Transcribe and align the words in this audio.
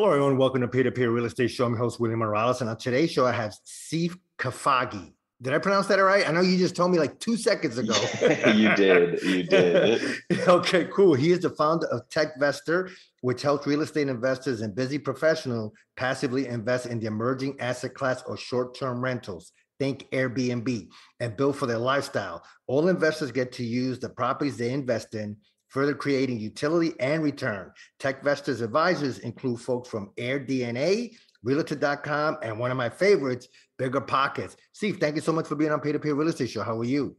Hello, 0.00 0.12
everyone. 0.12 0.38
Welcome 0.38 0.62
to 0.62 0.68
Peer 0.68 0.84
to 0.84 0.90
Peer 0.90 1.10
Real 1.10 1.26
Estate 1.26 1.50
Show. 1.50 1.66
I'm 1.66 1.72
your 1.72 1.80
host, 1.80 2.00
William 2.00 2.20
Morales. 2.20 2.62
And 2.62 2.70
on 2.70 2.78
today's 2.78 3.10
show, 3.10 3.26
I 3.26 3.32
have 3.32 3.52
Steve 3.64 4.16
Kafagi. 4.38 5.12
Did 5.42 5.52
I 5.52 5.58
pronounce 5.58 5.88
that 5.88 5.96
right? 5.96 6.26
I 6.26 6.32
know 6.32 6.40
you 6.40 6.56
just 6.56 6.74
told 6.74 6.90
me 6.90 6.98
like 6.98 7.20
two 7.20 7.36
seconds 7.36 7.76
ago. 7.76 7.92
you 8.54 8.74
did. 8.76 9.22
You 9.22 9.42
did. 9.42 10.00
okay, 10.48 10.86
cool. 10.90 11.12
He 11.12 11.32
is 11.32 11.40
the 11.40 11.50
founder 11.50 11.86
of 11.88 12.08
TechVestor, 12.08 12.90
which 13.20 13.42
helps 13.42 13.66
real 13.66 13.82
estate 13.82 14.08
investors 14.08 14.62
and 14.62 14.74
busy 14.74 14.98
professionals 14.98 15.74
passively 15.98 16.46
invest 16.46 16.86
in 16.86 16.98
the 16.98 17.06
emerging 17.06 17.60
asset 17.60 17.92
class 17.92 18.22
or 18.26 18.38
short 18.38 18.74
term 18.74 19.04
rentals. 19.04 19.52
Think 19.78 20.10
Airbnb 20.12 20.88
and 21.20 21.36
build 21.36 21.56
for 21.56 21.66
their 21.66 21.76
lifestyle. 21.76 22.42
All 22.66 22.88
investors 22.88 23.32
get 23.32 23.52
to 23.52 23.64
use 23.64 23.98
the 23.98 24.08
properties 24.08 24.56
they 24.56 24.72
invest 24.72 25.14
in 25.14 25.36
further 25.70 25.94
creating 25.94 26.38
utility 26.38 26.92
and 27.00 27.22
return. 27.22 27.72
TechVestor's 27.98 28.60
advisors 28.60 29.20
include 29.20 29.60
folks 29.60 29.88
from 29.88 30.10
AirDNA, 30.18 31.16
Realtor.com, 31.42 32.36
and 32.42 32.58
one 32.58 32.70
of 32.70 32.76
my 32.76 32.90
favorites, 32.90 33.48
Bigger 33.78 34.00
Pockets. 34.00 34.56
Steve, 34.72 34.98
thank 35.00 35.14
you 35.16 35.22
so 35.22 35.32
much 35.32 35.46
for 35.46 35.56
being 35.56 35.72
on 35.72 35.80
Peer 35.80 35.94
to 35.94 35.98
Peer 35.98 36.14
Real 36.14 36.28
Estate 36.28 36.50
Show. 36.50 36.62
How 36.62 36.78
are 36.78 36.84
you? 36.84 37.16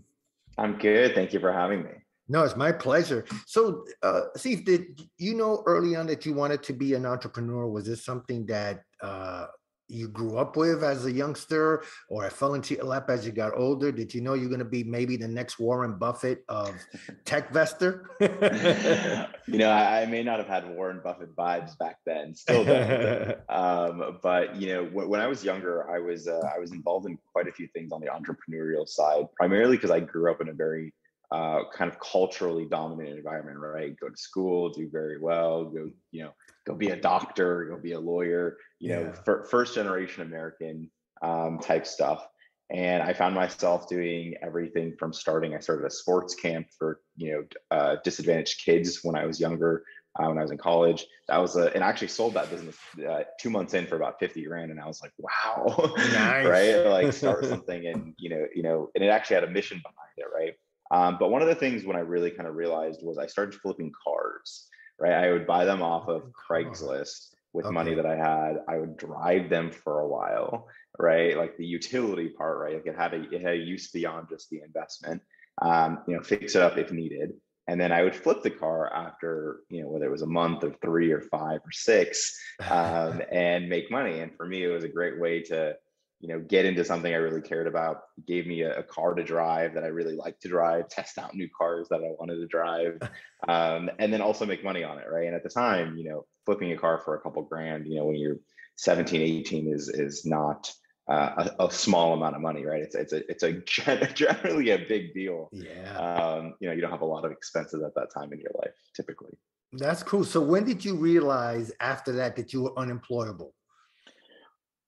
I'm 0.57 0.77
good. 0.77 1.15
Thank 1.15 1.33
you 1.33 1.39
for 1.39 1.51
having 1.51 1.83
me. 1.83 1.91
No, 2.27 2.43
it's 2.43 2.55
my 2.55 2.71
pleasure. 2.71 3.25
So, 3.45 3.83
uh, 4.03 4.21
Steve, 4.35 4.63
did 4.63 5.01
you 5.17 5.33
know 5.33 5.63
early 5.65 5.95
on 5.95 6.07
that 6.07 6.25
you 6.25 6.33
wanted 6.33 6.63
to 6.63 6.73
be 6.73 6.93
an 6.93 7.05
entrepreneur? 7.05 7.67
Was 7.67 7.85
this 7.85 8.05
something 8.05 8.45
that 8.45 8.83
uh, 9.01 9.47
you 9.91 10.07
grew 10.07 10.37
up 10.37 10.55
with 10.55 10.83
as 10.83 11.05
a 11.05 11.11
youngster 11.11 11.83
or 12.09 12.25
it 12.25 12.33
fell 12.33 12.53
into 12.53 12.75
your 12.75 12.85
lap 12.85 13.09
as 13.09 13.25
you 13.25 13.31
got 13.31 13.57
older? 13.57 13.91
Did 13.91 14.13
you 14.13 14.21
know 14.21 14.33
you're 14.33 14.49
going 14.49 14.59
to 14.59 14.65
be 14.65 14.83
maybe 14.83 15.17
the 15.17 15.27
next 15.27 15.59
Warren 15.59 15.97
Buffett 15.97 16.43
of 16.49 16.75
TechVestor? 17.25 18.05
you 19.47 19.57
know, 19.57 19.69
I, 19.69 20.01
I, 20.01 20.05
may 20.05 20.23
not 20.23 20.39
have 20.39 20.47
had 20.47 20.69
Warren 20.75 21.01
Buffett 21.03 21.35
vibes 21.35 21.77
back 21.77 21.97
then, 22.05 22.35
still 22.35 22.61
um, 23.49 24.19
but 24.21 24.55
you 24.55 24.73
know, 24.73 24.85
when, 24.85 25.09
when, 25.09 25.21
I 25.21 25.27
was 25.27 25.43
younger, 25.43 25.89
I 25.89 25.99
was 25.99 26.27
uh, 26.27 26.41
I 26.53 26.59
was 26.59 26.71
involved 26.71 27.07
in 27.07 27.17
quite 27.31 27.47
a 27.47 27.51
few 27.51 27.67
things 27.67 27.91
on 27.91 28.01
the 28.01 28.07
entrepreneurial 28.07 28.87
side, 28.87 29.25
primarily 29.35 29.77
because 29.77 29.91
I 29.91 29.99
grew 29.99 30.31
up 30.31 30.41
in 30.41 30.49
a 30.49 30.53
very 30.53 30.93
uh, 31.31 31.63
kind 31.73 31.89
of 31.89 31.99
culturally 31.99 32.65
dominant 32.65 33.17
environment, 33.17 33.57
right? 33.57 33.95
Go 33.99 34.09
to 34.09 34.17
school, 34.17 34.69
do 34.69 34.89
very 34.89 35.17
well, 35.17 35.65
go, 35.65 35.89
you 36.11 36.23
know, 36.23 36.33
go 36.65 36.75
be 36.75 36.89
a 36.89 36.95
doctor, 36.95 37.65
go 37.65 37.77
be 37.77 37.93
a 37.93 37.99
lawyer, 37.99 38.57
you 38.79 38.89
yeah. 38.89 38.99
know, 39.01 39.13
f- 39.27 39.49
first 39.49 39.75
generation 39.75 40.23
American 40.23 40.89
um, 41.21 41.59
type 41.59 41.85
stuff. 41.85 42.27
And 42.69 43.03
I 43.03 43.13
found 43.13 43.35
myself 43.35 43.89
doing 43.89 44.35
everything 44.41 44.95
from 44.97 45.11
starting. 45.11 45.53
I 45.53 45.59
started 45.59 45.85
a 45.85 45.91
sports 45.91 46.35
camp 46.35 46.67
for 46.77 47.01
you 47.17 47.31
know 47.33 47.43
uh, 47.77 47.97
disadvantaged 48.03 48.63
kids 48.63 48.99
when 49.03 49.15
I 49.15 49.25
was 49.25 49.39
younger. 49.39 49.83
Uh, 50.19 50.27
when 50.27 50.37
I 50.37 50.41
was 50.41 50.51
in 50.51 50.57
college, 50.57 51.05
that 51.29 51.37
was 51.37 51.55
a, 51.55 51.73
and 51.73 51.85
I 51.85 51.87
actually 51.87 52.09
sold 52.09 52.33
that 52.33 52.49
business 52.49 52.75
uh, 53.09 53.21
two 53.39 53.49
months 53.49 53.73
in 53.73 53.87
for 53.87 53.95
about 53.95 54.19
50 54.19 54.43
grand. 54.43 54.69
And 54.69 54.77
I 54.77 54.85
was 54.85 55.01
like, 55.01 55.13
wow, 55.17 55.93
nice. 55.97 56.45
right? 56.45 56.85
Like 56.85 57.13
start 57.13 57.45
something 57.45 57.87
and, 57.87 58.13
you 58.17 58.29
know, 58.29 58.45
you 58.53 58.61
know, 58.61 58.89
and 58.93 59.05
it 59.05 59.07
actually 59.07 59.35
had 59.35 59.45
a 59.45 59.49
mission 59.49 59.77
behind 59.77 60.11
it. 60.17 60.25
Right. 60.35 60.53
Um, 60.91 61.15
but 61.17 61.31
one 61.31 61.41
of 61.41 61.47
the 61.47 61.55
things 61.55 61.85
when 61.85 61.95
I 61.95 62.01
really 62.01 62.29
kind 62.29 62.47
of 62.47 62.55
realized 62.55 62.99
was 63.01 63.17
I 63.17 63.25
started 63.25 63.57
flipping 63.61 63.91
cars, 64.05 64.67
right? 65.01 65.13
I 65.13 65.31
would 65.31 65.47
buy 65.47 65.65
them 65.65 65.81
off 65.81 66.07
of 66.07 66.31
Craigslist 66.31 67.33
with 67.53 67.65
okay. 67.65 67.73
money 67.73 67.95
that 67.95 68.05
I 68.05 68.15
had. 68.15 68.59
I 68.69 68.77
would 68.77 68.97
drive 68.97 69.49
them 69.49 69.71
for 69.71 70.01
a 70.01 70.07
while, 70.07 70.67
right? 70.99 71.35
Like 71.35 71.57
the 71.57 71.65
utility 71.65 72.29
part, 72.29 72.59
right? 72.59 72.75
Like 72.75 72.85
it 72.85 72.95
had 72.95 73.13
a, 73.13 73.29
it 73.33 73.41
had 73.41 73.53
a 73.53 73.57
use 73.57 73.89
beyond 73.89 74.27
just 74.29 74.49
the 74.49 74.61
investment. 74.63 75.21
Um, 75.61 75.99
you 76.07 76.15
know, 76.15 76.21
fix 76.21 76.55
it 76.55 76.61
up 76.61 76.77
if 76.77 76.91
needed. 76.91 77.31
And 77.67 77.79
then 77.79 77.91
I 77.91 78.03
would 78.03 78.15
flip 78.15 78.41
the 78.41 78.49
car 78.49 78.93
after, 78.93 79.61
you 79.69 79.81
know, 79.81 79.89
whether 79.89 80.05
it 80.05 80.11
was 80.11 80.23
a 80.23 80.27
month 80.27 80.63
or 80.63 80.73
three 80.81 81.11
or 81.11 81.21
five 81.21 81.59
or 81.59 81.71
six, 81.71 82.39
um, 82.69 83.21
and 83.31 83.69
make 83.69 83.91
money. 83.91 84.19
And 84.19 84.35
for 84.35 84.45
me, 84.45 84.63
it 84.63 84.69
was 84.69 84.83
a 84.83 84.89
great 84.89 85.19
way 85.19 85.41
to 85.43 85.75
you 86.21 86.27
know, 86.27 86.39
get 86.39 86.65
into 86.65 86.85
something 86.85 87.13
I 87.13 87.17
really 87.17 87.41
cared 87.41 87.67
about. 87.67 88.01
gave 88.27 88.45
me 88.45 88.61
a, 88.61 88.79
a, 88.79 88.83
car 88.83 89.15
to 89.15 89.23
drive 89.23 89.73
that 89.73 89.83
I 89.83 89.87
really 89.87 90.15
liked 90.15 90.41
to 90.43 90.47
drive, 90.47 90.87
test 90.87 91.17
out 91.17 91.33
new 91.33 91.49
cars 91.57 91.87
that 91.89 92.01
I 92.01 92.11
wanted 92.19 92.35
to 92.35 92.47
drive, 92.47 92.99
um, 93.47 93.89
and 93.99 94.13
then 94.13 94.21
also 94.21 94.45
make 94.45 94.63
money 94.63 94.83
on 94.83 94.99
it, 94.99 95.05
right? 95.09 95.25
And 95.25 95.35
at 95.35 95.43
the 95.43 95.49
time, 95.49 95.97
you 95.97 96.07
know, 96.07 96.25
flipping 96.45 96.71
a 96.71 96.77
car 96.77 97.01
for 97.03 97.15
a 97.15 97.21
couple 97.21 97.41
grand, 97.41 97.87
you 97.87 97.95
know, 97.95 98.05
when 98.05 98.15
you're 98.15 98.37
17, 98.77 99.21
18 99.21 99.73
is 99.73 99.89
is 99.89 100.25
not 100.25 100.71
uh, 101.09 101.49
a, 101.59 101.65
a, 101.65 101.71
small 101.71 102.13
amount 102.13 102.35
of 102.35 102.41
money, 102.41 102.65
right? 102.65 102.81
It's 102.81 102.95
it's 102.95 103.13
a 103.13 103.29
it's 103.29 103.43
a 103.43 103.53
generally 104.13 104.69
a 104.69 104.77
big 104.77 105.13
deal. 105.13 105.49
Yeah. 105.51 105.97
Um, 105.97 106.53
you 106.59 106.69
know, 106.69 106.75
you 106.75 106.81
don't 106.81 106.91
have 106.91 107.01
a 107.01 107.05
lot 107.05 107.25
of 107.25 107.31
expenses 107.31 107.83
at 107.83 107.95
that 107.95 108.13
time 108.13 108.31
in 108.31 108.39
your 108.39 108.51
life, 108.61 108.73
typically. 108.95 109.37
That's 109.73 110.03
cool. 110.03 110.23
So 110.23 110.41
when 110.41 110.65
did 110.65 110.83
you 110.83 110.95
realize 110.95 111.71
after 111.79 112.11
that 112.13 112.35
that 112.35 112.53
you 112.53 112.63
were 112.63 112.77
unemployable? 112.77 113.53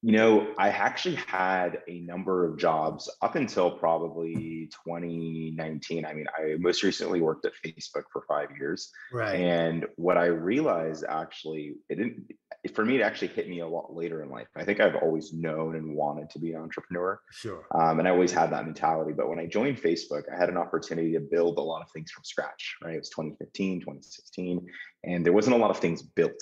You 0.05 0.11
know, 0.11 0.53
I 0.57 0.67
actually 0.67 1.15
had 1.15 1.79
a 1.87 2.01
number 2.01 2.45
of 2.45 2.57
jobs 2.57 3.09
up 3.21 3.35
until 3.35 3.71
probably 3.71 4.69
2019. 4.85 6.05
I 6.05 6.13
mean, 6.13 6.25
I 6.37 6.57
most 6.59 6.83
recently 6.83 7.21
worked 7.21 7.45
at 7.45 7.53
Facebook 7.65 8.03
for 8.11 8.25
five 8.27 8.49
years. 8.59 8.91
Right. 9.13 9.39
And 9.39 9.85
what 9.95 10.17
I 10.17 10.25
realized 10.25 11.05
actually, 11.07 11.75
it 11.87 11.95
didn't, 11.95 12.33
for 12.75 12.83
me, 12.83 12.97
it 12.97 13.01
actually 13.01 13.29
hit 13.29 13.47
me 13.47 13.61
a 13.61 13.67
lot 13.67 13.95
later 13.95 14.21
in 14.23 14.29
life. 14.29 14.47
I 14.57 14.65
think 14.65 14.81
I've 14.81 14.97
always 14.97 15.31
known 15.31 15.77
and 15.77 15.95
wanted 15.95 16.29
to 16.31 16.39
be 16.39 16.51
an 16.51 16.61
entrepreneur. 16.61 17.21
Sure. 17.31 17.65
Um, 17.73 17.99
and 17.99 18.07
I 18.07 18.11
always 18.11 18.33
had 18.33 18.51
that 18.51 18.65
mentality. 18.65 19.13
But 19.13 19.29
when 19.29 19.39
I 19.39 19.45
joined 19.45 19.81
Facebook, 19.81 20.23
I 20.29 20.37
had 20.37 20.49
an 20.49 20.57
opportunity 20.57 21.13
to 21.13 21.21
build 21.21 21.57
a 21.59 21.61
lot 21.61 21.81
of 21.81 21.89
things 21.91 22.11
from 22.11 22.25
scratch, 22.25 22.75
right? 22.83 22.95
It 22.95 22.99
was 22.99 23.09
2015, 23.09 23.79
2016, 23.79 24.67
and 25.05 25.25
there 25.25 25.31
wasn't 25.31 25.55
a 25.55 25.59
lot 25.59 25.71
of 25.71 25.77
things 25.77 26.01
built 26.01 26.41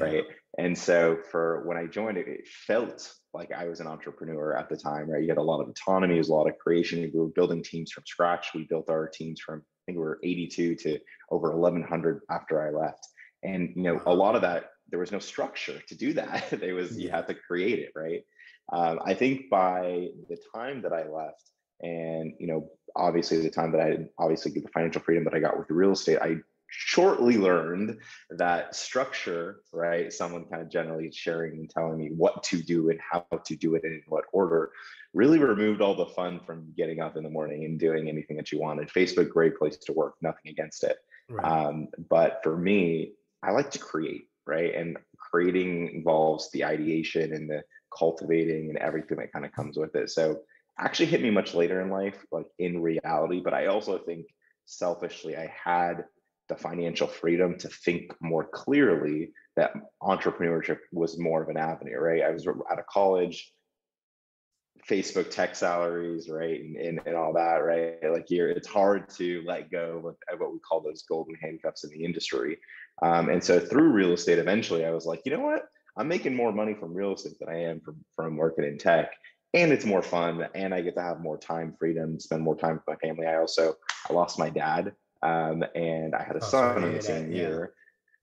right 0.00 0.24
and 0.58 0.76
so 0.76 1.18
for 1.30 1.62
when 1.66 1.76
i 1.76 1.86
joined 1.86 2.16
it 2.16 2.28
it 2.28 2.46
felt 2.66 3.12
like 3.34 3.52
i 3.52 3.66
was 3.66 3.80
an 3.80 3.86
entrepreneur 3.86 4.56
at 4.56 4.68
the 4.68 4.76
time 4.76 5.10
right? 5.10 5.22
You 5.22 5.28
had 5.28 5.38
a 5.38 5.42
lot 5.42 5.60
of 5.60 5.68
autonomy 5.68 6.14
there's 6.14 6.28
a 6.28 6.34
lot 6.34 6.48
of 6.48 6.58
creation. 6.58 7.00
We 7.00 7.20
were 7.20 7.28
building 7.28 7.62
teams 7.62 7.92
from 7.92 8.04
scratch. 8.06 8.48
We 8.54 8.64
built 8.64 8.88
our 8.88 9.08
teams 9.08 9.40
from 9.40 9.60
i 9.60 9.82
think 9.86 9.98
we 9.98 10.04
were 10.04 10.18
82 10.22 10.74
to 10.76 10.98
over 11.30 11.56
1100 11.56 12.22
after 12.30 12.66
i 12.66 12.70
left. 12.70 13.06
And 13.42 13.72
you 13.76 13.82
know 13.82 14.00
a 14.06 14.14
lot 14.14 14.34
of 14.34 14.42
that 14.42 14.70
there 14.88 15.00
was 15.00 15.12
no 15.12 15.18
structure 15.18 15.80
to 15.88 15.94
do 15.96 16.12
that. 16.14 16.50
There 16.60 16.74
was 16.74 16.96
you 16.98 17.10
had 17.10 17.26
to 17.28 17.34
create 17.34 17.78
it 17.80 17.92
right? 17.94 18.22
Um, 18.72 18.98
i 19.04 19.14
think 19.14 19.50
by 19.50 20.08
the 20.28 20.38
time 20.54 20.82
that 20.82 20.92
i 20.92 21.06
left 21.08 21.50
and 21.82 22.32
you 22.40 22.46
know 22.46 22.70
obviously 22.96 23.40
the 23.40 23.50
time 23.50 23.72
that 23.72 23.80
i 23.80 23.98
obviously 24.18 24.50
get 24.50 24.64
the 24.64 24.70
financial 24.70 25.02
freedom 25.02 25.24
that 25.24 25.34
i 25.34 25.40
got 25.40 25.58
with 25.58 25.70
real 25.70 25.92
estate 25.92 26.18
i 26.20 26.36
shortly 26.78 27.38
learned 27.38 27.98
that 28.30 28.74
structure, 28.74 29.60
right? 29.72 30.12
Someone 30.12 30.44
kind 30.44 30.60
of 30.60 30.70
generally 30.70 31.10
sharing 31.10 31.52
and 31.52 31.70
telling 31.70 31.96
me 31.96 32.10
what 32.14 32.42
to 32.44 32.62
do 32.62 32.90
and 32.90 33.00
how 33.00 33.26
to 33.44 33.56
do 33.56 33.74
it 33.76 33.84
and 33.84 33.94
in 33.94 34.02
what 34.08 34.24
order 34.32 34.70
really 35.14 35.38
removed 35.38 35.80
all 35.80 35.94
the 35.94 36.06
fun 36.06 36.38
from 36.44 36.72
getting 36.76 37.00
up 37.00 37.16
in 37.16 37.22
the 37.22 37.30
morning 37.30 37.64
and 37.64 37.80
doing 37.80 38.08
anything 38.08 38.36
that 38.36 38.52
you 38.52 38.60
wanted. 38.60 38.88
Facebook, 38.88 39.30
great 39.30 39.56
place 39.56 39.78
to 39.78 39.92
work, 39.94 40.16
nothing 40.20 40.50
against 40.50 40.84
it. 40.84 40.98
Right. 41.30 41.44
Um, 41.44 41.88
but 42.10 42.40
for 42.42 42.56
me, 42.56 43.12
I 43.42 43.52
like 43.52 43.70
to 43.70 43.78
create, 43.78 44.28
right? 44.46 44.74
And 44.74 44.98
creating 45.16 45.88
involves 45.94 46.50
the 46.50 46.64
ideation 46.64 47.32
and 47.32 47.48
the 47.48 47.62
cultivating 47.96 48.68
and 48.68 48.78
everything 48.78 49.16
that 49.16 49.32
kind 49.32 49.46
of 49.46 49.52
comes 49.52 49.78
with 49.78 49.94
it. 49.96 50.10
So 50.10 50.40
actually 50.78 51.06
hit 51.06 51.22
me 51.22 51.30
much 51.30 51.54
later 51.54 51.80
in 51.80 51.88
life, 51.88 52.22
like 52.30 52.46
in 52.58 52.82
reality. 52.82 53.40
But 53.40 53.54
I 53.54 53.66
also 53.66 53.96
think 53.96 54.26
selfishly, 54.66 55.36
I 55.36 55.50
had 55.64 56.04
the 56.48 56.56
financial 56.56 57.06
freedom 57.06 57.58
to 57.58 57.68
think 57.68 58.12
more 58.20 58.44
clearly 58.44 59.32
that 59.56 59.72
entrepreneurship 60.02 60.78
was 60.92 61.18
more 61.18 61.42
of 61.42 61.48
an 61.48 61.56
avenue, 61.56 61.98
right? 61.98 62.22
I 62.22 62.30
was 62.30 62.46
out 62.46 62.78
of 62.78 62.86
college, 62.86 63.52
Facebook 64.88 65.30
tech 65.30 65.56
salaries, 65.56 66.28
right, 66.28 66.60
and, 66.60 66.76
and, 66.76 67.00
and 67.06 67.16
all 67.16 67.32
that, 67.32 67.56
right? 67.56 68.12
Like 68.12 68.30
you're, 68.30 68.50
it's 68.50 68.68
hard 68.68 69.08
to 69.10 69.42
let 69.46 69.70
go 69.70 70.14
of 70.30 70.40
what 70.40 70.52
we 70.52 70.58
call 70.60 70.80
those 70.80 71.02
golden 71.02 71.34
handcuffs 71.42 71.84
in 71.84 71.90
the 71.90 72.04
industry. 72.04 72.58
Um, 73.02 73.28
and 73.28 73.42
so 73.42 73.58
through 73.58 73.90
real 73.90 74.12
estate, 74.12 74.38
eventually, 74.38 74.84
I 74.84 74.90
was 74.90 75.06
like, 75.06 75.22
you 75.24 75.32
know 75.32 75.40
what? 75.40 75.62
I'm 75.96 76.08
making 76.08 76.34
more 76.34 76.52
money 76.52 76.74
from 76.74 76.94
real 76.94 77.14
estate 77.14 77.38
than 77.40 77.48
I 77.48 77.62
am 77.62 77.80
from 77.80 77.96
from 78.14 78.36
working 78.36 78.64
in 78.64 78.76
tech, 78.76 79.12
and 79.54 79.72
it's 79.72 79.86
more 79.86 80.02
fun, 80.02 80.46
and 80.54 80.74
I 80.74 80.82
get 80.82 80.94
to 80.96 81.02
have 81.02 81.20
more 81.20 81.38
time, 81.38 81.74
freedom, 81.78 82.20
spend 82.20 82.42
more 82.42 82.56
time 82.56 82.74
with 82.74 82.86
my 82.86 82.96
family. 82.96 83.26
I 83.26 83.36
also 83.36 83.74
I 84.08 84.12
lost 84.12 84.38
my 84.38 84.50
dad 84.50 84.92
um, 85.22 85.64
and 85.74 86.14
I 86.14 86.22
had 86.22 86.36
a 86.36 86.44
oh, 86.44 86.46
son 86.46 86.84
in 86.84 86.94
the 86.94 87.02
same 87.02 87.30
that, 87.30 87.36
year. 87.36 87.72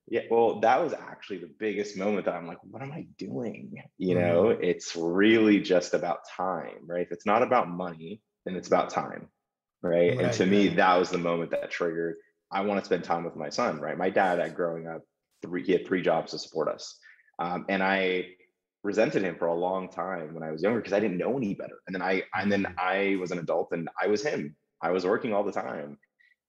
Yeah. 0.07 0.21
yeah, 0.21 0.27
well, 0.29 0.59
that 0.61 0.83
was 0.83 0.93
actually 0.93 1.39
the 1.39 1.51
biggest 1.59 1.97
moment 1.97 2.25
that 2.25 2.35
I'm 2.35 2.47
like, 2.47 2.59
what 2.63 2.81
am 2.81 2.91
I 2.91 3.07
doing? 3.17 3.73
You 3.97 4.15
mm-hmm. 4.15 4.25
know, 4.25 4.49
it's 4.49 4.95
really 4.95 5.61
just 5.61 5.93
about 5.93 6.27
time, 6.29 6.85
right? 6.85 7.05
If 7.05 7.11
it's 7.11 7.25
not 7.25 7.41
about 7.41 7.69
money, 7.69 8.21
then 8.45 8.55
it's 8.55 8.67
about 8.67 8.89
time, 8.89 9.29
right? 9.81 10.15
right 10.15 10.19
and 10.19 10.33
to 10.33 10.45
me, 10.45 10.69
that 10.69 10.95
was 10.95 11.09
the 11.09 11.17
moment 11.17 11.51
that 11.51 11.71
triggered. 11.71 12.15
I 12.51 12.61
want 12.61 12.79
to 12.79 12.85
spend 12.85 13.03
time 13.03 13.23
with 13.23 13.35
my 13.35 13.49
son, 13.49 13.79
right? 13.79 13.97
My 13.97 14.09
dad, 14.09 14.39
at 14.39 14.55
growing 14.55 14.87
up, 14.87 15.01
three 15.41 15.63
he 15.63 15.71
had 15.71 15.87
three 15.87 16.01
jobs 16.01 16.31
to 16.31 16.39
support 16.39 16.67
us, 16.67 16.99
um, 17.39 17.65
and 17.67 17.81
I 17.81 18.27
resented 18.83 19.23
him 19.23 19.35
for 19.37 19.47
a 19.47 19.55
long 19.55 19.89
time 19.89 20.33
when 20.33 20.43
I 20.43 20.51
was 20.51 20.61
younger 20.61 20.79
because 20.79 20.93
I 20.93 20.99
didn't 20.99 21.17
know 21.17 21.37
any 21.37 21.55
better. 21.55 21.79
And 21.87 21.95
then 21.95 22.01
I 22.01 22.23
and 22.35 22.51
then 22.51 22.63
mm-hmm. 22.63 22.75
I 22.77 23.15
was 23.19 23.31
an 23.31 23.39
adult 23.39 23.69
and 23.71 23.89
I 24.01 24.07
was 24.07 24.23
him. 24.23 24.55
I 24.81 24.91
was 24.91 25.05
working 25.05 25.33
all 25.33 25.43
the 25.43 25.51
time 25.51 25.97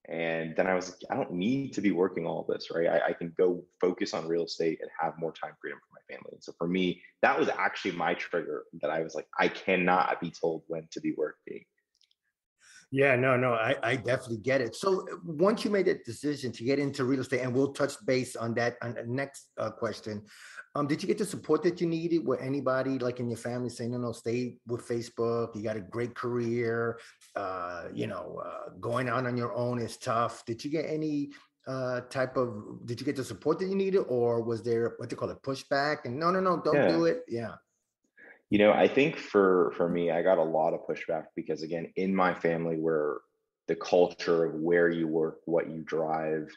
And 0.07 0.55
then 0.55 0.67
I 0.67 0.75
was, 0.75 0.89
like, 0.89 0.99
I 1.09 1.15
don't 1.15 1.31
need 1.31 1.73
to 1.73 1.81
be 1.81 1.91
working 1.91 2.27
all 2.27 2.45
this, 2.47 2.69
right? 2.71 2.87
I, 2.87 3.07
I, 3.07 3.13
can 3.13 3.33
go 3.37 3.63
focus 3.81 4.13
on 4.13 4.27
real 4.27 4.45
estate 4.45 4.77
and 4.81 4.89
have 4.99 5.13
more 5.17 5.31
time 5.31 5.53
freedom 5.59 5.79
for 5.79 5.95
my 5.95 6.13
family. 6.13 6.29
And 6.33 6.43
so 6.43 6.53
for 6.59 6.67
me, 6.67 7.01
that 7.23 7.39
was 7.39 7.49
actually 7.49 7.93
my 7.93 8.13
trigger 8.13 8.65
that 8.81 8.91
I 8.91 9.01
was 9.01 9.15
like, 9.15 9.27
I 9.39 9.47
cannot 9.47 10.21
be 10.21 10.29
told 10.29 10.61
when 10.67 10.87
to 10.91 11.01
be 11.01 11.15
working. 11.17 11.65
Yeah, 12.91 13.15
no, 13.15 13.35
no, 13.35 13.53
I, 13.53 13.75
I 13.81 13.95
definitely 13.95 14.37
get 14.37 14.61
it. 14.61 14.75
So 14.75 15.05
once 15.25 15.65
you 15.65 15.71
made 15.71 15.87
that 15.87 16.05
decision 16.05 16.51
to 16.51 16.63
get 16.63 16.79
into 16.79 17.03
real 17.03 17.21
estate, 17.21 17.41
and 17.41 17.53
we'll 17.53 17.73
touch 17.73 17.93
base 18.05 18.35
on 18.35 18.53
that 18.55 18.75
on 18.81 18.93
the 18.93 19.03
next 19.05 19.49
uh, 19.57 19.71
question, 19.71 20.23
um, 20.75 20.87
did 20.87 21.01
you 21.01 21.07
get 21.07 21.17
the 21.17 21.25
support 21.25 21.63
that 21.63 21.79
you 21.79 21.87
needed? 21.87 22.25
with 22.25 22.41
anybody 22.41 22.99
like 22.99 23.19
in 23.21 23.29
your 23.29 23.37
family 23.37 23.69
saying, 23.69 23.91
"No, 23.91 23.97
no, 23.97 24.11
stay 24.11 24.57
with 24.67 24.85
Facebook. 24.85 25.55
You 25.55 25.63
got 25.63 25.77
a 25.77 25.81
great 25.81 26.15
career. 26.15 26.99
Uh, 27.35 27.85
you 27.93 28.07
know, 28.07 28.41
uh, 28.45 28.69
going 28.81 29.07
out 29.07 29.25
on 29.25 29.37
your 29.37 29.53
own 29.53 29.79
is 29.79 29.95
tough." 29.95 30.45
Did 30.45 30.63
you 30.63 30.69
get 30.69 30.85
any 30.87 31.31
uh, 31.65 32.01
type 32.01 32.35
of? 32.35 32.85
Did 32.85 32.99
you 32.99 33.05
get 33.05 33.15
the 33.15 33.23
support 33.23 33.59
that 33.59 33.67
you 33.67 33.75
needed, 33.75 34.03
or 34.09 34.41
was 34.41 34.63
there 34.63 34.95
what 34.97 35.09
they 35.09 35.15
call 35.15 35.29
it 35.29 35.41
pushback? 35.41 36.05
And 36.05 36.19
no, 36.19 36.29
no, 36.29 36.41
no, 36.41 36.61
don't 36.61 36.75
yeah. 36.75 36.87
do 36.89 37.05
it. 37.05 37.23
Yeah. 37.27 37.55
You 38.49 38.59
know, 38.59 38.73
I 38.73 38.87
think 38.87 39.15
for 39.15 39.73
for 39.77 39.87
me, 39.87 40.11
I 40.11 40.21
got 40.21 40.37
a 40.37 40.43
lot 40.43 40.73
of 40.73 40.85
pushback 40.85 41.27
because 41.35 41.63
again, 41.63 41.91
in 41.95 42.13
my 42.13 42.33
family, 42.33 42.77
where 42.77 43.19
the 43.67 43.75
culture 43.75 44.45
of 44.45 44.55
where 44.55 44.89
you 44.89 45.07
work, 45.07 45.39
what 45.45 45.69
you 45.69 45.81
drive, 45.81 46.49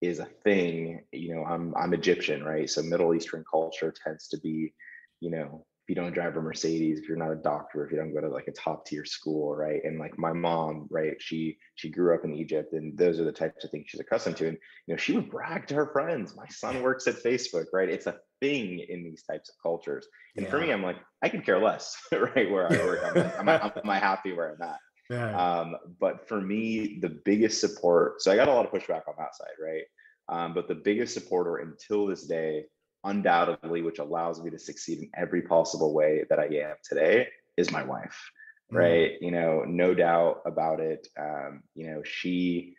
is 0.00 0.18
a 0.18 0.26
thing 0.44 1.00
you 1.12 1.34
know 1.34 1.44
i'm 1.44 1.74
i'm 1.76 1.94
egyptian 1.94 2.44
right? 2.44 2.68
So 2.68 2.82
middle 2.82 3.14
eastern 3.14 3.44
culture 3.50 3.94
tends 4.04 4.28
to 4.28 4.38
be 4.38 4.74
you 5.20 5.30
know 5.30 5.64
if 5.84 5.90
you 5.90 5.94
don't 5.94 6.12
drive 6.12 6.36
a 6.36 6.42
mercedes 6.42 6.98
if 6.98 7.08
you're 7.08 7.16
not 7.16 7.32
a 7.32 7.36
doctor 7.36 7.84
if 7.84 7.90
you 7.90 7.96
don't 7.96 8.12
go 8.12 8.20
to 8.20 8.28
like 8.28 8.48
a 8.48 8.52
top 8.52 8.84
tier 8.84 9.04
school 9.04 9.54
right? 9.56 9.80
And 9.84 9.98
like 9.98 10.18
my 10.18 10.32
mom 10.32 10.86
right 10.90 11.16
she 11.18 11.56
she 11.76 11.88
grew 11.88 12.14
up 12.14 12.24
in 12.24 12.34
egypt 12.34 12.74
and 12.74 12.96
those 12.98 13.18
are 13.18 13.24
the 13.24 13.32
types 13.32 13.64
of 13.64 13.70
things 13.70 13.86
she's 13.88 14.00
accustomed 14.00 14.36
to. 14.38 14.48
And 14.48 14.58
you 14.86 14.94
know 14.94 14.98
she 14.98 15.12
would 15.12 15.30
brag 15.30 15.66
to 15.68 15.74
her 15.74 15.90
friends 15.92 16.36
my 16.36 16.48
son 16.48 16.82
works 16.82 17.06
at 17.06 17.22
facebook 17.22 17.66
right? 17.72 17.88
It's 17.88 18.06
a 18.06 18.18
thing 18.40 18.84
in 18.86 19.02
these 19.02 19.22
types 19.22 19.48
of 19.48 19.54
cultures. 19.62 20.06
And 20.36 20.44
yeah. 20.44 20.50
for 20.50 20.60
me 20.60 20.72
i'm 20.72 20.82
like 20.82 20.96
i 21.22 21.30
can 21.30 21.40
care 21.40 21.58
less 21.58 21.96
right 22.12 22.50
where 22.50 22.70
i 22.70 22.76
work. 22.84 23.00
I'm, 23.38 23.48
I'm, 23.48 23.60
I'm, 23.62 23.72
I'm 23.82 24.00
happy 24.00 24.34
where 24.34 24.54
i'm 24.54 24.68
at 24.68 24.78
yeah. 25.10 25.36
Um, 25.36 25.76
but 26.00 26.28
for 26.28 26.40
me, 26.40 26.98
the 27.00 27.08
biggest 27.08 27.60
support, 27.60 28.22
so 28.22 28.32
I 28.32 28.36
got 28.36 28.48
a 28.48 28.52
lot 28.52 28.66
of 28.66 28.72
pushback 28.72 29.08
on 29.08 29.14
that 29.18 29.34
side, 29.34 29.54
right? 29.62 29.84
Um, 30.28 30.54
but 30.54 30.68
the 30.68 30.74
biggest 30.74 31.14
supporter 31.14 31.58
until 31.58 32.06
this 32.06 32.26
day, 32.26 32.64
undoubtedly, 33.04 33.82
which 33.82 34.00
allows 34.00 34.42
me 34.42 34.50
to 34.50 34.58
succeed 34.58 34.98
in 34.98 35.10
every 35.16 35.42
possible 35.42 35.94
way 35.94 36.24
that 36.28 36.40
I 36.40 36.46
am 36.46 36.76
today, 36.82 37.28
is 37.56 37.70
my 37.70 37.84
wife, 37.84 38.30
mm. 38.72 38.78
right? 38.78 39.12
You 39.20 39.30
know, 39.30 39.62
no 39.66 39.94
doubt 39.94 40.42
about 40.44 40.80
it. 40.80 41.06
Um, 41.18 41.62
you 41.74 41.86
know, 41.86 42.02
she 42.04 42.74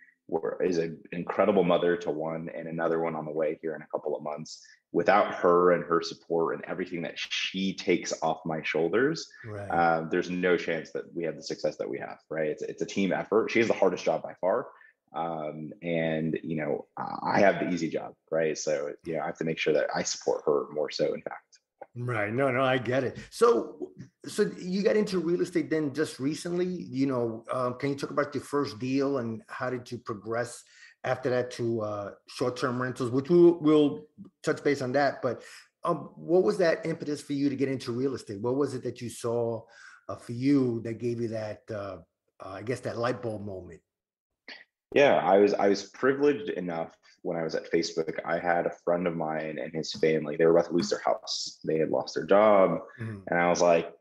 is 0.62 0.77
an 0.77 1.00
incredible 1.12 1.63
mother 1.63 1.95
to 1.97 2.12
one 2.12 2.50
and 2.56 2.68
another 2.68 3.00
one 3.00 3.15
on 3.15 3.25
the 3.25 3.31
way 3.31 3.57
here 3.62 3.75
in 3.75 3.81
a 3.81 3.88
couple 3.88 4.15
of 4.15 4.24
months 4.24 4.65
without 4.91 5.33
her 5.35 5.74
and 5.74 5.83
her 5.83 6.01
support 6.01 6.56
and 6.56 6.65
everything 6.65 7.01
that 7.01 7.13
she 7.18 7.74
takes 7.74 8.13
off 8.21 8.39
my 8.45 8.62
shoulders, 8.63 9.27
right. 9.45 9.68
um, 9.69 10.09
there's 10.09 10.29
no 10.29 10.57
chance 10.57 10.91
that 10.91 11.03
we 11.13 11.24
have 11.24 11.35
the 11.35 11.44
success 11.44 11.77
that 11.77 11.89
we 11.89 12.00
have. 12.00 12.19
Right? 12.29 12.50
It's 12.50 12.63
it's 12.63 12.81
a 12.81 12.85
team 12.85 13.12
effort. 13.12 13.51
She 13.51 13.59
has 13.59 13.68
the 13.68 13.74
hardest 13.74 14.03
job 14.03 14.24
by 14.24 14.33
far, 14.39 14.68
um, 15.13 15.71
and 15.81 16.39
you 16.44 16.57
know 16.57 16.88
I 16.97 17.39
have 17.39 17.59
the 17.59 17.69
easy 17.69 17.89
job. 17.89 18.13
Right? 18.31 18.57
So 18.57 18.91
you 19.06 19.15
know 19.15 19.21
I 19.21 19.27
have 19.27 19.38
to 19.38 19.45
make 19.45 19.59
sure 19.59 19.73
that 19.73 19.88
I 19.94 20.03
support 20.03 20.44
her 20.45 20.65
more 20.71 20.89
so. 20.89 21.13
In 21.13 21.21
fact. 21.21 21.44
Right. 21.99 22.31
No, 22.31 22.51
no, 22.51 22.61
I 22.61 22.77
get 22.77 23.03
it. 23.03 23.17
So, 23.29 23.91
so 24.25 24.51
you 24.59 24.83
got 24.83 24.95
into 24.95 25.19
real 25.19 25.41
estate 25.41 25.69
then 25.69 25.94
just 25.94 26.19
recently. 26.19 26.67
You 26.67 27.07
know, 27.07 27.45
um, 27.51 27.75
can 27.75 27.89
you 27.89 27.95
talk 27.95 28.11
about 28.11 28.35
your 28.35 28.44
first 28.44 28.77
deal 28.77 29.17
and 29.17 29.41
how 29.47 29.69
did 29.69 29.91
you 29.91 29.97
progress 29.97 30.63
after 31.03 31.29
that 31.29 31.51
to 31.51 31.81
uh, 31.81 32.11
short-term 32.27 32.81
rentals, 32.81 33.11
which 33.11 33.29
we'll, 33.29 33.57
we'll 33.59 34.05
touch 34.44 34.63
base 34.63 34.81
on 34.81 34.91
that. 34.91 35.21
But 35.21 35.41
um, 35.83 36.09
what 36.15 36.44
was 36.44 36.57
that 36.57 36.85
impetus 36.85 37.21
for 37.21 37.33
you 37.33 37.49
to 37.49 37.55
get 37.55 37.69
into 37.69 37.91
real 37.91 38.13
estate? 38.13 38.41
What 38.41 38.55
was 38.55 38.73
it 38.73 38.83
that 38.83 39.01
you 39.01 39.09
saw 39.09 39.61
uh, 40.09 40.15
for 40.15 40.33
you 40.33 40.81
that 40.83 40.99
gave 40.99 41.21
you 41.21 41.29
that, 41.29 41.61
uh, 41.69 41.97
uh 42.44 42.49
I 42.49 42.61
guess, 42.61 42.81
that 42.81 42.97
light 42.97 43.21
bulb 43.21 43.45
moment? 43.45 43.81
Yeah, 44.94 45.15
I 45.15 45.38
was 45.38 45.53
I 45.53 45.67
was 45.67 45.83
privileged 45.83 46.49
enough 46.49 46.95
when 47.27 47.38
I 47.38 47.44
was 47.44 47.56
at 47.56 47.71
Facebook. 47.71 48.19
I 48.25 48.39
had 48.39 48.65
a 48.65 48.75
friend 48.85 49.06
of 49.06 49.15
mine 49.15 49.59
and 49.62 49.74
his 49.74 49.91
family. 49.94 50.38
They 50.38 50.45
were 50.45 50.57
about 50.57 50.69
to 50.69 50.74
lose 50.74 50.89
their 50.89 51.01
house. 51.03 51.59
They 51.65 51.77
had 51.77 51.89
lost 51.89 52.15
their 52.15 52.25
job, 52.25 52.79
mm-hmm. 53.00 53.18
and 53.27 53.39
I 53.39 53.50
was 53.50 53.62
like, 53.62 53.94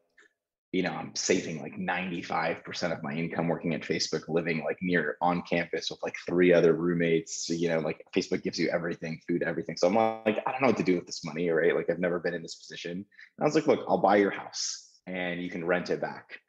you 0.72 0.82
know, 0.82 0.92
I'm 0.92 1.14
saving 1.14 1.62
like 1.62 1.76
95% 1.76 2.92
of 2.92 3.02
my 3.02 3.12
income 3.12 3.48
working 3.48 3.74
at 3.74 3.82
Facebook, 3.82 4.28
living 4.28 4.62
like 4.64 4.76
near 4.82 5.16
on 5.22 5.42
campus 5.42 5.90
with 5.90 6.02
like 6.02 6.14
three 6.26 6.52
other 6.52 6.74
roommates. 6.74 7.46
So, 7.46 7.54
you 7.54 7.68
know, 7.68 7.78
like 7.78 8.04
Facebook 8.14 8.42
gives 8.42 8.58
you 8.58 8.68
everything, 8.68 9.20
food, 9.26 9.42
everything. 9.42 9.76
So 9.76 9.86
I'm 9.86 9.94
like, 9.94 10.42
I 10.46 10.52
don't 10.52 10.60
know 10.60 10.68
what 10.68 10.76
to 10.76 10.82
do 10.82 10.96
with 10.96 11.06
this 11.06 11.24
money, 11.24 11.48
right? 11.48 11.74
Like 11.74 11.88
I've 11.88 11.98
never 11.98 12.18
been 12.18 12.34
in 12.34 12.42
this 12.42 12.56
position. 12.56 12.92
And 12.92 13.04
I 13.40 13.44
was 13.44 13.54
like, 13.54 13.66
look, 13.66 13.86
I'll 13.88 13.98
buy 13.98 14.16
your 14.16 14.32
house 14.32 14.90
and 15.06 15.40
you 15.40 15.48
can 15.48 15.64
rent 15.64 15.88
it 15.88 16.00
back. 16.00 16.40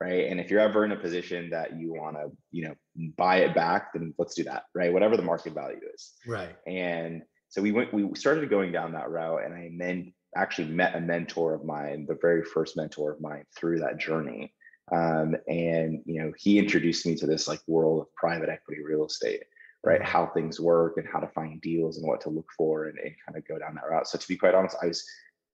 Right. 0.00 0.26
And 0.30 0.38
if 0.38 0.50
you're 0.50 0.60
ever 0.60 0.84
in 0.84 0.92
a 0.92 0.96
position 0.96 1.48
that 1.50 1.78
you 1.78 1.92
want 1.94 2.16
to, 2.16 2.30
you 2.52 2.68
know, 2.68 2.74
buy 3.16 3.38
it 3.38 3.54
back, 3.54 3.94
then 3.94 4.12
let's 4.18 4.34
do 4.34 4.44
that. 4.44 4.64
Right. 4.74 4.92
Whatever 4.92 5.16
the 5.16 5.22
market 5.22 5.54
value 5.54 5.80
is. 5.94 6.12
Right. 6.26 6.54
And 6.66 7.22
so 7.48 7.62
we 7.62 7.72
went, 7.72 7.94
we 7.94 8.14
started 8.14 8.50
going 8.50 8.72
down 8.72 8.92
that 8.92 9.10
route 9.10 9.44
and 9.44 9.54
I 9.54 9.70
then 9.78 10.12
actually 10.36 10.68
met 10.68 10.94
a 10.94 11.00
mentor 11.00 11.54
of 11.54 11.64
mine, 11.64 12.04
the 12.06 12.18
very 12.20 12.44
first 12.44 12.76
mentor 12.76 13.12
of 13.12 13.20
mine 13.20 13.44
through 13.56 13.80
that 13.80 13.98
journey. 13.98 14.52
Um, 14.92 15.34
and 15.48 16.02
you 16.04 16.20
know, 16.22 16.32
he 16.38 16.58
introduced 16.58 17.06
me 17.06 17.14
to 17.16 17.26
this 17.26 17.48
like 17.48 17.60
world 17.66 18.02
of 18.02 18.14
private 18.14 18.50
equity 18.50 18.82
real 18.84 19.06
estate, 19.06 19.44
right? 19.82 20.00
Mm-hmm. 20.00 20.10
How 20.10 20.26
things 20.26 20.60
work 20.60 20.98
and 20.98 21.08
how 21.10 21.20
to 21.20 21.28
find 21.28 21.60
deals 21.60 21.98
and 21.98 22.06
what 22.06 22.20
to 22.22 22.30
look 22.30 22.48
for 22.56 22.84
and, 22.84 22.98
and 22.98 23.14
kind 23.26 23.38
of 23.38 23.48
go 23.48 23.58
down 23.58 23.74
that 23.76 23.88
route. 23.88 24.06
So 24.06 24.18
to 24.18 24.28
be 24.28 24.36
quite 24.36 24.54
honest, 24.54 24.76
I 24.82 24.86
was 24.86 25.04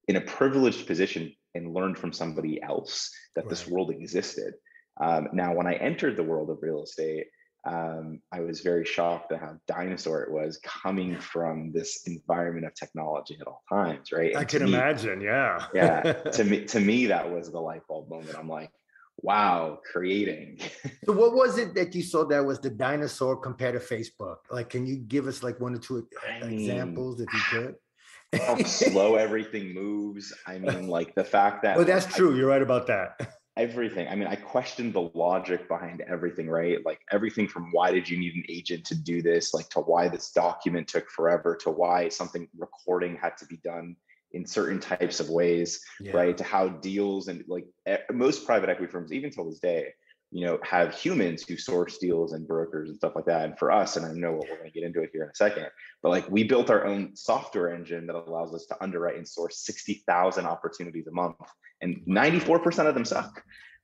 in 0.09 0.17
a 0.17 0.21
privileged 0.21 0.87
position 0.87 1.33
and 1.55 1.75
learned 1.75 1.99
from 1.99 2.13
somebody 2.13 2.63
else 2.63 3.11
that 3.35 3.43
right. 3.43 3.51
this 3.51 3.67
world 3.67 3.91
existed. 3.91 4.55
Um, 5.01 5.29
now, 5.33 5.55
when 5.55 5.67
I 5.67 5.75
entered 5.75 6.17
the 6.17 6.23
world 6.23 6.51
of 6.51 6.59
real 6.63 6.83
estate, 6.83 7.27
um, 7.65 8.21
I 8.33 8.41
was 8.41 8.61
very 8.61 8.85
shocked 8.85 9.31
at 9.33 9.41
how 9.41 9.57
dinosaur 9.69 10.23
it 10.23 10.33
was 10.33 10.59
coming 10.65 11.19
from 11.19 11.71
this 11.73 12.03
environment 12.07 12.67
of 12.67 12.75
technology 12.75 13.39
at 13.41 13.47
all 13.47 13.63
times, 13.69 14.11
right? 14.11 14.31
And 14.31 14.39
I 14.39 14.45
can 14.45 14.65
me, 14.65 14.75
imagine, 14.75 15.21
yeah. 15.21 15.67
yeah. 15.73 16.01
To 16.13 16.45
me, 16.51 16.65
to 16.65 16.81
me, 16.81 17.07
that 17.07 17.31
was 17.31 17.53
the 17.53 17.61
light 17.61 17.83
bulb 17.89 18.11
moment. 18.11 18.37
I'm 18.37 18.49
like, 18.49 18.71
wow, 19.19 19.79
creating. 19.91 20.59
so 21.05 21.13
what 21.13 21.35
was 21.35 21.57
it 21.57 21.75
that 21.75 21.95
you 21.95 22.03
saw 22.03 22.25
that 22.25 22.45
was 22.45 22.59
the 22.59 22.71
dinosaur 22.71 23.37
compared 23.37 23.81
to 23.81 23.95
Facebook? 23.95 24.39
Like, 24.51 24.71
can 24.71 24.85
you 24.85 24.97
give 24.97 25.29
us 25.29 25.43
like 25.43 25.61
one 25.61 25.75
or 25.75 25.79
two 25.79 26.09
I 26.29 26.47
examples 26.47 27.21
if 27.21 27.33
you 27.33 27.41
could? 27.51 27.75
How 28.41 28.57
slow 28.65 29.17
everything 29.17 29.75
moves. 29.75 30.33
I 30.47 30.59
mean, 30.59 30.89
like 30.89 31.15
the 31.15 31.25
fact 31.25 31.63
that. 31.63 31.77
Well, 31.77 31.87
that's 31.87 32.07
true. 32.07 32.35
I, 32.35 32.39
You're 32.39 32.49
right 32.49 32.63
about 32.63 32.87
that 32.89 33.35
everything. 33.57 34.09
I 34.09 34.15
mean, 34.15 34.29
I 34.29 34.37
questioned 34.37 34.95
the 34.95 35.11
logic 35.15 35.69
behind 35.69 36.03
everything, 36.03 36.49
right? 36.49 36.79
Like 36.85 37.01
everything 37.11 37.49
from 37.49 37.71
why 37.73 37.93
did 37.93 38.09
you 38.09 38.19
need 38.19 38.35
an 38.35 38.45
agent 38.49 38.85
to 38.87 38.95
do 38.95 39.23
this, 39.23 39.53
like 39.53 39.69
to 39.71 39.81
why 39.81 40.09
this 40.09 40.31
document 40.33 40.89
took 40.89 41.11
forever, 41.11 41.57
to 41.63 41.71
why 41.71 42.09
something 42.09 42.49
recording 42.57 43.17
had 43.17 43.37
to 43.39 43.47
be 43.47 43.59
done 43.59 43.97
in 44.33 44.47
certain 44.47 44.81
types 44.81 45.21
of 45.21 45.29
ways, 45.29 45.85
yeah. 46.01 46.13
right? 46.13 46.37
To 46.39 46.45
how 46.45 46.69
deals 46.69 47.29
and 47.29 47.45
like 47.49 47.67
most 48.11 48.47
private 48.47 48.71
equity 48.71 48.91
firms, 48.91 49.13
even 49.13 49.31
till 49.31 49.49
this 49.49 49.59
day, 49.59 49.93
you 50.33 50.47
know, 50.47 50.59
have 50.63 50.95
humans 50.95 51.45
who 51.47 51.59
source 51.59 51.99
deals 51.99 52.33
and 52.33 52.49
brokers 52.49 52.89
and 52.89 52.97
stuff 52.97 53.13
like 53.15 53.27
that. 53.27 53.45
And 53.45 53.59
for 53.59 53.71
us, 53.71 53.97
and 53.97 54.07
I 54.07 54.13
know 54.13 54.33
what 54.33 54.49
we're 54.49 54.57
going 54.57 54.71
to 54.71 54.75
get 54.75 54.83
into 54.83 55.03
it 55.03 55.11
here 55.13 55.25
in 55.25 55.29
a 55.29 55.35
second, 55.35 55.67
but 56.03 56.09
like 56.09 56.29
we 56.31 56.43
built 56.43 56.71
our 56.71 56.87
own 56.87 57.15
software 57.15 57.75
engine 57.75 58.07
that 58.07 58.17
allows 58.17 58.55
us 58.55 58.65
to 58.67 58.83
underwrite 58.83 59.17
and 59.17 59.29
source 59.29 59.59
60,000 59.59 60.47
opportunities 60.47 61.07
a 61.07 61.13
month, 61.13 61.37
and 61.83 62.01
94% 62.09 62.87
of 62.87 62.95
them 62.95 63.05
suck. 63.05 63.43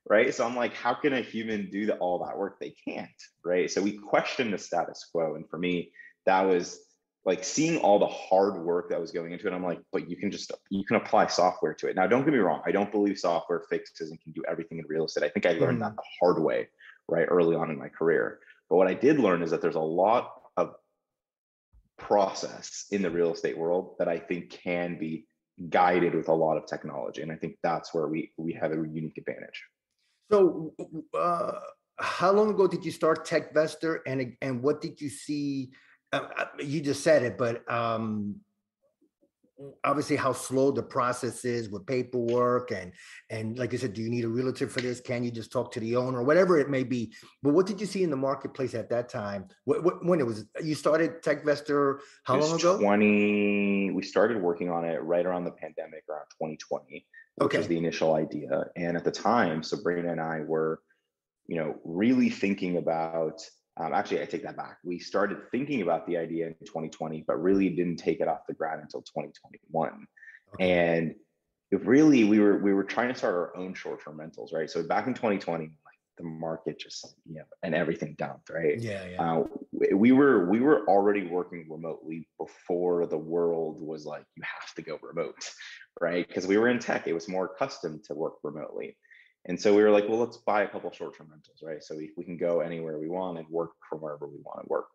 Right. 0.09 0.33
So 0.33 0.43
I'm 0.43 0.55
like, 0.55 0.73
how 0.73 0.95
can 0.95 1.13
a 1.13 1.21
human 1.21 1.69
do 1.69 1.85
the, 1.85 1.95
all 1.97 2.25
that 2.25 2.35
work? 2.35 2.57
They 2.59 2.73
can't. 2.83 3.09
Right. 3.45 3.69
So 3.69 3.79
we 3.79 3.99
question 3.99 4.49
the 4.49 4.57
status 4.57 5.07
quo. 5.11 5.35
And 5.35 5.47
for 5.47 5.59
me, 5.59 5.91
that 6.25 6.41
was 6.41 6.79
like 7.29 7.43
seeing 7.43 7.77
all 7.77 7.99
the 7.99 8.07
hard 8.07 8.57
work 8.57 8.89
that 8.89 8.99
was 8.99 9.11
going 9.11 9.31
into 9.31 9.45
it 9.45 9.53
i'm 9.53 9.63
like 9.63 9.79
but 9.93 10.09
you 10.09 10.17
can 10.17 10.31
just 10.31 10.51
you 10.71 10.83
can 10.83 10.97
apply 10.97 11.27
software 11.27 11.75
to 11.75 11.87
it. 11.87 11.95
Now 11.95 12.07
don't 12.07 12.23
get 12.25 12.33
me 12.33 12.39
wrong 12.39 12.61
i 12.65 12.71
don't 12.71 12.91
believe 12.91 13.19
software 13.19 13.61
fixes 13.69 14.09
and 14.09 14.19
can 14.19 14.31
do 14.31 14.41
everything 14.49 14.79
in 14.79 14.85
real 14.87 15.05
estate. 15.05 15.23
I 15.23 15.29
think 15.29 15.45
i 15.45 15.51
learned 15.51 15.81
that 15.83 15.95
the 15.95 16.03
hard 16.19 16.41
way 16.41 16.67
right 17.07 17.27
early 17.29 17.55
on 17.55 17.69
in 17.69 17.77
my 17.77 17.89
career. 17.89 18.39
But 18.67 18.77
what 18.77 18.87
i 18.87 18.95
did 18.95 19.19
learn 19.19 19.43
is 19.43 19.51
that 19.51 19.61
there's 19.61 19.75
a 19.75 19.91
lot 20.03 20.23
of 20.57 20.73
process 21.97 22.87
in 22.91 23.03
the 23.03 23.11
real 23.11 23.31
estate 23.33 23.57
world 23.57 23.95
that 23.99 24.07
i 24.07 24.17
think 24.17 24.49
can 24.49 24.97
be 24.97 25.27
guided 25.69 26.15
with 26.15 26.29
a 26.29 26.33
lot 26.45 26.57
of 26.57 26.65
technology 26.65 27.21
and 27.21 27.31
i 27.31 27.35
think 27.35 27.57
that's 27.61 27.93
where 27.93 28.07
we 28.07 28.31
we 28.37 28.53
have 28.53 28.71
a 28.71 28.75
unique 28.75 29.19
advantage. 29.19 29.59
So 30.31 30.73
uh 31.13 31.59
how 31.99 32.31
long 32.31 32.49
ago 32.49 32.65
did 32.65 32.83
you 32.83 32.91
start 32.91 33.27
techvestor 33.27 33.99
and 34.07 34.35
and 34.41 34.63
what 34.63 34.81
did 34.81 34.99
you 34.99 35.09
see 35.09 35.71
uh, 36.11 36.27
uh, 36.37 36.45
you 36.59 36.81
just 36.81 37.03
said 37.03 37.23
it, 37.23 37.37
but 37.37 37.69
um, 37.71 38.41
obviously 39.83 40.15
how 40.15 40.31
slow 40.31 40.71
the 40.71 40.81
process 40.81 41.43
is 41.43 41.69
with 41.69 41.85
paperwork 41.85 42.71
and 42.71 42.93
and 43.29 43.59
like 43.59 43.71
you 43.71 43.77
said, 43.77 43.93
do 43.93 44.01
you 44.01 44.09
need 44.09 44.23
a 44.23 44.27
realtor 44.27 44.67
for 44.67 44.81
this? 44.81 45.01
Can 45.01 45.23
you 45.23 45.31
just 45.31 45.51
talk 45.51 45.71
to 45.73 45.79
the 45.79 45.95
owner, 45.95 46.23
whatever 46.23 46.57
it 46.57 46.69
may 46.69 46.83
be? 46.83 47.13
But 47.43 47.53
what 47.53 47.65
did 47.65 47.79
you 47.79 47.85
see 47.85 48.03
in 48.03 48.09
the 48.09 48.15
marketplace 48.15 48.73
at 48.73 48.89
that 48.89 49.09
time? 49.09 49.47
What, 49.65 49.83
what 49.83 50.05
when 50.05 50.19
it 50.19 50.25
was 50.25 50.45
you 50.63 50.75
started 50.75 51.21
TechVestor 51.21 51.99
how 52.23 52.37
long 52.37 52.57
ago? 52.59 52.77
20 52.77 53.91
we 53.91 54.03
started 54.03 54.41
working 54.41 54.69
on 54.69 54.85
it 54.85 55.01
right 55.03 55.25
around 55.25 55.43
the 55.43 55.51
pandemic 55.51 56.03
around 56.09 56.25
2020, 56.41 57.05
which 57.35 57.45
Okay. 57.45 57.57
was 57.57 57.67
the 57.67 57.77
initial 57.77 58.15
idea. 58.15 58.65
And 58.75 58.95
at 58.97 59.03
the 59.03 59.11
time, 59.11 59.61
Sabrina 59.63 60.11
and 60.11 60.21
I 60.21 60.41
were, 60.41 60.81
you 61.47 61.57
know, 61.57 61.75
really 61.83 62.29
thinking 62.29 62.77
about 62.77 63.41
um, 63.79 63.93
actually, 63.93 64.21
I 64.21 64.25
take 64.25 64.43
that 64.43 64.57
back. 64.57 64.77
We 64.83 64.99
started 64.99 65.49
thinking 65.51 65.81
about 65.81 66.05
the 66.05 66.17
idea 66.17 66.47
in 66.47 66.53
2020, 66.65 67.23
but 67.25 67.41
really 67.41 67.69
didn't 67.69 67.95
take 67.97 68.19
it 68.19 68.27
off 68.27 68.45
the 68.47 68.53
ground 68.53 68.81
until 68.81 69.01
2021. 69.01 70.05
Okay. 70.55 70.71
And 70.71 71.15
it 71.71 71.85
really, 71.85 72.25
we 72.25 72.39
were 72.39 72.57
we 72.57 72.73
were 72.73 72.83
trying 72.83 73.09
to 73.09 73.15
start 73.15 73.35
our 73.35 73.55
own 73.55 73.73
short-term 73.73 74.19
rentals, 74.19 74.51
right? 74.51 74.69
So 74.69 74.83
back 74.83 75.07
in 75.07 75.13
2020, 75.13 75.63
like 75.63 75.71
the 76.17 76.23
market 76.25 76.77
just, 76.77 77.15
you 77.25 77.35
know, 77.35 77.43
and 77.63 77.73
everything 77.73 78.15
dumped, 78.17 78.49
right? 78.49 78.77
Yeah, 78.79 79.05
yeah. 79.05 79.21
Uh, 79.33 79.43
we- 79.71 79.93
we 79.93 80.11
were 80.11 80.49
we 80.49 80.59
were 80.59 80.85
already 80.89 81.25
working 81.27 81.65
remotely 81.69 82.27
before 82.37 83.05
the 83.05 83.17
world 83.17 83.81
was 83.81 84.05
like 84.05 84.25
you 84.35 84.43
have 84.43 84.73
to 84.75 84.81
go 84.81 84.99
remote, 85.01 85.35
right? 86.01 86.27
Because 86.27 86.47
we 86.47 86.57
were 86.57 86.67
in 86.67 86.79
tech, 86.79 87.07
it 87.07 87.13
was 87.13 87.29
more 87.29 87.45
accustomed 87.45 88.03
to 88.05 88.13
work 88.13 88.33
remotely. 88.43 88.97
And 89.45 89.59
so 89.59 89.75
we 89.75 89.81
were 89.81 89.91
like, 89.91 90.07
well, 90.07 90.19
let's 90.19 90.37
buy 90.37 90.63
a 90.63 90.67
couple 90.67 90.91
short-term 90.91 91.27
rentals, 91.31 91.59
right? 91.63 91.83
So 91.83 91.95
we, 91.95 92.11
we 92.17 92.23
can 92.23 92.37
go 92.37 92.59
anywhere 92.59 92.99
we 92.99 93.09
want 93.09 93.39
and 93.39 93.47
work 93.49 93.71
from 93.89 93.99
wherever 93.99 94.27
we 94.27 94.37
want 94.43 94.61
to 94.61 94.69
work. 94.69 94.87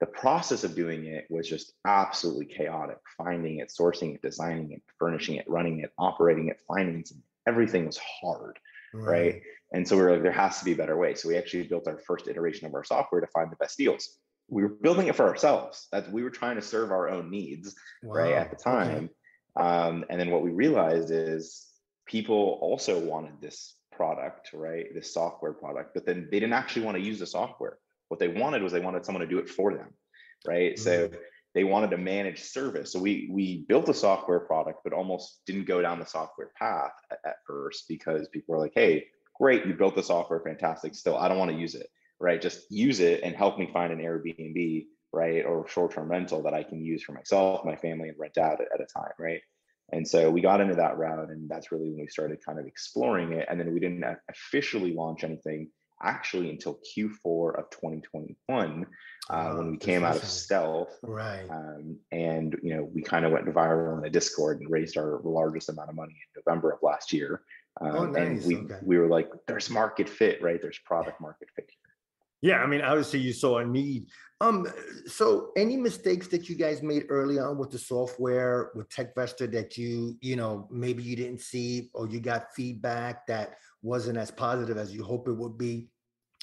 The 0.00 0.06
process 0.06 0.62
of 0.62 0.76
doing 0.76 1.06
it 1.06 1.26
was 1.28 1.48
just 1.48 1.72
absolutely 1.84 2.46
chaotic. 2.46 2.98
Finding 3.16 3.58
it, 3.58 3.72
sourcing 3.76 4.14
it, 4.14 4.22
designing 4.22 4.70
it, 4.70 4.82
furnishing 4.98 5.34
it, 5.34 5.48
running 5.48 5.80
it, 5.80 5.92
operating 5.98 6.48
it, 6.48 6.60
financing 6.68 7.18
it, 7.18 7.50
everything 7.50 7.86
was 7.86 7.98
hard, 7.98 8.58
right? 8.94 9.42
And 9.72 9.86
so 9.86 9.96
we 9.96 10.02
were 10.02 10.12
like, 10.12 10.22
there 10.22 10.32
has 10.32 10.60
to 10.60 10.64
be 10.64 10.72
a 10.72 10.76
better 10.76 10.96
way. 10.96 11.14
So 11.14 11.28
we 11.28 11.36
actually 11.36 11.64
built 11.64 11.88
our 11.88 11.98
first 11.98 12.28
iteration 12.28 12.66
of 12.66 12.74
our 12.74 12.84
software 12.84 13.20
to 13.20 13.26
find 13.26 13.50
the 13.50 13.56
best 13.56 13.76
deals. 13.76 14.18
We 14.48 14.62
were 14.62 14.68
building 14.68 15.08
it 15.08 15.16
for 15.16 15.26
ourselves. 15.26 15.88
That 15.90 16.10
we 16.12 16.22
were 16.22 16.30
trying 16.30 16.56
to 16.56 16.62
serve 16.62 16.92
our 16.92 17.08
own 17.08 17.30
needs, 17.30 17.74
right, 18.04 18.32
at 18.34 18.50
the 18.50 18.56
okay. 18.56 18.64
time. 18.64 19.10
Um, 19.56 20.04
and 20.08 20.20
then 20.20 20.30
what 20.30 20.42
we 20.42 20.50
realized 20.50 21.10
is 21.10 21.66
people 22.06 22.58
also 22.62 23.00
wanted 23.00 23.40
this 23.40 23.74
product, 23.98 24.50
right, 24.54 24.86
this 24.94 25.12
software 25.12 25.52
product, 25.52 25.92
but 25.92 26.06
then 26.06 26.28
they 26.30 26.38
didn't 26.38 26.54
actually 26.54 26.82
want 26.86 26.96
to 26.96 27.02
use 27.02 27.18
the 27.18 27.26
software. 27.26 27.78
What 28.08 28.20
they 28.20 28.28
wanted 28.28 28.62
was 28.62 28.72
they 28.72 28.80
wanted 28.80 29.04
someone 29.04 29.22
to 29.22 29.34
do 29.34 29.40
it 29.40 29.50
for 29.50 29.74
them, 29.74 29.92
right? 30.46 30.78
So 30.78 31.08
mm-hmm. 31.08 31.16
they 31.54 31.64
wanted 31.64 31.90
to 31.90 31.98
manage 31.98 32.40
service. 32.40 32.92
So 32.92 33.00
we 33.00 33.28
we 33.30 33.64
built 33.68 33.88
a 33.88 33.94
software 33.94 34.40
product, 34.40 34.78
but 34.84 34.92
almost 34.92 35.40
didn't 35.46 35.66
go 35.66 35.82
down 35.82 35.98
the 35.98 36.06
software 36.06 36.52
path 36.56 36.92
at, 37.10 37.18
at 37.26 37.36
first 37.46 37.86
because 37.88 38.28
people 38.28 38.54
were 38.54 38.60
like, 38.60 38.72
"Hey, 38.74 39.06
great, 39.34 39.66
you 39.66 39.74
built 39.74 39.96
the 39.96 40.02
software, 40.02 40.40
fantastic. 40.40 40.94
Still, 40.94 41.18
I 41.18 41.28
don't 41.28 41.38
want 41.42 41.50
to 41.50 41.58
use 41.66 41.74
it, 41.74 41.88
right? 42.20 42.40
Just 42.40 42.70
use 42.70 43.00
it 43.00 43.22
and 43.24 43.34
help 43.34 43.58
me 43.58 43.68
find 43.72 43.92
an 43.92 43.98
Airbnb, 43.98 44.86
right, 45.12 45.44
or 45.44 45.68
short-term 45.68 46.08
rental 46.08 46.42
that 46.44 46.54
I 46.54 46.62
can 46.62 46.80
use 46.84 47.02
for 47.02 47.12
myself, 47.12 47.64
my 47.64 47.76
family, 47.76 48.08
and 48.08 48.18
rent 48.18 48.38
out 48.38 48.60
at, 48.60 48.68
at 48.72 48.80
a 48.80 48.86
time, 48.86 49.16
right?" 49.18 49.42
And 49.92 50.06
so 50.06 50.30
we 50.30 50.40
got 50.40 50.60
into 50.60 50.74
that 50.74 50.98
route, 50.98 51.30
and 51.30 51.48
that's 51.48 51.72
really 51.72 51.88
when 51.90 52.00
we 52.00 52.08
started 52.08 52.44
kind 52.44 52.58
of 52.58 52.66
exploring 52.66 53.32
it. 53.32 53.46
And 53.50 53.58
then 53.58 53.72
we 53.72 53.80
didn't 53.80 54.04
officially 54.28 54.92
launch 54.92 55.24
anything 55.24 55.70
actually 56.02 56.50
until 56.50 56.78
Q4 56.96 57.58
of 57.58 57.70
2021 57.70 58.86
uh, 59.30 59.52
when 59.54 59.70
we 59.72 59.76
came 59.76 60.04
out 60.04 60.16
of 60.16 60.24
stealth 60.24 60.96
Right. 61.02 61.44
um, 61.50 61.98
and 62.12 62.56
you 62.62 62.76
know 62.76 62.84
we 62.84 63.02
kind 63.02 63.24
of 63.24 63.32
went 63.32 63.46
viral 63.46 63.96
in 63.96 64.02
the 64.02 64.10
discord 64.10 64.60
and 64.60 64.70
raised 64.70 64.96
our 64.96 65.20
largest 65.24 65.68
amount 65.68 65.88
of 65.90 65.96
money 65.96 66.12
in 66.14 66.42
november 66.46 66.70
of 66.70 66.78
last 66.82 67.12
year 67.12 67.42
um, 67.80 67.90
Oh, 67.96 68.14
and 68.14 68.44
we 68.44 68.58
okay. 68.58 68.78
we 68.82 68.96
were 68.98 69.08
like 69.08 69.28
there's 69.48 69.70
market 69.70 70.08
fit 70.08 70.40
right 70.40 70.62
there's 70.62 70.78
product 70.84 71.20
market 71.20 71.48
fit 71.56 71.68
here. 71.68 71.87
Yeah, 72.40 72.58
I 72.62 72.66
mean, 72.66 72.82
obviously 72.82 73.20
you 73.20 73.32
saw 73.32 73.58
a 73.58 73.64
need. 73.64 74.06
Um, 74.40 74.68
so 75.06 75.50
any 75.56 75.76
mistakes 75.76 76.28
that 76.28 76.48
you 76.48 76.54
guys 76.54 76.82
made 76.82 77.06
early 77.08 77.38
on 77.40 77.58
with 77.58 77.70
the 77.70 77.78
software 77.78 78.70
with 78.74 78.88
TechVestor 78.88 79.50
that 79.52 79.76
you, 79.76 80.16
you 80.20 80.36
know, 80.36 80.68
maybe 80.70 81.02
you 81.02 81.16
didn't 81.16 81.40
see 81.40 81.90
or 81.94 82.08
you 82.08 82.20
got 82.20 82.54
feedback 82.54 83.26
that 83.26 83.56
wasn't 83.82 84.18
as 84.18 84.30
positive 84.30 84.76
as 84.76 84.94
you 84.94 85.02
hope 85.02 85.28
it 85.28 85.32
would 85.32 85.58
be? 85.58 85.88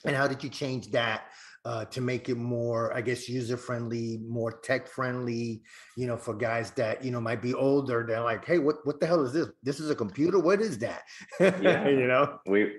And 0.05 0.15
how 0.15 0.27
did 0.27 0.43
you 0.43 0.49
change 0.49 0.91
that 0.91 1.27
uh, 1.63 1.85
to 1.85 1.99
make 1.99 2.29
it 2.29 2.35
more, 2.35 2.93
I 2.93 3.01
guess, 3.01 3.27
user 3.27 3.57
friendly, 3.57 4.19
more 4.27 4.59
tech 4.59 4.87
friendly? 4.87 5.63
You 5.97 6.07
know, 6.07 6.17
for 6.17 6.35
guys 6.35 6.71
that 6.71 7.03
you 7.03 7.09
know 7.11 7.19
might 7.19 7.41
be 7.41 7.55
older, 7.55 8.05
they're 8.07 8.21
like, 8.21 8.45
"Hey, 8.45 8.59
what 8.59 8.85
what 8.85 8.99
the 8.99 9.07
hell 9.07 9.25
is 9.25 9.33
this? 9.33 9.47
This 9.63 9.79
is 9.79 9.89
a 9.89 9.95
computer. 9.95 10.37
What 10.39 10.61
is 10.61 10.77
that?" 10.79 11.03
Yeah. 11.39 11.87
you 11.87 12.07
know. 12.07 12.39
we 12.45 12.73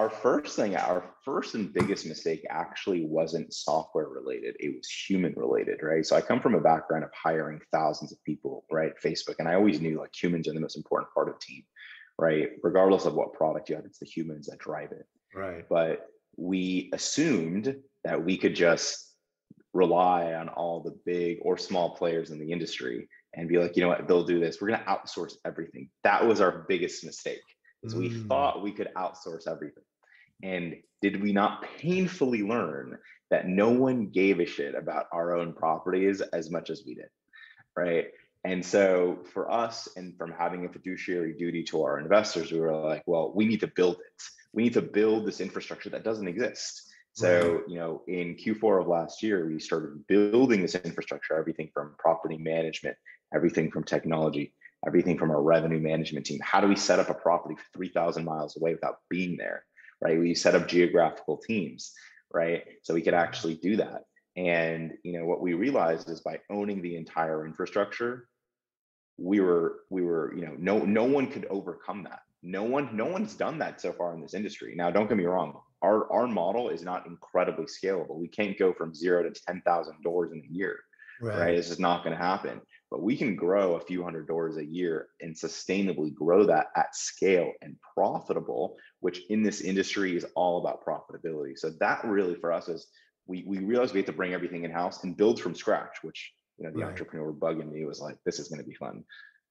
our 0.00 0.08
first 0.08 0.56
thing 0.56 0.74
our 0.76 1.04
first 1.24 1.54
and 1.54 1.72
biggest 1.74 2.06
mistake 2.06 2.42
actually 2.48 3.04
wasn't 3.04 3.52
software 3.52 4.08
related 4.08 4.56
it 4.58 4.74
was 4.74 4.88
human 5.08 5.34
related 5.36 5.78
right 5.82 6.06
so 6.06 6.16
i 6.16 6.20
come 6.22 6.40
from 6.40 6.54
a 6.54 6.60
background 6.60 7.04
of 7.04 7.10
hiring 7.12 7.60
thousands 7.70 8.10
of 8.12 8.24
people 8.24 8.64
right 8.72 8.92
facebook 9.04 9.36
and 9.38 9.48
i 9.48 9.54
always 9.54 9.78
knew 9.80 9.98
like 9.98 10.14
humans 10.22 10.48
are 10.48 10.54
the 10.54 10.60
most 10.66 10.76
important 10.82 11.12
part 11.12 11.28
of 11.28 11.34
the 11.34 11.44
team 11.48 11.62
right 12.18 12.48
regardless 12.62 13.04
of 13.04 13.14
what 13.14 13.34
product 13.34 13.68
you 13.68 13.76
have 13.76 13.84
it's 13.84 13.98
the 13.98 14.06
humans 14.06 14.46
that 14.46 14.58
drive 14.58 14.90
it 14.92 15.06
Right. 15.34 15.68
but 15.68 16.06
we 16.36 16.90
assumed 16.94 17.76
that 18.04 18.24
we 18.24 18.38
could 18.38 18.54
just 18.54 19.14
rely 19.74 20.32
on 20.34 20.48
all 20.48 20.82
the 20.82 20.98
big 21.04 21.38
or 21.42 21.56
small 21.58 21.90
players 21.94 22.30
in 22.30 22.38
the 22.40 22.50
industry 22.50 23.08
and 23.34 23.48
be 23.48 23.58
like, 23.58 23.76
you 23.76 23.82
know 23.82 23.88
what, 23.88 24.08
they'll 24.08 24.24
do 24.24 24.40
this. 24.40 24.60
We're 24.60 24.68
going 24.68 24.80
to 24.80 24.86
outsource 24.86 25.34
everything. 25.44 25.88
That 26.02 26.26
was 26.26 26.40
our 26.40 26.64
biggest 26.68 27.04
mistake. 27.04 27.42
Is 27.84 27.94
we 27.94 28.08
Mm. 28.10 28.26
thought 28.26 28.62
we 28.62 28.72
could 28.72 28.88
outsource 28.96 29.46
everything. 29.46 29.84
And 30.42 30.76
did 31.02 31.22
we 31.22 31.32
not 31.32 31.64
painfully 31.78 32.42
learn 32.42 32.98
that 33.30 33.48
no 33.48 33.70
one 33.70 34.08
gave 34.08 34.40
a 34.40 34.46
shit 34.46 34.74
about 34.74 35.06
our 35.12 35.36
own 35.36 35.52
properties 35.52 36.20
as 36.20 36.50
much 36.50 36.70
as 36.70 36.82
we 36.86 36.94
did? 36.94 37.08
Right. 37.76 38.08
And 38.44 38.64
so 38.64 39.18
for 39.32 39.50
us, 39.50 39.88
and 39.96 40.16
from 40.16 40.32
having 40.32 40.64
a 40.64 40.68
fiduciary 40.68 41.34
duty 41.34 41.62
to 41.64 41.82
our 41.82 41.98
investors, 41.98 42.50
we 42.50 42.58
were 42.60 42.74
like, 42.74 43.02
well, 43.06 43.32
we 43.34 43.44
need 43.44 43.60
to 43.60 43.66
build 43.66 43.96
it. 43.96 44.22
We 44.52 44.62
need 44.62 44.72
to 44.74 44.82
build 44.82 45.26
this 45.26 45.40
infrastructure 45.40 45.90
that 45.90 46.04
doesn't 46.04 46.26
exist. 46.26 46.90
So, 47.12 47.62
you 47.68 47.78
know, 47.78 48.02
in 48.08 48.36
Q4 48.36 48.80
of 48.80 48.86
last 48.86 49.22
year, 49.22 49.46
we 49.46 49.58
started 49.60 50.06
building 50.06 50.62
this 50.62 50.74
infrastructure, 50.74 51.36
everything 51.36 51.70
from 51.74 51.94
property 51.98 52.38
management, 52.38 52.96
everything 53.34 53.70
from 53.70 53.84
technology, 53.84 54.54
everything 54.86 55.18
from 55.18 55.30
our 55.30 55.42
revenue 55.42 55.80
management 55.80 56.24
team. 56.24 56.40
How 56.42 56.60
do 56.60 56.68
we 56.68 56.76
set 56.76 56.98
up 56.98 57.10
a 57.10 57.14
property 57.14 57.56
3,000 57.74 58.24
miles 58.24 58.56
away 58.56 58.72
without 58.72 59.00
being 59.10 59.36
there? 59.36 59.64
Right. 60.00 60.18
We 60.18 60.34
set 60.34 60.54
up 60.54 60.68
geographical 60.68 61.36
teams, 61.36 61.92
right? 62.32 62.64
So 62.82 62.94
we 62.94 63.02
could 63.02 63.14
actually 63.14 63.56
do 63.56 63.76
that. 63.76 64.04
And 64.36 64.92
you 65.02 65.18
know 65.18 65.26
what 65.26 65.40
we 65.40 65.54
realized 65.54 66.08
is 66.08 66.20
by 66.20 66.40
owning 66.50 66.80
the 66.80 66.96
entire 66.96 67.44
infrastructure, 67.44 68.28
we 69.18 69.40
were 69.40 69.80
we 69.90 70.02
were 70.02 70.34
you 70.34 70.46
know 70.46 70.54
no 70.58 70.78
no 70.78 71.04
one 71.04 71.26
could 71.26 71.46
overcome 71.50 72.04
that. 72.04 72.20
No 72.42 72.62
one 72.62 72.96
no 72.96 73.06
one's 73.06 73.34
done 73.34 73.58
that 73.58 73.80
so 73.80 73.92
far 73.92 74.14
in 74.14 74.22
this 74.22 74.34
industry. 74.34 74.74
Now, 74.74 74.90
don't 74.90 75.08
get 75.08 75.18
me 75.18 75.26
wrong, 75.26 75.60
our 75.82 76.10
our 76.10 76.26
model 76.26 76.70
is 76.70 76.82
not 76.82 77.06
incredibly 77.06 77.66
scalable. 77.66 78.16
We 78.16 78.28
can't 78.28 78.58
go 78.58 78.72
from 78.72 78.94
zero 78.94 79.22
to 79.22 79.40
ten 79.46 79.60
thousand 79.66 80.02
doors 80.02 80.32
in 80.32 80.38
a 80.38 80.52
year 80.54 80.78
right? 81.20 81.56
This 81.56 81.70
is 81.70 81.78
not 81.78 82.04
going 82.04 82.16
to 82.16 82.22
happen. 82.22 82.60
But 82.90 83.02
we 83.02 83.16
can 83.16 83.36
grow 83.36 83.74
a 83.76 83.80
few 83.80 84.02
hundred 84.02 84.26
doors 84.26 84.56
a 84.56 84.64
year 84.64 85.08
and 85.20 85.34
sustainably 85.34 86.12
grow 86.12 86.44
that 86.46 86.66
at 86.74 86.94
scale 86.94 87.52
and 87.62 87.76
profitable, 87.94 88.76
which 88.98 89.20
in 89.30 89.42
this 89.44 89.60
industry 89.60 90.16
is 90.16 90.26
all 90.34 90.58
about 90.58 90.84
profitability. 90.84 91.56
So 91.56 91.70
that 91.78 92.04
really 92.04 92.34
for 92.34 92.52
us 92.52 92.68
is 92.68 92.88
we 93.26 93.44
we 93.46 93.58
realized 93.58 93.94
we 93.94 94.00
have 94.00 94.06
to 94.06 94.12
bring 94.12 94.34
everything 94.34 94.64
in 94.64 94.72
house 94.72 95.04
and 95.04 95.16
build 95.16 95.40
from 95.40 95.54
scratch, 95.54 95.98
which 96.02 96.32
you 96.58 96.64
know 96.64 96.72
the 96.72 96.80
Right. 96.80 96.88
entrepreneur 96.88 97.30
bug 97.32 97.60
in 97.60 97.72
me 97.72 97.84
was 97.84 98.00
like, 98.00 98.16
this 98.26 98.40
is 98.40 98.48
going 98.48 98.60
to 98.60 98.66
be 98.66 98.74
fun. 98.74 99.04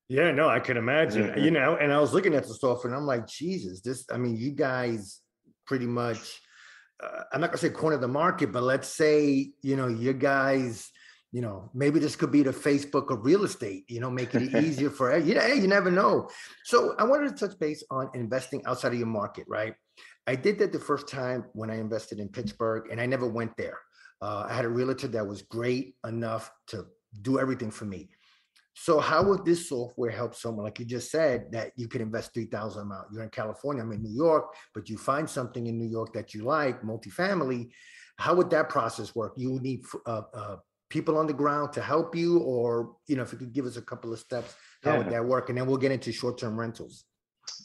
Yeah, 0.09 0.31
no, 0.31 0.49
I 0.49 0.59
could 0.59 0.75
imagine. 0.75 1.29
Mhm. 1.29 1.43
You 1.43 1.51
know, 1.51 1.77
and 1.77 1.93
I 1.93 1.99
was 1.99 2.13
looking 2.13 2.33
at 2.33 2.43
the 2.43 2.53
software 2.55 2.91
and 2.91 2.99
I'm 2.99 3.05
like, 3.07 3.25
Jesus, 3.27 3.79
this, 3.81 4.05
I 4.11 4.17
mean, 4.17 4.35
you 4.35 4.51
guys 4.51 5.21
pretty 5.65 5.85
much, 5.85 6.41
uh, 7.01 7.23
I'm 7.31 7.39
not 7.39 7.51
gonna 7.51 7.59
say 7.59 7.69
corner 7.69 7.97
the 7.97 8.07
market, 8.07 8.51
but 8.51 8.63
let's 8.63 8.87
say, 8.89 9.53
you 9.61 9.75
know, 9.77 9.87
you 9.87 10.13
guys, 10.13 10.91
you 11.31 11.41
know, 11.41 11.69
maybe 11.73 11.99
this 11.99 12.15
could 12.15 12.31
be 12.31 12.41
the 12.41 12.51
Facebook 12.51 13.11
of 13.11 13.23
real 13.23 13.43
estate, 13.43 13.85
you 13.87 13.99
know, 13.99 14.09
making 14.09 14.49
it 14.49 14.55
easier 14.63 14.89
for, 14.89 15.15
you 15.17 15.35
know, 15.35 15.41
hey, 15.41 15.55
you 15.55 15.67
never 15.67 15.91
know. 15.91 16.29
So 16.63 16.95
I 16.97 17.03
wanted 17.03 17.37
to 17.37 17.47
touch 17.47 17.59
base 17.59 17.83
on 17.91 18.09
investing 18.15 18.63
outside 18.65 18.93
of 18.93 18.99
your 18.99 19.07
market, 19.07 19.45
right? 19.47 19.75
I 20.25 20.35
did 20.35 20.59
that 20.59 20.71
the 20.71 20.79
first 20.79 21.07
time 21.07 21.45
when 21.53 21.69
I 21.69 21.79
invested 21.79 22.19
in 22.19 22.29
Pittsburgh 22.29 22.91
and 22.91 22.99
I 22.99 23.05
never 23.05 23.27
went 23.27 23.55
there. 23.57 23.77
Uh, 24.21 24.45
I 24.49 24.53
had 24.53 24.65
a 24.65 24.69
realtor 24.69 25.07
that 25.07 25.25
was 25.25 25.43
great 25.43 25.95
enough 26.05 26.51
to 26.67 26.85
do 27.21 27.39
everything 27.39 27.71
for 27.71 27.85
me. 27.85 28.09
So 28.75 28.99
how 28.99 29.23
would 29.23 29.43
this 29.43 29.67
software 29.67 30.11
help 30.11 30.35
someone, 30.35 30.63
like 30.63 30.79
you 30.79 30.85
just 30.85 31.11
said, 31.11 31.51
that 31.51 31.71
you 31.75 31.87
could 31.87 32.01
invest 32.01 32.33
3,000 32.33 32.83
amount? 32.83 33.07
You're 33.11 33.23
in 33.23 33.29
California, 33.29 33.83
I'm 33.83 33.91
in 33.91 34.01
New 34.01 34.15
York, 34.15 34.53
but 34.73 34.89
you 34.89 34.97
find 34.97 35.29
something 35.29 35.67
in 35.67 35.77
New 35.77 35.89
York 35.89 36.13
that 36.13 36.33
you 36.33 36.43
like, 36.43 36.81
multifamily. 36.81 37.71
How 38.17 38.33
would 38.35 38.49
that 38.51 38.69
process 38.69 39.15
work? 39.15 39.33
You 39.35 39.51
would 39.53 39.63
need 39.63 39.83
uh, 40.05 40.21
uh, 40.33 40.55
people 40.89 41.17
on 41.17 41.27
the 41.27 41.33
ground 41.33 41.73
to 41.73 41.81
help 41.81 42.15
you, 42.15 42.39
or 42.39 42.95
you 43.07 43.15
know, 43.15 43.23
if 43.23 43.31
you 43.31 43.37
could 43.37 43.53
give 43.53 43.65
us 43.65 43.77
a 43.77 43.81
couple 43.81 44.11
of 44.11 44.19
steps, 44.19 44.55
how 44.83 44.97
would 44.97 45.09
that 45.09 45.23
work? 45.23 45.49
And 45.49 45.57
then 45.57 45.67
we'll 45.67 45.77
get 45.77 45.91
into 45.91 46.11
short-term 46.11 46.59
rentals. 46.59 47.05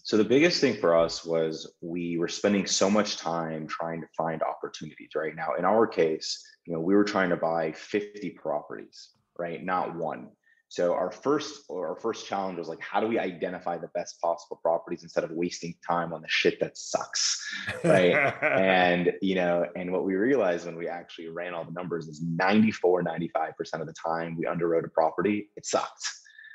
So 0.03 0.17
the 0.17 0.25
biggest 0.25 0.61
thing 0.61 0.75
for 0.75 0.97
us 0.97 1.25
was 1.25 1.75
we 1.81 2.19
were 2.19 2.29
spending 2.29 2.67
so 2.67 2.91
much 2.91 3.17
time 3.17 3.67
trying 3.67 4.01
to 4.01 4.07
find 4.17 4.43
opportunities 4.43 5.11
right 5.15 5.35
now. 5.35 5.55
In 5.59 5.65
our 5.65 5.87
case, 5.87 6.43
you 6.67 6.75
know, 6.75 6.81
we 6.81 6.95
were 6.95 7.05
trying 7.05 7.31
to 7.31 7.37
buy 7.37 7.73
50 7.73 8.31
properties, 8.31 9.11
right? 9.39 9.63
Not 9.63 9.95
one. 9.95 10.31
So 10.75 10.93
our 10.93 11.11
first 11.11 11.65
or 11.69 11.89
our 11.89 11.97
first 11.97 12.27
challenge 12.27 12.59
was 12.59 12.69
like, 12.69 12.81
how 12.81 13.01
do 13.01 13.07
we 13.07 13.19
identify 13.19 13.79
the 13.79 13.91
best 13.95 14.21
possible 14.21 14.59
properties 14.63 15.03
instead 15.03 15.25
of 15.25 15.31
wasting 15.31 15.75
time 15.87 16.13
on 16.13 16.21
the 16.21 16.29
shit 16.29 16.59
that 16.61 16.77
sucks, 16.77 17.41
right? 17.85 18.15
and 18.43 19.13
you 19.23 19.37
know, 19.37 19.67
and 19.77 19.93
what 19.93 20.05
we 20.05 20.15
realized 20.15 20.67
when 20.67 20.77
we 20.77 20.89
actually 20.89 21.29
ran 21.29 21.55
all 21.55 21.65
the 21.65 21.73
numbers 21.73 22.09
is 22.09 22.23
94, 22.23 23.05
95% 23.05 23.81
of 23.81 23.87
the 23.87 23.95
time 23.95 24.37
we 24.37 24.47
underwrote 24.47 24.85
a 24.85 24.89
property, 24.89 25.51
it 25.57 25.65
sucked 25.65 26.05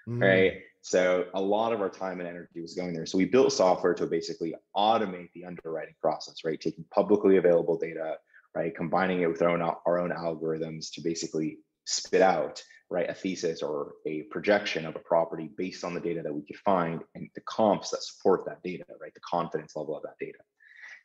Mm, 0.09 0.21
right? 0.21 0.53
So 0.81 1.25
a 1.33 1.41
lot 1.41 1.73
of 1.73 1.81
our 1.81 1.89
time 1.89 2.19
and 2.19 2.27
energy 2.27 2.61
was 2.61 2.73
going 2.73 2.93
there. 2.93 3.05
So 3.05 3.17
we 3.17 3.25
built 3.25 3.53
software 3.53 3.93
to 3.95 4.07
basically 4.07 4.55
automate 4.75 5.31
the 5.33 5.45
underwriting 5.45 5.95
process, 6.01 6.38
right? 6.43 6.59
Taking 6.59 6.85
publicly 6.91 7.38
available 7.38 7.77
data, 7.77 8.15
right? 8.55 8.75
Combining 8.75 9.21
it 9.21 9.27
with 9.27 9.41
our 9.41 9.49
own, 9.49 9.61
our 9.61 9.99
own 9.99 10.11
algorithms 10.11 10.91
to 10.93 11.01
basically 11.01 11.59
spit 11.89 12.22
out, 12.22 12.63
right, 12.89 13.10
a 13.10 13.13
thesis 13.13 13.62
or 13.62 13.93
a 14.05 14.24
projection 14.24 14.86
of 14.86 14.96
a 14.96 15.00
property 15.00 15.50
based 15.58 15.84
on 15.84 15.93
the 15.93 16.00
data 16.00 16.22
that 16.22 16.34
we 16.34 16.41
could 16.41 16.58
find 16.58 17.01
and 17.15 17.29
the 17.36 17.41
comps 17.41 17.91
that 17.91 18.03
support 18.03 18.46
that 18.46 18.63
data, 18.63 18.86
right? 19.01 19.13
The 19.13 19.19
confidence 19.22 19.75
level 19.75 19.96
of 19.96 20.03
that 20.03 20.17
data. 20.19 20.39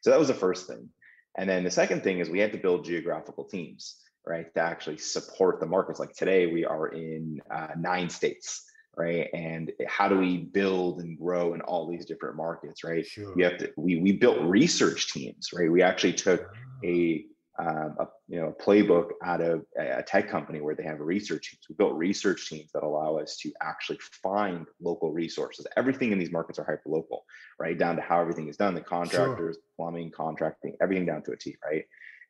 So 0.03 0.11
that 0.11 0.19
was 0.19 0.29
the 0.29 0.35
first 0.35 0.67
thing. 0.67 0.89
And 1.37 1.49
then 1.49 1.65
the 1.65 1.71
second 1.71 2.03
thing 2.03 2.21
is 2.21 2.31
we 2.31 2.39
had 2.39 2.53
to 2.53 2.59
build 2.59 2.85
geographical 2.85 3.45
teams, 3.45 3.97
right, 4.27 4.53
to 4.55 4.61
actually 4.61 4.99
support 4.99 5.61
the 5.61 5.67
markets. 5.67 5.99
Like 5.99 6.13
today, 6.13 6.47
we 6.47 6.65
are 6.65 6.89
in 6.89 7.41
uh, 7.51 7.69
nine 7.77 8.09
states 8.09 8.65
right? 8.97 9.29
And 9.35 9.73
how 9.87 10.09
do 10.09 10.19
we 10.19 10.39
build 10.39 11.01
and 11.01 11.19
grow 11.19 11.55
in 11.55 11.61
all 11.63 11.89
these 11.89 12.07
different 12.07 12.37
markets, 12.37 12.85
right? 12.85 13.05
Sure. 13.05 13.33
You 13.37 13.45
have 13.45 13.59
to. 13.59 13.73
We 13.77 13.97
we 13.97 14.13
built 14.13 14.39
research 14.41 15.13
teams, 15.13 15.51
right? 15.53 15.71
We 15.71 15.83
actually 15.83 16.15
took 16.15 16.49
a 16.85 17.25
um, 17.59 17.95
a 18.01 18.07
you 18.29 18.41
know 18.41 18.49
a 18.49 18.63
playbook 18.63 19.11
out 19.23 19.41
of 19.41 19.65
a 19.79 20.03
tech 20.03 20.29
company 20.29 20.61
where 20.61 20.75
they 20.75 20.83
have 20.83 21.01
research 21.01 21.51
teams. 21.51 21.67
We 21.69 21.77
built 21.77 21.95
research 21.95 22.49
teams 22.49 22.73
that 22.73 22.83
allow 22.83 23.17
us 23.19 23.37
to 23.39 23.53
actually 23.63 23.99
find 24.23 24.67
local 24.81 25.13
resources. 25.13 25.67
Everything 25.77 26.11
in 26.11 26.19
these 26.19 26.33
markets 26.33 26.59
are 26.59 26.65
hyper 26.65 26.89
local, 26.89 27.25
right? 27.61 27.79
Down 27.79 27.97
to 27.97 28.03
how 28.03 28.21
everything 28.21 28.49
is 28.49 28.57
done, 28.57 28.75
the 28.75 28.81
contractors, 28.81 29.57
sure. 29.57 29.63
plumbing, 29.77 30.11
contracting, 30.11 30.77
everything 30.81 31.07
down 31.07 31.23
to 31.23 31.33
a 31.33 31.37
T, 31.37 31.57
right? 31.65 31.85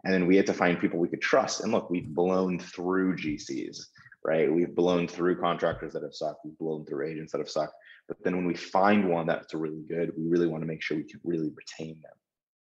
And 0.05 0.13
then 0.13 0.27
we 0.27 0.37
had 0.37 0.47
to 0.47 0.53
find 0.53 0.79
people 0.79 0.99
we 0.99 1.09
could 1.09 1.23
trust. 1.23 1.63
And 1.63 1.73
look, 1.73 1.89
we've 1.89 2.09
blown 2.09 2.59
through 2.59 3.17
GCs, 3.17 3.87
right? 4.23 4.53
We've 4.53 4.75
blown 4.75 5.09
through 5.09 5.41
contractors 5.41 5.95
that 5.95 6.03
have 6.03 6.15
sucked. 6.15 6.45
We've 6.45 6.59
blown 6.59 6.85
through 6.85 7.09
agents 7.09 7.33
that 7.33 7.39
have 7.39 7.49
sucked. 7.49 7.75
But 8.07 8.23
then 8.23 8.37
when 8.37 8.47
we 8.47 8.55
find 8.55 9.09
one 9.09 9.27
that's 9.27 9.55
really 9.55 9.83
good, 9.89 10.13
we 10.17 10.29
really 10.29 10.47
want 10.47 10.63
to 10.63 10.67
make 10.67 10.83
sure 10.83 10.99
we 10.99 11.05
can 11.05 11.21
really 11.25 11.51
retain 11.57 12.01
them. 12.03 12.13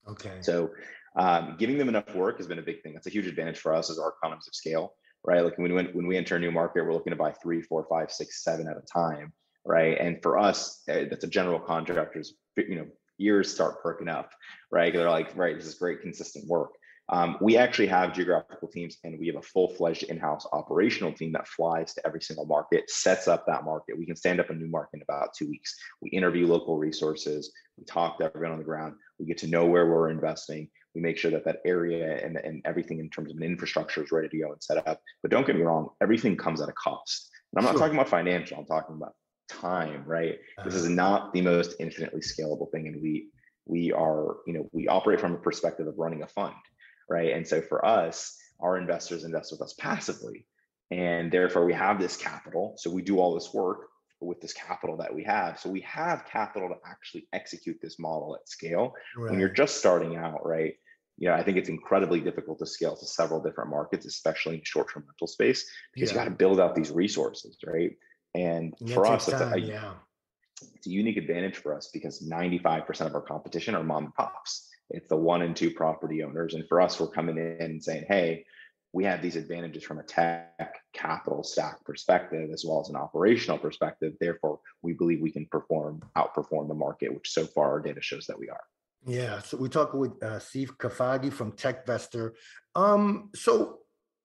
Okay. 0.07 0.38
So 0.41 0.72
um, 1.15 1.55
giving 1.60 1.77
them 1.77 1.89
enough 1.89 2.13
work 2.15 2.38
has 2.38 2.48
been 2.48 2.60
a 2.60 2.63
big 2.63 2.81
thing. 2.81 2.93
That's 2.93 3.07
a 3.07 3.12
huge 3.12 3.27
advantage 3.27 3.60
for 3.60 3.74
us 3.74 3.89
as 3.89 4.00
our 4.00 4.13
economies 4.17 4.48
of 4.48 4.55
scale, 4.55 4.93
right? 5.24 5.43
Like 5.43 5.57
when 5.57 5.74
we 5.74 5.83
when 5.83 6.07
we 6.07 6.17
enter 6.17 6.36
a 6.36 6.39
new 6.39 6.51
market, 6.51 6.83
we're 6.83 6.93
looking 6.93 7.12
to 7.12 7.17
buy 7.17 7.31
three, 7.31 7.62
four, 7.62 7.86
five, 7.89 8.12
six, 8.12 8.43
seven 8.43 8.67
at 8.67 8.77
a 8.77 8.81
time, 8.81 9.31
right? 9.65 9.98
And 10.00 10.22
for 10.22 10.38
us, 10.39 10.83
eh, 10.88 11.05
that's 11.10 11.24
a 11.24 11.27
general 11.27 11.60
contractor's, 11.60 12.33
you 12.57 12.75
know, 12.75 12.88
ears 13.19 13.53
start 13.53 13.81
perking 13.81 14.10
up, 14.10 14.31
right? 14.72 14.93
They're 14.93 15.10
like, 15.10 15.36
right, 15.38 15.55
this 15.55 15.67
is 15.67 15.75
great, 15.75 16.01
consistent 16.01 16.48
work. 16.48 16.72
Um, 17.13 17.38
we 17.41 17.58
actually 17.58 17.86
have 17.88 18.12
geographical 18.12 18.67
teams 18.67 18.98
and 19.03 19.20
we 19.20 19.27
have 19.27 19.36
a 19.36 19.41
full-fledged 19.43 20.01
in-house 20.01 20.48
operational 20.51 21.13
team 21.13 21.32
that 21.34 21.48
flies 21.48 21.93
to 21.93 22.01
every 22.08 22.22
single 22.22 22.48
market, 22.48 22.89
sets 22.89 23.27
up 23.27 23.46
that 23.46 23.63
market. 23.63 24.00
We 24.00 24.08
can 24.08 24.15
stand 24.15 24.39
up 24.39 24.50
a 24.50 24.53
new 24.53 24.65
market 24.65 24.96
in 24.98 25.01
about 25.03 25.35
two 25.35 25.48
weeks. 25.48 25.77
We 26.01 26.09
interview 26.09 26.48
local 26.48 26.79
resources. 26.79 27.53
We 27.77 27.85
talk 27.85 28.18
to 28.18 28.25
everyone 28.25 28.53
on 28.53 28.57
the 28.57 28.64
ground. 28.64 28.96
We 29.20 29.27
get 29.27 29.38
to 29.40 29.48
know 29.48 29.64
where 29.64 29.85
we're 29.85 30.09
investing. 30.09 30.70
We 30.96 31.01
make 31.01 31.20
sure 31.20 31.29
that 31.29 31.46
that 31.46 31.59
area 31.66 32.20
and, 32.25 32.38
and 32.38 32.64
everything 32.66 32.98
in 32.98 33.11
terms 33.11 33.29
of 33.29 33.38
an 33.38 33.44
infrastructure 33.44 34.03
is 34.03 34.11
ready 34.11 34.29
to 34.29 34.40
go 34.40 34.51
and 34.51 34.64
set 34.64 34.88
up. 34.88 35.00
But 35.22 35.29
don't 35.29 35.46
get 35.46 35.55
me 35.55 35.61
wrong, 35.61 35.90
everything 36.01 36.35
comes 36.35 36.61
at 36.61 36.70
a 36.70 36.74
cost. 36.74 37.29
And 37.51 37.59
I'm 37.59 37.66
not 37.66 37.74
Sure. 37.74 37.81
talking 37.81 37.96
about 37.96 38.09
financial, 38.09 38.57
I'm 38.57 38.66
talking 38.66 38.96
about 38.96 39.14
time, 39.48 40.03
right? 40.07 40.40
This 40.66 40.74
is 40.74 40.90
not 40.90 41.31
the 41.31 41.42
most 41.42 41.75
infinitely 41.79 42.22
scalable 42.22 42.72
thing. 42.72 42.88
And 42.88 43.00
we 43.03 43.27
we 43.66 43.94
are, 43.94 44.38
you 44.46 44.53
know, 44.53 44.68
we 44.74 44.90
operate 44.90 45.22
from 45.22 45.35
a 45.35 45.38
perspective 45.38 45.88
of 45.88 45.98
running 45.98 46.22
a 46.22 46.27
fund 46.27 46.53
right? 47.09 47.33
And 47.33 47.48
so 47.48 47.61
for 47.61 47.85
us, 47.85 48.37
our 48.59 48.77
investors 48.77 49.24
invest 49.24 49.51
with 49.51 49.61
us 49.61 49.74
passively. 49.74 50.46
And 50.92 51.31
therefore, 51.31 51.66
we 51.66 51.74
have 51.74 52.00
this 52.00 52.18
capital. 52.18 52.75
So 52.77 52.92
we 52.92 53.01
do 53.01 53.20
all 53.20 53.33
this 53.33 53.53
work 53.53 53.87
with 54.22 54.39
this 54.39 54.53
capital 54.53 54.98
that 54.98 55.13
we 55.13 55.24
have. 55.24 55.59
So 55.59 55.70
we 55.70 55.81
have 55.81 56.25
capital 56.25 56.70
to 56.70 56.75
actually 56.85 57.27
execute 57.33 57.79
this 57.81 58.00
model 58.00 58.35
at 58.35 58.48
scale. 58.48 58.94
When 59.18 59.39
you're 59.39 59.50
just 59.50 59.77
starting 59.77 60.16
out, 60.16 60.46
right? 60.46 60.75
You 61.18 61.29
know, 61.29 61.35
I 61.35 61.44
think 61.44 61.57
it's 61.57 61.70
incredibly 61.70 62.22
difficult 62.22 62.59
to 62.59 62.66
scale 62.66 62.96
to 62.96 63.05
several 63.05 63.42
different 63.42 63.70
markets, 63.70 64.05
especially 64.05 64.55
in 64.55 64.61
short-term 64.63 65.03
rental 65.07 65.27
space, 65.27 65.70
because 65.94 66.09
you 66.11 66.16
Yeah. 66.18 66.24
got 66.24 66.29
to 66.29 66.35
build 66.35 66.59
out 66.59 66.74
these 66.75 66.92
resources, 66.92 67.57
right? 67.66 67.98
And 68.33 68.74
And 68.79 68.89
for 68.92 69.05
us, 69.05 69.27
it's 69.27 69.39
a, 69.39 69.44
time, 69.46 69.53
a- 69.53 69.57
yeah. 69.57 69.94
it's 70.75 70.87
a 70.87 70.89
unique 70.89 71.18
advantage 71.18 71.57
for 71.57 71.75
us 71.75 71.89
because 71.94 72.22
95% 72.27 73.07
of 73.07 73.13
our 73.16 73.22
competition 73.22 73.75
are 73.75 73.83
mom 73.83 74.05
and 74.05 74.16
pops. 74.16 74.70
It's 74.89 75.07
the 75.07 75.15
one 75.15 75.41
and 75.41 75.55
two 75.55 75.72
property 75.72 76.24
owners. 76.24 76.53
And 76.53 76.67
for 76.67 76.81
us, 76.81 77.00
we're 77.00 77.07
coming 77.07 77.37
in 77.37 77.57
and 77.59 77.83
saying, 77.83 78.05
hey, 78.07 78.46
we 78.93 79.03
have 79.05 79.22
these 79.22 79.35
advantages 79.35 79.83
from 79.83 80.00
a 80.00 80.03
tech 80.03 80.75
capital 80.93 81.43
stack 81.43 81.83
perspective 81.83 82.51
as 82.53 82.63
well 82.63 82.79
as 82.79 82.89
an 82.89 82.96
operational 82.96 83.57
perspective. 83.57 84.13
Therefore, 84.19 84.59
we 84.83 84.93
believe 84.93 85.19
we 85.19 85.31
can 85.31 85.48
perform, 85.48 86.03
outperform 86.15 86.67
the 86.67 86.75
market, 86.75 87.13
which 87.13 87.31
so 87.31 87.46
far 87.46 87.72
our 87.72 87.79
data 87.79 88.01
shows 88.01 88.27
that 88.27 88.37
we 88.37 88.50
are. 88.50 88.61
Yeah, 89.05 89.39
so 89.39 89.57
we 89.57 89.67
talked 89.67 89.96
with 89.96 90.22
uh, 90.24 90.39
Steve 90.39 90.77
Kafagi 90.77 91.33
from 91.33 91.53
TechVestor. 91.53 92.33
Um, 92.75 93.31
so 93.35 93.79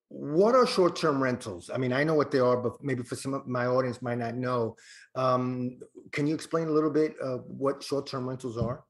what 0.08 0.54
are 0.54 0.66
short-term 0.66 1.22
rentals? 1.22 1.70
I 1.72 1.78
mean, 1.78 1.92
I 1.92 2.04
know 2.04 2.14
what 2.14 2.30
they 2.30 2.38
are, 2.38 2.56
but 2.56 2.82
maybe 2.82 3.02
for 3.02 3.16
some 3.16 3.34
of 3.34 3.46
my 3.46 3.66
audience 3.66 4.00
might 4.00 4.18
not 4.18 4.36
know. 4.36 4.76
Um, 5.14 5.78
can 6.12 6.26
you 6.26 6.34
explain 6.34 6.68
a 6.68 6.72
little 6.72 6.90
bit 6.90 7.18
of 7.18 7.44
what 7.46 7.82
short-term 7.82 8.28
rentals 8.28 8.56
are? 8.56 8.84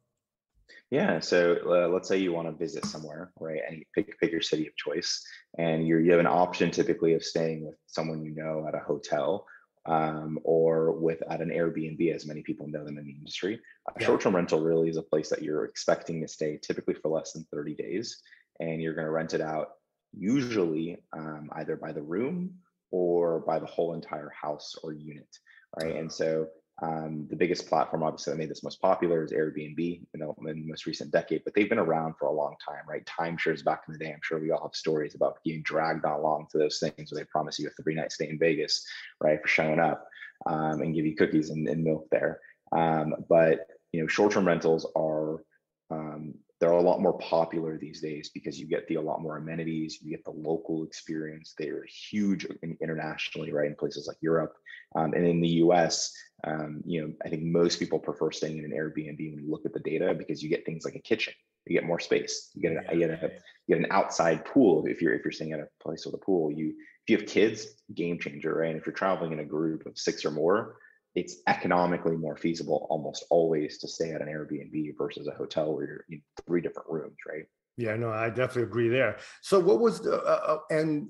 Yeah. 0.90 1.20
So 1.20 1.59
uh, 1.66 1.88
let's 1.88 2.09
say 2.09 2.16
you 2.16 2.33
want 2.33 2.48
to 2.48 2.53
visit 2.53 2.85
somewhere, 2.87 3.33
right? 3.38 3.61
And 3.68 3.79
you 3.79 3.85
pick, 3.94 4.18
pick 4.18 4.33
your 4.33 4.40
city 4.40 4.66
of 4.66 4.77
choice, 4.77 5.22
and 5.59 5.87
you're, 5.87 6.01
you 6.01 6.11
have 6.12 6.20
an 6.20 6.27
option 6.27 6.70
typically 6.70 7.14
of 7.14 7.22
staying 7.22 7.66
with 7.66 7.77
someone 7.87 8.24
you 8.24 8.35
know 8.35 8.66
at 8.66 8.74
a 8.74 8.79
hotel 8.79 9.46
um, 9.87 10.38
or 10.44 10.92
with 10.92 11.22
at 11.31 11.40
an 11.40 11.51
Airbnb, 11.51 12.14
as 12.14 12.27
many 12.27 12.42
people 12.42 12.66
know 12.68 12.85
them 12.85 12.98
in 12.98 13.05
the 13.05 13.12
industry. 13.12 13.61
A 13.88 14.01
Yeah. 14.01 14.07
short-term 14.07 14.37
rental 14.37 14.61
really 14.61 14.88
is 14.88 14.96
a 14.96 15.03
place 15.03 15.29
that 15.31 15.42
you're 15.42 15.64
expecting 15.64 16.20
to 16.22 16.29
stay 16.29 16.59
typically 16.62 16.94
for 16.94 17.09
less 17.09 17.33
than 17.33 17.46
30 17.53 17.74
days, 17.74 18.22
and 18.61 18.81
you're 18.83 18.94
going 18.94 19.07
to 19.07 19.11
rent 19.12 19.35
it 19.35 19.40
out 19.40 19.72
usually 20.12 21.03
um, 21.12 21.51
either 21.53 21.77
by 21.77 21.92
the 21.92 22.03
room 22.03 22.55
or 22.90 23.40
by 23.40 23.59
the 23.59 23.66
whole 23.66 23.94
entire 23.94 24.31
house 24.31 24.74
or 24.83 24.92
unit, 24.92 25.29
right? 25.77 25.96
And 25.96 26.11
so 26.11 26.48
um, 26.81 27.27
the 27.29 27.37
biggest 27.37 27.69
platform, 27.69 28.05
obviously, 28.05 28.33
that 28.33 28.38
made 28.38 28.51
this 28.51 28.62
most 28.62 28.81
popular 28.81 29.25
is 29.25 29.33
Airbnb 29.33 29.79
in 30.14 30.21
the, 30.21 30.33
in 30.49 30.62
the 30.62 30.69
most 30.69 30.87
recent 30.87 31.11
decade, 31.11 31.43
but 31.45 31.53
they've 31.55 31.69
been 31.69 31.79
around 31.79 32.14
for 32.19 32.27
a 32.27 32.33
long 32.33 32.55
time, 32.64 32.83
right? 32.88 33.05
Timeshares 33.05 33.64
back 33.64 33.83
in 33.88 33.93
the 33.93 33.99
day, 33.99 34.12
I'm 34.12 34.21
sure 34.23 34.38
we 34.38 34.53
all 34.53 34.62
have 34.62 34.75
stories 34.75 35.17
about 35.17 35.43
getting 35.45 35.62
dragged 35.62 36.05
along 36.05 36.47
to 36.53 36.59
those 36.59 36.79
things 36.79 37.11
where 37.11 37.21
they 37.21 37.27
promise 37.27 37.59
you 37.59 37.69
a 37.69 37.83
three 37.83 37.95
night 37.95 38.12
stay 38.12 38.29
in 38.29 38.38
Vegas, 38.38 38.87
right, 39.21 39.43
for 39.43 39.49
showing 39.49 39.81
up 39.81 40.07
um, 40.47 40.81
and 40.83 40.95
give 40.95 41.05
you 41.05 41.17
cookies 41.17 41.51
and, 41.51 41.67
and 41.69 41.83
milk 41.83 42.07
there. 42.12 42.38
Um, 42.71 43.14
but 43.29 43.67
you 43.93 44.01
know, 44.01 44.07
short 44.07 44.33
term 44.33 44.47
rentals 44.47 44.87
are 44.95 45.43
um, 45.91 46.35
they're 46.61 46.71
a 46.71 46.83
lot 46.83 47.01
more 47.01 47.16
popular 47.18 47.79
these 47.79 48.01
days 48.01 48.31
because 48.31 48.59
you 48.59 48.66
get 48.66 48.87
the 48.88 48.97
a 48.97 49.01
lot 49.01 49.23
more 49.23 49.37
amenities, 49.37 49.99
you 50.03 50.11
get 50.11 50.25
the 50.25 50.31
local 50.31 50.83
experience. 50.83 51.55
They're 51.57 51.85
huge 51.85 52.47
internationally, 52.81 53.53
right? 53.53 53.68
In 53.68 53.77
places 53.77 54.09
like 54.09 54.16
Europe 54.21 54.57
um, 54.97 55.14
and 55.14 55.25
in 55.25 55.40
the 55.40 55.49
U.S. 55.49 56.12
Um, 56.44 56.83
you 56.85 57.03
know, 57.03 57.12
I 57.25 57.29
think 57.29 57.44
most 57.44 57.79
people 57.79 57.99
prefer 57.99 58.33
staying 58.33 58.59
in 58.59 58.64
an 58.64 58.73
Airbnb 58.73 59.18
when 59.18 59.44
you 59.44 59.51
look 59.51 59.66
at 59.66 59.73
the 59.73 59.81
data 59.81 60.14
because 60.14 60.42
you 60.42 60.49
get 60.49 60.66
things 60.66 60.85
like 60.85 60.97
a 60.97 61.01
kitchen, 61.01 61.33
you 61.66 61.75
get 61.75 61.87
more 61.87 62.01
space, 62.01 62.51
you 62.55 62.62
get 62.62 62.73
a, 62.73 62.94
you 62.94 63.07
get 63.07 63.23
a 63.23 63.31
you 63.66 63.77
get 63.77 63.85
an 63.85 63.92
outside 63.92 64.44
pool 64.44 64.85
if 64.87 65.01
you're 65.01 65.14
if 65.14 65.25
you're 65.25 65.33
staying 65.33 65.53
at 65.53 65.61
a 65.61 65.68
place 65.81 66.07
with 66.07 66.14
a 66.14 66.18
pool. 66.18 66.51
You 66.51 66.71
if 66.71 67.11
you 67.11 67.16
have 67.18 67.27
kids, 67.27 67.68
game 67.94 68.18
changer, 68.18 68.55
right? 68.55 68.71
And 68.71 68.81
if 68.81 68.87
you're 68.87 68.94
traveling 68.94 69.33
in 69.33 69.40
a 69.40 69.44
group 69.44 69.87
of 69.87 69.97
six 69.97 70.25
or 70.25 70.31
more, 70.31 70.77
it's 71.14 71.37
economically 71.47 72.16
more 72.16 72.37
feasible 72.37 72.87
almost 72.90 73.25
always 73.31 73.79
to 73.79 73.88
stay 73.88 74.12
at 74.12 74.23
an 74.23 74.29
Airbnb 74.29 74.97
versus 74.97 75.27
a 75.27 75.33
hotel 75.33 75.75
where 75.75 75.87
you're 75.87 76.05
in 76.11 76.23
three 76.47 76.61
different 76.61 76.88
rooms, 76.88 77.16
right? 77.27 77.44
Yeah, 77.77 77.97
no, 77.97 78.11
I 78.11 78.29
definitely 78.29 78.64
agree 78.64 78.88
there. 78.88 79.18
So 79.40 79.61
what 79.61 79.81
was 79.81 80.01
the, 80.01 80.16
uh, 80.23 80.40
uh, 80.47 80.59
and 80.71 81.09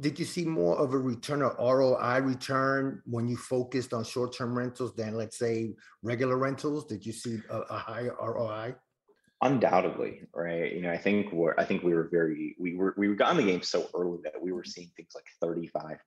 did 0.00 0.18
you 0.18 0.24
see 0.24 0.44
more 0.44 0.76
of 0.78 0.92
a 0.92 0.98
return 0.98 1.42
or 1.42 1.54
ROI 1.58 2.20
return 2.20 3.02
when 3.04 3.28
you 3.28 3.36
focused 3.36 3.92
on 3.92 4.04
short-term 4.04 4.56
rentals 4.56 4.94
than 4.94 5.16
let's 5.16 5.38
say 5.38 5.74
regular 6.02 6.36
rentals? 6.36 6.86
Did 6.86 7.04
you 7.04 7.12
see 7.12 7.38
a, 7.50 7.58
a 7.58 7.78
higher 7.78 8.14
ROI? 8.20 8.74
Undoubtedly, 9.42 10.22
right? 10.32 10.72
You 10.72 10.82
know, 10.82 10.90
I 10.90 10.96
think 10.96 11.32
we're 11.32 11.54
I 11.58 11.64
think 11.64 11.82
we 11.82 11.92
were 11.92 12.08
very 12.10 12.56
we 12.58 12.76
were 12.76 12.94
we 12.96 13.14
got 13.14 13.32
in 13.32 13.36
the 13.36 13.52
game 13.52 13.62
so 13.62 13.88
early 13.94 14.18
that 14.24 14.40
we 14.40 14.52
were 14.52 14.62
mm-hmm. 14.62 14.70
seeing 14.70 14.90
things 14.96 15.14
like 15.14 15.26
35% 15.42 15.98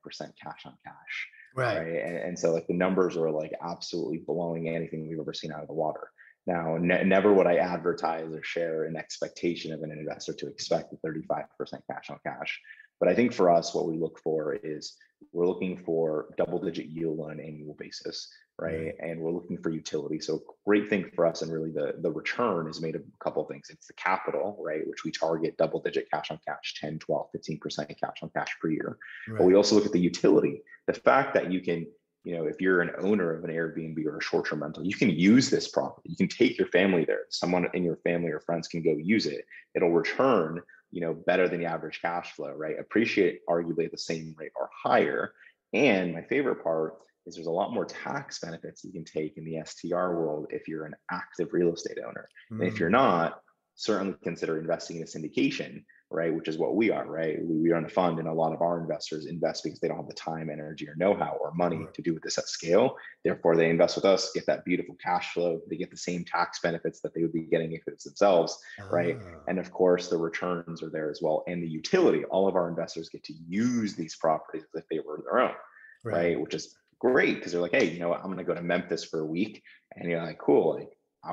cash 0.41 0.65
on 0.65 0.73
cash. 0.83 1.27
Right. 1.55 1.77
Right. 1.77 2.03
And, 2.03 2.17
and 2.17 2.39
so 2.39 2.51
like 2.51 2.67
the 2.67 2.73
numbers 2.73 3.17
are 3.17 3.29
like 3.29 3.53
absolutely 3.61 4.19
blowing 4.19 4.69
anything 4.69 5.07
we've 5.07 5.19
ever 5.19 5.33
seen 5.33 5.51
out 5.51 5.61
of 5.61 5.67
the 5.67 5.73
water. 5.73 6.09
Now, 6.47 6.77
ne- 6.77 7.03
never 7.03 7.33
would 7.33 7.45
I 7.45 7.57
advertise 7.57 8.33
or 8.33 8.41
share 8.41 8.85
an 8.85 8.95
expectation 8.95 9.73
of 9.73 9.83
an 9.83 9.91
investor 9.91 10.33
to 10.33 10.47
expect 10.47 10.93
a 10.93 11.07
35% 11.07 11.43
cash 11.91 12.09
on 12.09 12.19
cash. 12.25 12.59
But 12.99 13.09
I 13.09 13.15
think 13.15 13.33
for 13.33 13.49
us, 13.49 13.73
what 13.73 13.87
we 13.87 13.97
look 13.97 14.19
for 14.19 14.55
is 14.55 14.95
we're 15.33 15.47
looking 15.47 15.77
for 15.77 16.27
double 16.37 16.59
digit 16.59 16.87
yield 16.87 17.19
on 17.19 17.31
an 17.31 17.39
annual 17.39 17.75
basis, 17.77 18.29
mm-hmm. 18.59 18.65
right? 18.65 18.95
And 18.99 19.19
we're 19.19 19.31
looking 19.31 19.57
for 19.57 19.69
utility. 19.69 20.19
So 20.19 20.43
great 20.65 20.89
thing 20.89 21.11
for 21.15 21.25
us 21.25 21.41
and 21.41 21.51
really 21.51 21.71
the, 21.71 21.95
the 21.99 22.11
return 22.11 22.67
is 22.67 22.81
made 22.81 22.95
of 22.95 23.01
a 23.01 23.23
couple 23.23 23.43
of 23.43 23.49
things. 23.49 23.67
It's 23.69 23.87
the 23.87 23.93
capital, 23.93 24.57
right? 24.59 24.87
Which 24.87 25.03
we 25.03 25.11
target 25.11 25.57
double 25.57 25.81
digit 25.81 26.09
cash 26.11 26.31
on 26.31 26.39
cash, 26.47 26.75
10, 26.79 26.99
12, 26.99 27.27
15% 27.35 27.99
cash 27.99 28.17
on 28.21 28.29
cash 28.35 28.55
per 28.61 28.69
year. 28.69 28.97
Right. 29.27 29.39
But 29.39 29.45
we 29.45 29.55
also 29.55 29.75
look 29.75 29.85
at 29.85 29.91
the 29.91 29.99
utility, 29.99 30.61
the 30.87 30.93
fact 30.93 31.33
that 31.33 31.51
you 31.51 31.61
can 31.61 31.87
you 32.23 32.35
know, 32.35 32.45
if 32.45 32.59
you're 32.59 32.81
an 32.81 32.91
owner 32.99 33.33
of 33.33 33.45
an 33.45 33.51
Airbnb 33.51 34.05
or 34.05 34.17
a 34.17 34.21
short-term 34.21 34.61
rental, 34.61 34.85
you 34.85 34.95
can 34.95 35.09
use 35.09 35.49
this 35.49 35.69
property. 35.69 36.09
You 36.09 36.17
can 36.17 36.27
take 36.27 36.57
your 36.57 36.67
family 36.67 37.05
there. 37.05 37.21
Someone 37.29 37.69
in 37.73 37.85
your 37.85 37.95
family 38.03 38.31
or 38.31 38.41
friends 38.41 38.67
can 38.67 38.83
go 38.83 38.97
use 38.97 39.27
it. 39.27 39.45
It'll 39.75 39.93
return 39.93 40.61
you 40.91 41.01
know 41.01 41.13
better 41.13 41.47
than 41.47 41.59
the 41.59 41.65
average 41.65 42.01
cash 42.01 42.33
flow 42.33 42.53
right 42.53 42.79
appreciate 42.79 43.41
arguably 43.49 43.85
at 43.85 43.91
the 43.91 43.97
same 43.97 44.33
rate 44.37 44.51
or 44.55 44.69
higher 44.73 45.33
and 45.73 46.13
my 46.13 46.21
favorite 46.23 46.63
part 46.63 46.95
is 47.25 47.35
there's 47.35 47.47
a 47.47 47.51
lot 47.51 47.73
more 47.73 47.85
tax 47.85 48.39
benefits 48.39 48.83
you 48.83 48.91
can 48.91 49.03
take 49.03 49.37
in 49.37 49.45
the 49.45 49.59
str 49.65 49.95
world 49.95 50.47
if 50.49 50.67
you're 50.67 50.85
an 50.85 50.95
active 51.11 51.49
real 51.51 51.73
estate 51.73 51.97
owner 52.05 52.27
mm. 52.51 52.59
and 52.59 52.67
if 52.67 52.79
you're 52.79 52.89
mm. 52.89 52.93
not 52.93 53.41
certainly 53.75 54.15
consider 54.23 54.59
investing 54.59 54.97
in 54.97 55.03
a 55.03 55.05
syndication 55.05 55.83
right? 56.09 56.33
Which 56.33 56.47
is 56.47 56.57
what 56.57 56.75
we 56.75 56.89
are, 56.89 57.05
right? 57.05 57.37
We, 57.43 57.69
run 57.69 57.83
a 57.83 57.89
fund, 57.89 58.19
and 58.19 58.27
a 58.27 58.33
lot 58.33 58.53
of 58.53 58.61
our 58.61 58.79
investors 58.79 59.25
invest 59.25 59.63
because 59.63 59.79
they 59.79 59.89
don't 59.89 59.97
have 59.97 60.07
the 60.07 60.13
time, 60.13 60.49
energy, 60.49 60.87
or 60.87 60.95
know-how 60.95 61.37
or 61.41 61.53
money 61.53 61.85
to 61.93 62.01
do 62.01 62.13
with 62.13 62.23
this 62.23 62.37
at 62.37 62.47
scale. 62.47 62.95
Therefore, 63.25 63.55
they 63.57 63.69
invest 63.69 63.95
with 63.95 64.05
us, 64.05 64.31
get 64.33 64.45
that 64.45 64.63
beautiful 64.63 64.95
cash 65.03 65.33
flow. 65.33 65.59
They 65.69 65.75
get 65.75 65.91
the 65.91 65.97
same 65.97 66.23
tax 66.23 66.59
benefits 66.61 67.01
that 67.01 67.13
they 67.13 67.21
would 67.21 67.33
be 67.33 67.41
getting 67.41 67.73
if 67.73 67.81
it's 67.87 68.05
themselves, 68.05 68.57
right? 68.89 69.17
Ah. 69.21 69.39
And 69.47 69.59
of 69.59 69.71
course, 69.71 70.07
the 70.07 70.17
returns 70.17 70.81
are 70.81 70.89
there 70.89 71.11
as 71.11 71.21
well, 71.21 71.43
and 71.47 71.61
the 71.61 71.67
utility. 71.67 72.23
All 72.25 72.47
of 72.47 72.55
our 72.55 72.69
investors 72.69 73.09
get 73.09 73.23
to 73.25 73.33
use 73.47 73.95
these 73.95 74.15
properties 74.15 74.63
as 74.63 74.81
if 74.81 74.89
they 74.89 74.99
were 74.99 75.21
their 75.23 75.41
own, 75.41 75.55
right? 76.05 76.15
right? 76.15 76.39
Which 76.39 76.53
is 76.53 76.77
great 76.99 77.35
because 77.35 77.51
they're 77.51 77.61
like, 77.61 77.75
hey, 77.75 77.89
you 77.89 77.99
know 77.99 78.09
what? 78.09 78.19
I'm 78.19 78.27
going 78.27 78.37
to 78.37 78.43
go 78.43 78.55
to 78.55 78.61
Memphis 78.61 79.03
for 79.03 79.19
a 79.19 79.25
week, 79.25 79.61
and 79.95 80.09
you're 80.09 80.23
like, 80.23 80.39
cool, 80.39 80.75
like 80.75 80.89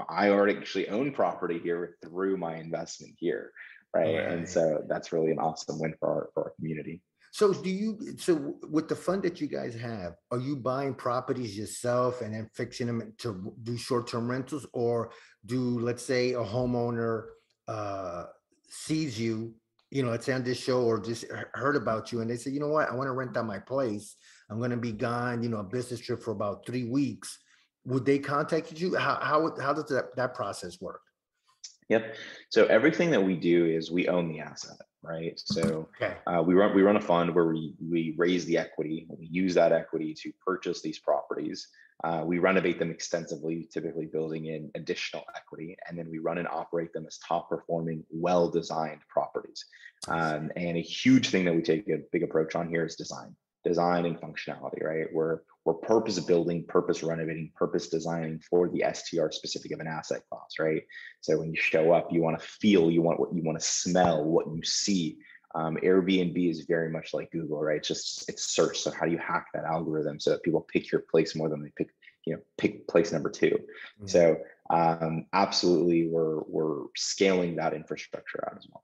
I 0.09 0.31
already 0.31 0.57
actually 0.57 0.89
own 0.89 1.13
property 1.13 1.61
here 1.63 1.97
through 2.03 2.37
my 2.37 2.57
investment 2.57 3.15
here 3.19 3.53
right? 3.95 4.17
right? 4.17 4.33
And 4.33 4.49
so 4.49 4.83
that's 4.89 5.13
really 5.13 5.31
an 5.31 5.39
awesome 5.39 5.79
win 5.79 5.95
for 5.99 6.09
our, 6.09 6.29
for 6.35 6.45
our 6.45 6.51
community. 6.57 7.03
So 7.31 7.53
do 7.53 7.69
you 7.69 7.99
so 8.17 8.55
with 8.71 8.89
the 8.89 8.95
fund 8.95 9.25
that 9.25 9.41
you 9.41 9.49
guys 9.49 9.75
have, 9.75 10.15
are 10.31 10.39
you 10.39 10.55
buying 10.55 10.95
properties 10.95 11.59
yourself 11.59 12.21
and 12.21 12.33
then 12.33 12.49
fixing 12.55 12.87
them 12.87 13.13
to 13.19 13.53
do 13.65 13.77
short-term 13.77 14.31
rentals, 14.31 14.67
or 14.73 15.11
do 15.45 15.81
let's 15.81 16.05
say 16.05 16.35
a 16.35 16.45
homeowner 16.45 17.25
uh, 17.67 18.27
sees 18.69 19.19
you, 19.19 19.53
you 19.91 20.05
know, 20.05 20.11
let's 20.11 20.27
say 20.27 20.33
on 20.33 20.45
this 20.45 20.59
show 20.59 20.83
or 20.83 21.01
just 21.01 21.25
heard 21.55 21.75
about 21.75 22.13
you 22.13 22.21
and 22.21 22.31
they 22.31 22.37
say, 22.37 22.53
you 22.53 22.61
know 22.61 22.69
what, 22.69 22.89
I 22.89 22.95
want 22.95 23.09
to 23.09 23.13
rent 23.13 23.37
out 23.37 23.47
my 23.47 23.59
place. 23.59 24.15
I'm 24.49 24.59
going 24.59 24.71
to 24.71 24.77
be 24.77 24.93
gone, 24.93 25.43
you 25.43 25.49
know, 25.49 25.59
a 25.59 25.65
business 25.65 25.99
trip 25.99 26.23
for 26.23 26.31
about 26.31 26.65
three 26.65 26.85
weeks. 26.85 27.39
Would 27.87 28.05
they 28.05 28.21
contact 28.21 28.79
you? 28.81 28.95
How 28.95 29.19
how 29.21 29.57
how 29.61 29.73
does 29.73 29.87
that 29.87 30.15
that 30.15 30.35
process 30.35 30.81
work? 30.81 31.01
Yep. 31.89 32.17
So 32.49 32.67
everything 32.67 33.11
that 33.11 33.23
we 33.23 33.37
do 33.37 33.67
is 33.67 33.91
we 33.91 34.09
own 34.09 34.29
the 34.29 34.41
asset, 34.41 34.79
right? 35.03 35.39
So 35.39 35.89
okay. 36.01 36.15
uh, 36.27 36.43
we 36.43 36.55
run 36.55 36.75
we 36.75 36.83
run 36.83 36.97
a 36.97 37.01
fund 37.01 37.35
where 37.35 37.47
we 37.47 37.75
we 37.81 38.15
raise 38.17 38.47
the 38.47 38.57
equity. 38.59 39.07
We 39.09 39.27
use 39.27 39.55
that 39.55 39.73
equity 39.73 40.15
to 40.23 40.33
purchase 40.45 40.81
these 40.81 40.99
properties. 40.99 41.69
Uh, 42.03 42.23
we 42.25 42.39
renovate 42.39 42.79
them 42.79 42.91
extensively, 42.91 43.69
typically 43.73 44.07
building 44.07 44.47
in 44.47 44.71
additional 44.75 45.25
equity, 45.37 45.77
and 45.89 45.97
then 45.99 46.11
we 46.11 46.19
run 46.19 46.39
and 46.39 46.49
operate 46.49 46.93
them 46.93 47.07
as 47.07 47.19
top 47.19 47.49
performing, 47.49 48.05
well 48.11 48.49
designed 48.51 49.01
properties. 49.09 49.65
Um, 50.09 50.51
and 50.57 50.77
a 50.77 50.83
huge 50.83 51.29
thing 51.29 51.45
that 51.45 51.55
we 51.55 51.63
take 51.63 51.89
a 51.89 52.01
big 52.13 52.23
approach 52.23 52.57
on 52.57 52.69
here 52.69 52.85
is 52.85 52.97
design 52.97 53.37
design 53.65 54.05
and 54.05 54.21
functionality, 54.21 54.85
right? 54.85 55.07
We're 55.13 55.41
we're 55.65 55.75
purpose 55.75 56.19
building, 56.21 56.65
purpose 56.65 57.03
renovating, 57.03 57.51
purpose 57.55 57.89
designing 57.89 58.39
for 58.41 58.69
the 58.69 58.85
STR 58.93 59.31
specific 59.31 59.73
of 59.73 59.81
an 59.81 59.87
asset 59.87 60.23
class, 60.29 60.59
right? 60.59 60.83
So 61.21 61.39
when 61.39 61.51
you 61.51 61.57
show 61.57 61.93
up, 61.93 62.13
you 62.13 62.21
want 62.21 62.39
to 62.39 62.47
feel, 62.47 62.91
you 62.91 63.01
want 63.01 63.19
what 63.19 63.35
you 63.35 63.43
want 63.43 63.59
to 63.59 63.65
smell, 63.65 64.25
what 64.25 64.47
you 64.55 64.63
see. 64.63 65.17
Um, 65.55 65.79
Airbnb 65.83 66.51
is 66.51 66.67
very 66.67 66.91
much 66.91 67.15
like 67.15 67.31
Google, 67.31 67.61
right? 67.61 67.79
It's 67.79 67.89
just 67.89 68.29
it's 68.29 68.55
search. 68.55 68.81
So 68.81 68.91
how 68.91 69.07
do 69.07 69.13
you 69.13 69.19
hack 69.19 69.47
that 69.55 69.65
algorithm 69.65 70.21
so 70.21 70.31
that 70.31 70.43
people 70.43 70.67
pick 70.71 70.93
your 70.93 71.03
place 71.03 71.35
more 71.35 71.49
than 71.49 71.63
they 71.63 71.73
pick, 71.77 71.91
you 72.27 72.35
know, 72.35 72.41
pick 72.59 72.87
place 72.89 73.13
number 73.13 73.31
2 73.31 73.47
mm-hmm. 73.47 74.07
So 74.07 74.39
um, 74.71 75.27
absolutely, 75.33 76.09
we're 76.09 76.41
we're 76.43 76.87
scaling 76.97 77.57
that 77.57 77.73
infrastructure 77.73 78.47
out 78.47 78.59
as 78.59 78.67
well. 78.71 78.83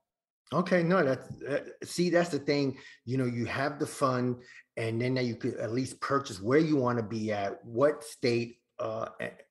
Okay, 0.53 0.83
no, 0.83 1.03
that's 1.03 1.29
uh, 1.43 1.59
see, 1.83 2.09
that's 2.09 2.29
the 2.29 2.39
thing. 2.39 2.77
You 3.05 3.17
know, 3.17 3.25
you 3.25 3.45
have 3.45 3.79
the 3.79 3.87
fund, 3.87 4.37
and 4.75 5.01
then 5.01 5.13
now 5.13 5.21
you 5.21 5.35
could 5.35 5.55
at 5.55 5.71
least 5.71 6.01
purchase 6.01 6.41
where 6.41 6.59
you 6.59 6.75
want 6.75 6.97
to 6.97 7.03
be 7.03 7.31
at, 7.31 7.63
what 7.63 8.03
state, 8.03 8.57
uh, 8.79 9.07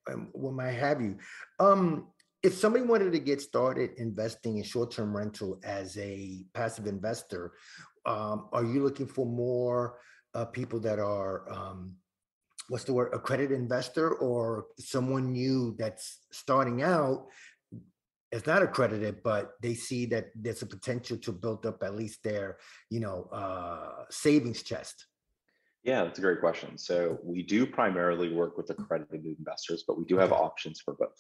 and 0.07 0.29
what 0.33 0.53
might 0.53 0.73
have 0.73 1.01
you. 1.01 1.17
Um, 1.59 2.09
if 2.43 2.55
somebody 2.55 2.85
wanted 2.85 3.13
to 3.13 3.19
get 3.19 3.41
started 3.41 3.91
investing 3.97 4.59
in 4.59 4.65
short-term 4.65 5.15
rental 5.17 5.59
as 5.63 5.97
a 5.99 6.45
passive 6.55 6.87
investor, 6.87 7.53
um, 8.07 8.49
are 8.53 8.65
you 8.65 8.83
looking 8.83 9.07
for 9.07 9.27
more 9.27 9.99
uh, 10.35 10.47
people 10.47 10.81
that 10.81 10.99
are 10.99 11.51
um, 11.51 11.95
what's 12.69 12.85
the 12.85 12.93
word 12.93 13.13
accredited 13.13 13.59
investor 13.59 14.13
or 14.15 14.67
someone 14.79 15.33
new 15.33 15.75
that's 15.79 16.21
starting 16.31 16.83
out 16.83 17.27
it's 18.33 18.47
not 18.47 18.63
accredited, 18.63 19.23
but 19.23 19.55
they 19.61 19.75
see 19.75 20.07
that 20.07 20.31
there's 20.35 20.63
a 20.63 20.67
potential 20.67 21.17
to 21.19 21.33
build 21.33 21.67
up 21.67 21.83
at 21.83 21.97
least 21.97 22.23
their, 22.23 22.59
you 22.89 23.01
know, 23.01 23.29
uh, 23.33 24.05
savings 24.11 24.63
chest? 24.63 25.07
Yeah, 25.83 26.05
that's 26.05 26.19
a 26.19 26.23
great 26.23 26.41
question. 26.41 26.77
So 26.77 27.19
we 27.25 27.43
do 27.43 27.67
primarily 27.67 28.33
work 28.33 28.57
with 28.57 28.71
accredited 28.71 29.25
investors, 29.25 29.85
but 29.87 29.99
we 29.99 30.05
do 30.05 30.19
have 30.19 30.33
options 30.33 30.81
for 30.81 30.95
both, 30.95 31.17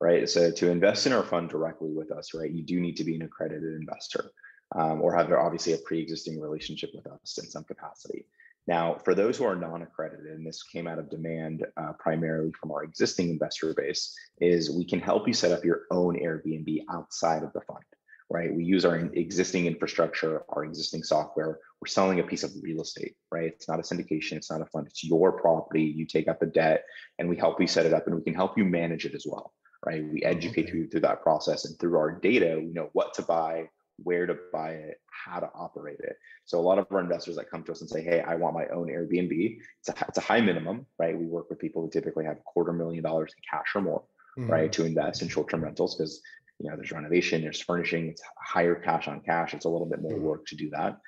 right? 0.00 0.28
So 0.28 0.50
to 0.50 0.70
invest 0.70 1.06
in 1.06 1.12
our 1.12 1.24
fund 1.24 1.50
directly 1.50 1.90
with 1.92 2.12
us, 2.12 2.32
right, 2.32 2.50
you 2.50 2.62
do 2.62 2.80
need 2.80 2.96
to 2.96 3.04
be 3.04 3.16
an 3.16 3.22
accredited 3.22 3.74
investor 3.74 4.30
um, 4.74 5.02
or 5.02 5.14
have 5.14 5.32
obviously 5.32 5.72
a 5.74 5.78
pre-existing 5.78 6.40
relationship 6.40 6.90
with 6.94 7.06
us 7.06 7.38
in 7.38 7.50
some 7.50 7.64
capacity. 7.64 8.26
Now, 8.66 8.96
for 9.04 9.14
those 9.14 9.38
who 9.38 9.44
are 9.44 9.54
non-accredited, 9.54 10.26
and 10.26 10.44
this 10.44 10.64
came 10.64 10.88
out 10.88 10.98
of 10.98 11.08
demand 11.08 11.64
uh, 11.76 11.92
primarily 12.00 12.52
from 12.60 12.72
our 12.72 12.82
existing 12.82 13.30
investor 13.30 13.72
base, 13.74 14.12
is 14.40 14.70
we 14.70 14.84
can 14.84 14.98
help 14.98 15.28
you 15.28 15.34
set 15.34 15.52
up 15.52 15.64
your 15.64 15.82
own 15.92 16.16
Airbnb 16.16 16.84
outside 16.90 17.44
of 17.44 17.52
the 17.52 17.60
fund, 17.60 17.84
right? 18.28 18.52
We 18.52 18.64
use 18.64 18.84
our 18.84 18.96
existing 18.96 19.66
infrastructure, 19.66 20.42
our 20.48 20.64
existing 20.64 21.04
software. 21.04 21.60
We're 21.80 21.86
selling 21.86 22.18
a 22.18 22.24
piece 22.24 22.42
of 22.42 22.50
real 22.60 22.80
estate, 22.82 23.14
right? 23.30 23.52
It's 23.52 23.68
not 23.68 23.78
a 23.78 23.82
syndication, 23.82 24.32
it's 24.32 24.50
not 24.50 24.62
a 24.62 24.66
fund, 24.66 24.88
it's 24.88 25.04
your 25.04 25.40
property. 25.40 25.82
You 25.82 26.04
take 26.04 26.26
out 26.26 26.40
the 26.40 26.46
debt, 26.46 26.82
and 27.20 27.28
we 27.28 27.36
help 27.36 27.60
you 27.60 27.68
set 27.68 27.86
it 27.86 27.94
up, 27.94 28.08
and 28.08 28.16
we 28.16 28.22
can 28.22 28.34
help 28.34 28.58
you 28.58 28.64
manage 28.64 29.06
it 29.06 29.14
as 29.14 29.26
well, 29.28 29.52
right? 29.84 30.02
We 30.12 30.24
educate 30.24 30.70
okay. 30.70 30.78
you 30.78 30.88
through 30.88 31.02
that 31.02 31.22
process, 31.22 31.66
and 31.66 31.78
through 31.78 31.96
our 31.98 32.10
data, 32.10 32.56
we 32.58 32.72
know 32.72 32.90
what 32.94 33.14
to 33.14 33.22
buy, 33.22 33.68
where 34.02 34.26
to 34.26 34.36
buy 34.52 34.70
it, 34.70 35.00
how 35.10 35.40
to 35.40 35.50
operate 35.54 36.00
it. 36.00 36.16
So 36.44 36.58
a 36.58 36.62
lot 36.62 36.78
of 36.78 36.86
our 36.90 37.00
investors 37.00 37.36
that 37.36 37.50
come 37.50 37.64
to 37.64 37.72
us 37.72 37.80
and 37.80 37.90
say, 37.90 38.02
"Hey, 38.02 38.20
I 38.20 38.34
want 38.36 38.54
my 38.54 38.66
own 38.68 38.88
Airbnb," 38.88 39.58
it's 39.80 39.88
a, 39.88 40.04
it's 40.08 40.18
a 40.18 40.22
high 40.22 40.40
minimum, 40.40 40.86
right? 40.98 41.18
We 41.18 41.26
work 41.26 41.50
with 41.50 41.58
people 41.58 41.82
who 41.82 41.90
typically 41.90 42.24
have 42.24 42.36
a 42.36 42.42
quarter 42.44 42.72
million 42.72 43.02
dollars 43.02 43.32
in 43.36 43.42
cash 43.50 43.74
or 43.74 43.82
more, 43.82 44.04
mm-hmm. 44.38 44.50
right, 44.50 44.72
to 44.72 44.84
invest 44.84 45.22
in 45.22 45.28
short-term 45.28 45.62
rentals 45.62 45.94
because 45.94 46.20
you 46.58 46.70
know 46.70 46.76
there's 46.76 46.92
renovation, 46.92 47.42
there's 47.42 47.62
furnishing, 47.62 48.08
it's 48.08 48.22
higher 48.38 48.74
cash 48.74 49.08
on 49.08 49.20
cash. 49.20 49.54
It's 49.54 49.64
a 49.64 49.70
little 49.70 49.88
bit 49.88 50.02
more 50.02 50.12
mm-hmm. 50.12 50.24
work 50.24 50.46
to 50.46 50.56
do 50.56 50.70
that. 50.70 50.98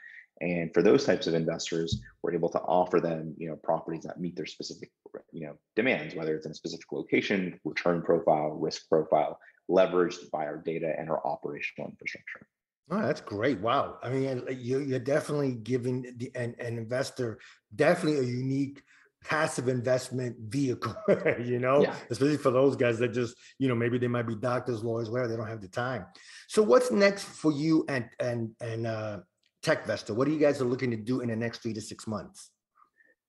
And 0.40 0.72
for 0.72 0.82
those 0.82 1.04
types 1.04 1.26
of 1.26 1.34
investors, 1.34 2.00
we're 2.22 2.34
able 2.34 2.50
to 2.50 2.60
offer 2.60 3.00
them, 3.00 3.34
you 3.38 3.48
know, 3.48 3.56
properties 3.56 4.04
that 4.04 4.20
meet 4.20 4.36
their 4.36 4.46
specific, 4.46 4.90
you 5.32 5.46
know, 5.46 5.54
demands, 5.74 6.14
whether 6.14 6.36
it's 6.36 6.46
in 6.46 6.52
a 6.52 6.54
specific 6.54 6.92
location, 6.92 7.58
return 7.64 8.02
profile, 8.02 8.50
risk 8.50 8.88
profile, 8.88 9.40
leveraged 9.68 10.30
by 10.30 10.46
our 10.46 10.58
data 10.58 10.94
and 10.96 11.10
our 11.10 11.26
operational 11.26 11.90
infrastructure. 11.90 12.46
Oh, 12.90 13.02
that's 13.02 13.20
great. 13.20 13.60
Wow. 13.60 13.98
I 14.02 14.08
mean, 14.08 14.42
you're, 14.50 14.80
you're 14.80 14.98
definitely 14.98 15.52
giving 15.52 16.14
the, 16.16 16.30
an, 16.34 16.54
an 16.58 16.78
investor 16.78 17.38
definitely 17.74 18.20
a 18.20 18.30
unique 18.30 18.82
passive 19.22 19.68
investment 19.68 20.36
vehicle, 20.38 20.94
you 21.44 21.58
know, 21.58 21.82
yeah. 21.82 21.94
especially 22.10 22.38
for 22.38 22.50
those 22.50 22.76
guys 22.76 22.98
that 22.98 23.12
just, 23.12 23.36
you 23.58 23.68
know, 23.68 23.74
maybe 23.74 23.98
they 23.98 24.08
might 24.08 24.26
be 24.26 24.34
doctors, 24.34 24.82
lawyers, 24.82 25.10
where 25.10 25.28
they 25.28 25.36
don't 25.36 25.48
have 25.48 25.60
the 25.60 25.68
time. 25.68 26.06
So 26.46 26.62
what's 26.62 26.90
next 26.90 27.24
for 27.24 27.52
you 27.52 27.84
and, 27.88 28.08
and, 28.20 28.52
and, 28.60 28.86
uh, 28.86 29.18
TechVestor? 29.62 30.14
What 30.14 30.28
are 30.28 30.30
you 30.30 30.38
guys 30.38 30.62
are 30.62 30.66
looking 30.66 30.90
to 30.92 30.96
do 30.96 31.20
in 31.20 31.28
the 31.28 31.36
next 31.36 31.62
three 31.62 31.74
to 31.74 31.80
six 31.80 32.06
months? 32.06 32.50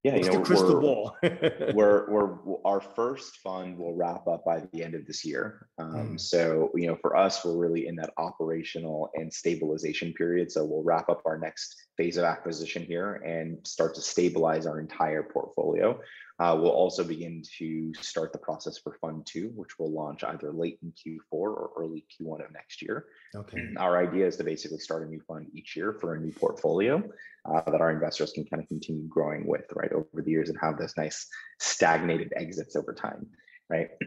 Yeah, 0.03 0.13
What's 0.13 0.27
you 0.27 0.33
know, 0.33 0.39
the 0.39 0.45
crystal 0.45 0.73
we're, 0.75 0.81
ball? 0.81 1.17
we're, 1.73 2.09
we're 2.09 2.55
our 2.63 2.79
first 2.79 3.39
fund 3.39 3.77
will 3.77 3.95
wrap 3.95 4.27
up 4.27 4.45
by 4.45 4.61
the 4.71 4.81
end 4.81 4.95
of 4.95 5.05
this 5.05 5.25
year. 5.25 5.67
Um, 5.77 6.11
mm. 6.13 6.19
So 6.19 6.71
you 6.73 6.87
know, 6.87 6.97
for 7.01 7.17
us, 7.17 7.43
we're 7.43 7.57
really 7.57 7.87
in 7.87 7.97
that 7.97 8.11
operational 8.17 9.09
and 9.15 9.33
stabilization 9.33 10.13
period. 10.13 10.51
So 10.51 10.63
we'll 10.63 10.83
wrap 10.83 11.09
up 11.09 11.21
our 11.25 11.37
next 11.37 11.75
phase 11.97 12.15
of 12.15 12.23
acquisition 12.23 12.83
here 12.83 13.15
and 13.25 13.57
start 13.67 13.93
to 13.95 14.01
stabilize 14.01 14.65
our 14.65 14.79
entire 14.79 15.23
portfolio. 15.23 15.99
Uh, 16.39 16.57
we'll 16.57 16.71
also 16.71 17.03
begin 17.03 17.43
to 17.57 17.93
start 17.95 18.31
the 18.31 18.39
process 18.39 18.77
for 18.77 18.93
Fund 19.01 19.25
Two, 19.25 19.51
which 19.55 19.77
will 19.77 19.91
launch 19.91 20.23
either 20.23 20.53
late 20.53 20.79
in 20.81 20.93
Q4 20.93 21.19
or 21.33 21.71
early 21.77 22.05
Q1 22.09 22.45
of 22.45 22.53
next 22.53 22.81
year. 22.81 23.07
Okay. 23.35 23.59
Our 23.75 23.97
idea 23.97 24.27
is 24.27 24.37
to 24.37 24.45
basically 24.45 24.79
start 24.79 25.05
a 25.05 25.09
new 25.09 25.19
fund 25.27 25.47
each 25.53 25.75
year 25.75 25.97
for 25.99 26.15
a 26.15 26.19
new 26.21 26.31
portfolio 26.31 27.03
uh, 27.45 27.61
that 27.69 27.81
our 27.81 27.91
investors 27.91 28.31
can 28.31 28.45
kind 28.45 28.61
of 28.61 28.69
continue 28.69 29.07
growing 29.07 29.45
with, 29.47 29.65
right, 29.75 29.91
over 29.91 30.21
the 30.23 30.31
years 30.31 30.49
and 30.49 30.57
have 30.61 30.77
this 30.77 30.97
nice 30.97 31.27
stagnated 31.59 32.33
exits 32.35 32.75
over 32.75 32.93
time, 32.93 33.27
right? 33.69 33.89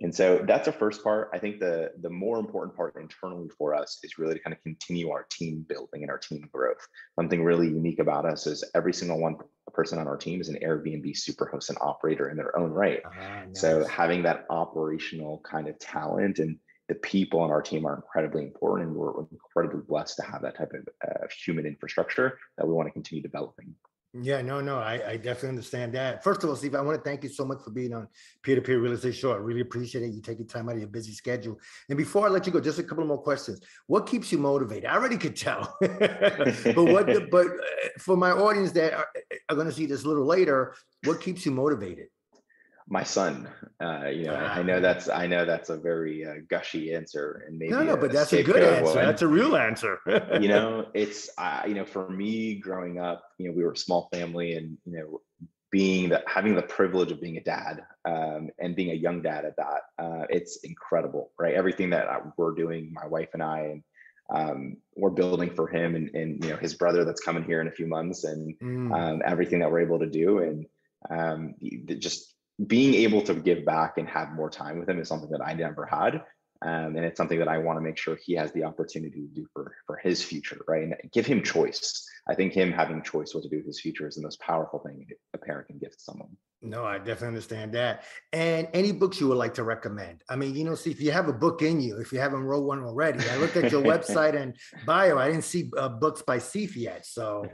And 0.00 0.14
so 0.14 0.44
that's 0.46 0.66
the 0.66 0.72
first 0.72 1.02
part. 1.02 1.30
I 1.32 1.38
think 1.38 1.58
the 1.58 1.90
the 2.00 2.10
more 2.10 2.38
important 2.38 2.76
part 2.76 2.94
internally 2.96 3.48
for 3.58 3.74
us 3.74 3.98
is 4.02 4.18
really 4.18 4.34
to 4.34 4.40
kind 4.40 4.54
of 4.54 4.62
continue 4.62 5.10
our 5.10 5.26
team 5.28 5.64
building 5.68 6.02
and 6.02 6.10
our 6.10 6.18
team 6.18 6.48
growth. 6.52 6.86
Something 7.16 7.42
really 7.42 7.66
unique 7.66 7.98
about 7.98 8.24
us 8.24 8.46
is 8.46 8.64
every 8.74 8.92
single 8.92 9.18
one 9.18 9.36
person 9.72 9.98
on 9.98 10.06
our 10.06 10.16
team 10.16 10.40
is 10.40 10.48
an 10.48 10.58
Airbnb 10.62 11.16
superhost 11.16 11.68
and 11.68 11.78
operator 11.80 12.30
in 12.30 12.36
their 12.36 12.56
own 12.56 12.70
right. 12.70 13.00
Uh, 13.04 13.44
nice. 13.46 13.60
So 13.60 13.84
having 13.86 14.22
that 14.22 14.46
operational 14.50 15.40
kind 15.44 15.68
of 15.68 15.78
talent 15.78 16.38
and 16.38 16.58
the 16.88 16.94
people 16.96 17.40
on 17.40 17.50
our 17.50 17.62
team 17.62 17.86
are 17.86 17.94
incredibly 17.94 18.42
important, 18.42 18.88
and 18.88 18.96
we're 18.96 19.12
incredibly 19.30 19.80
blessed 19.86 20.16
to 20.16 20.22
have 20.22 20.42
that 20.42 20.56
type 20.56 20.72
of 20.72 20.88
uh, 21.06 21.26
human 21.44 21.66
infrastructure 21.66 22.38
that 22.56 22.66
we 22.66 22.72
want 22.72 22.86
to 22.88 22.92
continue 22.92 23.22
developing. 23.22 23.74
Yeah, 24.14 24.40
no, 24.40 24.62
no, 24.62 24.78
I, 24.78 25.02
I 25.06 25.16
definitely 25.18 25.50
understand 25.50 25.92
that. 25.92 26.24
First 26.24 26.42
of 26.42 26.48
all, 26.48 26.56
Steve, 26.56 26.74
I 26.74 26.80
want 26.80 26.96
to 26.96 27.08
thank 27.08 27.22
you 27.22 27.28
so 27.28 27.44
much 27.44 27.58
for 27.62 27.70
being 27.70 27.92
on 27.92 28.08
Peer 28.42 28.54
to 28.54 28.62
Peer 28.62 28.80
Real 28.80 28.92
Estate 28.92 29.14
Show. 29.14 29.32
I 29.32 29.36
really 29.36 29.60
appreciate 29.60 30.02
it. 30.02 30.12
You 30.12 30.22
taking 30.22 30.46
time 30.46 30.70
out 30.70 30.76
of 30.76 30.80
your 30.80 30.88
busy 30.88 31.12
schedule. 31.12 31.60
And 31.90 31.98
before 31.98 32.26
I 32.26 32.30
let 32.30 32.46
you 32.46 32.52
go, 32.52 32.58
just 32.58 32.78
a 32.78 32.82
couple 32.82 33.04
more 33.04 33.18
questions. 33.18 33.60
What 33.86 34.06
keeps 34.06 34.32
you 34.32 34.38
motivated? 34.38 34.86
I 34.86 34.94
already 34.94 35.18
could 35.18 35.36
tell, 35.36 35.76
but 35.80 36.84
what? 36.84 37.06
The, 37.06 37.28
but 37.30 37.48
uh, 37.48 37.88
for 37.98 38.16
my 38.16 38.30
audience 38.30 38.72
that 38.72 38.94
are, 38.94 39.08
are 39.50 39.54
going 39.54 39.68
to 39.68 39.74
see 39.74 39.84
this 39.84 40.04
a 40.04 40.08
little 40.08 40.24
later, 40.24 40.74
what 41.04 41.20
keeps 41.20 41.44
you 41.44 41.52
motivated? 41.52 42.06
My 42.88 43.02
son. 43.02 43.48
Uh, 43.80 44.06
you 44.06 44.24
know, 44.24 44.34
I 44.34 44.62
know 44.62 44.80
that's 44.80 45.08
I 45.08 45.26
know 45.26 45.44
that's 45.44 45.70
a 45.70 45.76
very 45.76 46.24
uh, 46.24 46.34
gushy 46.48 46.94
answer, 46.94 47.44
and 47.46 47.58
maybe 47.58 47.72
no, 47.72 47.82
no, 47.82 47.96
but 47.96 48.12
that's 48.12 48.32
a 48.32 48.42
good 48.42 48.62
answer. 48.62 48.94
That's 48.94 49.22
a 49.22 49.28
real 49.28 49.56
answer. 49.56 50.00
you 50.40 50.48
know, 50.48 50.86
it's 50.94 51.30
uh, 51.38 51.62
you 51.66 51.74
know, 51.74 51.84
for 51.84 52.08
me 52.08 52.56
growing 52.56 52.98
up, 52.98 53.22
you 53.38 53.48
know, 53.48 53.54
we 53.54 53.64
were 53.64 53.72
a 53.72 53.76
small 53.76 54.08
family, 54.12 54.54
and 54.54 54.78
you 54.84 54.98
know, 54.98 55.20
being 55.70 56.08
that 56.08 56.24
having 56.26 56.54
the 56.54 56.62
privilege 56.62 57.12
of 57.12 57.20
being 57.20 57.36
a 57.36 57.42
dad 57.42 57.84
um, 58.04 58.48
and 58.58 58.74
being 58.74 58.90
a 58.90 58.94
young 58.94 59.22
dad 59.22 59.44
at 59.44 59.56
that, 59.56 59.82
uh, 59.98 60.24
it's 60.30 60.58
incredible, 60.64 61.30
right? 61.38 61.54
Everything 61.54 61.90
that 61.90 62.06
we're 62.36 62.54
doing, 62.54 62.92
my 62.92 63.06
wife 63.06 63.30
and 63.34 63.42
I, 63.42 63.60
and 63.60 63.82
um, 64.30 64.76
we're 64.96 65.10
building 65.10 65.50
for 65.50 65.68
him 65.68 65.94
and, 65.94 66.14
and 66.14 66.44
you 66.44 66.50
know 66.50 66.56
his 66.56 66.74
brother 66.74 67.04
that's 67.04 67.20
coming 67.20 67.44
here 67.44 67.60
in 67.60 67.68
a 67.68 67.72
few 67.72 67.86
months, 67.86 68.24
and 68.24 68.58
mm. 68.58 68.92
um, 68.92 69.22
everything 69.24 69.60
that 69.60 69.70
we're 69.70 69.80
able 69.80 70.00
to 70.00 70.10
do, 70.10 70.38
and 70.38 70.66
um, 71.10 71.54
just 71.98 72.34
being 72.66 72.94
able 72.94 73.22
to 73.22 73.34
give 73.34 73.64
back 73.64 73.98
and 73.98 74.08
have 74.08 74.32
more 74.32 74.50
time 74.50 74.78
with 74.78 74.88
him 74.88 74.98
is 74.98 75.08
something 75.08 75.30
that 75.30 75.44
I 75.44 75.54
never 75.54 75.86
had. 75.86 76.22
Um, 76.60 76.96
and 76.96 77.04
it's 77.04 77.16
something 77.16 77.38
that 77.38 77.46
I 77.46 77.58
want 77.58 77.76
to 77.76 77.80
make 77.80 77.96
sure 77.96 78.16
he 78.16 78.34
has 78.34 78.50
the 78.50 78.64
opportunity 78.64 79.20
to 79.20 79.28
do 79.28 79.46
for 79.52 79.76
for 79.86 79.96
his 79.96 80.24
future, 80.24 80.60
right? 80.66 80.82
And 80.82 80.94
give 81.12 81.24
him 81.24 81.42
choice. 81.42 82.04
I 82.28 82.34
think 82.34 82.52
him 82.52 82.72
having 82.72 83.02
choice 83.02 83.34
what 83.34 83.42
to 83.44 83.48
do 83.48 83.56
with 83.56 83.66
his 83.66 83.80
future 83.80 84.06
is 84.06 84.16
the 84.16 84.22
most 84.22 84.40
powerful 84.40 84.80
thing 84.80 85.06
a 85.34 85.38
parent 85.38 85.68
can 85.68 85.78
give 85.78 85.92
to 85.92 86.00
someone. 86.00 86.28
No, 86.60 86.84
I 86.84 86.98
definitely 86.98 87.28
understand 87.28 87.72
that. 87.74 88.02
And 88.32 88.68
any 88.74 88.90
books 88.90 89.20
you 89.20 89.28
would 89.28 89.38
like 89.38 89.54
to 89.54 89.62
recommend? 89.62 90.24
I 90.28 90.34
mean, 90.34 90.56
you 90.56 90.64
know, 90.64 90.74
see 90.74 90.90
if 90.90 91.00
you 91.00 91.12
have 91.12 91.28
a 91.28 91.32
book 91.32 91.62
in 91.62 91.80
you, 91.80 91.98
if 91.98 92.12
you 92.12 92.18
haven't 92.18 92.42
wrote 92.42 92.64
one 92.64 92.82
already. 92.82 93.20
I 93.30 93.36
looked 93.36 93.56
at 93.56 93.70
your 93.70 93.82
website 93.94 94.34
and 94.34 94.56
bio. 94.84 95.16
I 95.18 95.30
didn't 95.30 95.44
see 95.44 95.70
uh, 95.78 95.88
books 95.88 96.20
by 96.22 96.38
Steve 96.38 96.76
yet. 96.76 97.06
So, 97.06 97.46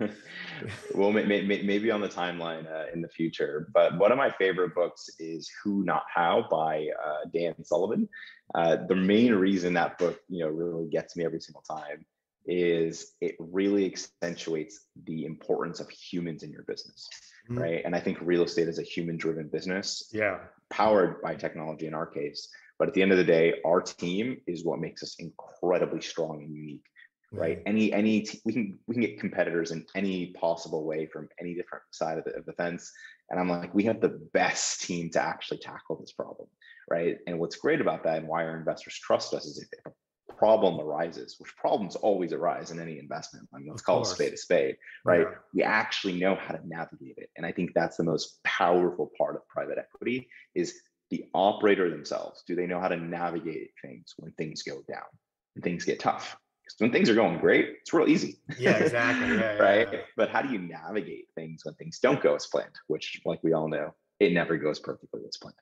well, 0.94 1.12
may, 1.12 1.24
may, 1.24 1.62
maybe 1.62 1.90
on 1.90 2.00
the 2.00 2.08
timeline 2.08 2.66
uh, 2.66 2.87
in 2.94 3.02
the 3.02 3.08
future. 3.08 3.68
But 3.74 3.98
one 3.98 4.10
of 4.10 4.16
my 4.16 4.30
favorite 4.30 4.74
books 4.74 5.10
is 5.18 5.50
Who 5.62 5.84
Not 5.84 6.04
How 6.12 6.46
by 6.50 6.88
uh, 7.04 7.28
Dan 7.32 7.62
Sullivan. 7.62 8.08
Uh, 8.54 8.78
the 8.88 8.96
main 8.96 9.34
reason 9.34 9.74
that 9.74 9.98
book, 9.98 10.18
you 10.28 10.44
know, 10.44 10.48
really 10.48 10.88
gets 10.88 11.14
me 11.14 11.26
every 11.26 11.40
single 11.40 11.62
time 11.62 12.06
is 12.46 13.12
it 13.20 13.37
really 13.38 13.87
accentuates 13.87 14.87
the 15.04 15.24
importance 15.24 15.80
of 15.80 15.88
humans 15.88 16.42
in 16.42 16.50
your 16.50 16.64
business 16.64 17.09
mm-hmm. 17.48 17.61
right? 17.61 17.83
And 17.85 17.94
i 17.94 18.00
think 18.00 18.18
real 18.20 18.44
estate 18.44 18.68
is 18.68 18.78
a 18.78 18.83
human 18.83 19.16
driven 19.16 19.48
business 19.48 20.09
yeah. 20.12 20.38
powered 20.70 21.22
by 21.22 21.35
technology 21.35 21.87
in 21.87 21.94
our 21.94 22.07
case. 22.07 22.48
But 22.78 22.88
at 22.88 22.94
the 22.94 23.02
end 23.02 23.12
of 23.12 23.18
the 23.18 23.24
day 23.24 23.54
our 23.64 23.80
team 23.80 24.40
is 24.46 24.64
what 24.64 24.80
makes 24.80 25.02
us 25.02 25.16
incredibly 25.18 26.00
strong 26.00 26.42
and 26.42 26.54
unique 26.54 26.85
right? 27.33 27.59
Mm-hmm. 27.59 27.68
any 27.68 27.92
any 27.92 28.20
t- 28.20 28.40
we 28.44 28.52
can 28.52 28.78
we 28.87 28.94
can 28.94 29.02
get 29.02 29.18
competitors 29.18 29.72
in 29.72 29.85
any 29.96 30.26
possible 30.38 30.85
way 30.85 31.07
from 31.07 31.28
any 31.40 31.54
different 31.54 31.83
side 31.90 32.18
of 32.18 32.24
the, 32.24 32.37
of 32.37 32.46
the 32.46 32.52
fence. 32.52 32.92
And 33.30 33.40
i'm 33.40 33.48
like 33.48 33.74
we 33.74 33.85
have 33.85 34.00
the 34.00 34.20
best 34.33 34.83
team 34.83 35.11
to 35.11 35.20
actually 35.20 35.59
tackle 35.59 35.96
this 35.96 36.12
problem 36.12 36.48
right? 36.90 37.18
And 37.26 37.38
what's 37.38 37.57
great 37.57 37.80
about 37.80 38.04
that 38.04 38.18
and 38.18 38.28
why 38.28 38.44
our 38.44 38.57
investors 38.57 38.98
trust 39.02 39.35
us 39.35 39.46
is 39.46 39.59
if 39.59 39.87
a 39.87 39.90
problem 40.37 40.81
arises, 40.81 41.37
which 41.38 41.57
problems 41.57 41.97
always 41.97 42.33
arise 42.33 42.70
in 42.70 42.81
any 42.81 42.99
investment. 42.99 43.49
I 43.55 43.59
mean, 43.59 43.68
let's 43.68 43.83
call 43.83 44.03
a 44.03 44.05
spade 44.05 44.33
a 44.33 44.37
spade, 44.37 44.77
right? 45.05 45.20
Yeah. 45.20 45.37
We 45.53 45.62
actually 45.62 46.18
know 46.20 46.35
how 46.35 46.55
to 46.55 46.66
navigate 46.66 47.18
it. 47.18 47.31
And 47.37 47.47
I 47.47 47.53
think 47.53 47.73
that's 47.75 47.97
the 47.97 48.05
most 48.05 48.42
powerful 48.44 49.11
part 49.16 49.37
of 49.37 49.47
private 49.49 49.79
equity 49.79 50.29
is 50.55 50.81
the 51.11 51.25
operator 51.35 51.90
themselves. 51.90 52.42
Do 52.47 52.55
they 52.55 52.66
know 52.66 52.81
how 52.81 52.88
to 52.88 52.97
navigate 52.97 53.70
things 53.83 54.14
when 54.16 54.33
things 54.33 54.62
go 54.62 54.83
down 54.88 55.07
and 55.55 55.64
things 55.64 55.85
get 55.85 56.01
tough? 56.01 56.37
Because 56.64 56.77
when 56.79 56.92
things 56.92 57.11
are 57.11 57.14
going 57.14 57.38
great, 57.38 57.77
it's 57.81 57.92
real 57.92 58.09
easy. 58.09 58.38
Yeah, 58.59 58.77
exactly. 58.79 59.37
Yeah, 59.38 59.57
right. 59.59 59.88
Yeah. 59.92 60.01
But 60.16 60.31
how 60.31 60.42
do 60.42 60.53
you 60.53 60.59
navigate 60.59 61.27
things 61.35 61.62
when 61.64 61.75
things 61.75 61.99
don't 61.99 62.23
go 62.23 62.35
as 62.35 62.47
planned? 62.47 62.75
Which, 62.87 63.20
like 63.25 63.40
we 63.42 63.53
all 63.53 63.68
know, 63.68 63.94
it 64.20 64.33
never 64.33 64.57
goes 64.57 64.81
perfectly 64.81 65.20
as 65.29 65.37
planned. 65.37 65.55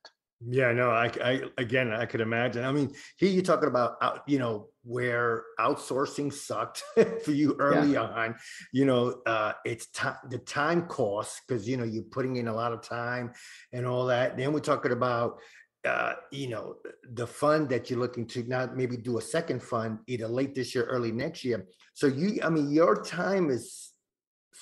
Yeah, 0.49 0.73
no, 0.73 0.91
I, 0.91 1.11
I 1.23 1.43
again, 1.59 1.93
I 1.93 2.07
could 2.07 2.21
imagine. 2.21 2.65
I 2.65 2.73
mean, 2.73 2.93
here 3.17 3.31
you're 3.31 3.43
talking 3.43 3.69
about, 3.69 3.97
out, 4.03 4.23
you 4.27 4.39
know, 4.39 4.69
where 4.85 5.45
outsourcing 5.61 6.33
sucked 6.33 6.83
for 7.25 7.31
you 7.31 7.55
early 7.59 7.93
yeah. 7.93 8.03
on. 8.03 8.35
You 8.73 8.87
know, 8.87 9.21
uh, 9.27 9.53
it's 9.65 9.87
time, 9.89 10.17
the 10.31 10.39
time 10.39 10.87
cost 10.87 11.43
because 11.47 11.69
you 11.69 11.77
know 11.77 11.85
you're 11.85 12.03
putting 12.05 12.37
in 12.37 12.49
a 12.49 12.55
lot 12.55 12.73
of 12.73 12.83
time 12.83 13.33
and 13.73 13.87
all 13.87 14.07
that. 14.07 14.37
Then 14.37 14.53
we're 14.53 14.61
talking 14.61 14.93
about, 14.93 15.39
uh, 15.85 16.15
you 16.33 16.49
know, 16.49 16.77
the 17.13 17.27
fund 17.27 17.69
that 17.69 17.91
you're 17.91 18.01
looking 18.01 18.27
to 18.29 18.43
not 18.45 18.77
maybe 18.77 18.97
do 18.97 19.19
a 19.19 19.23
second 19.23 19.63
fund 19.63 19.99
either 20.09 20.27
late 20.27 20.55
this 20.55 20.75
year, 20.75 20.85
early 20.85 21.13
next 21.13 21.45
year. 21.45 21.67
So 21.95 22.09
you, 22.09 22.41
I 22.43 22.49
mean, 22.49 22.71
your 22.73 23.03
time 23.03 23.51
is 23.51 23.92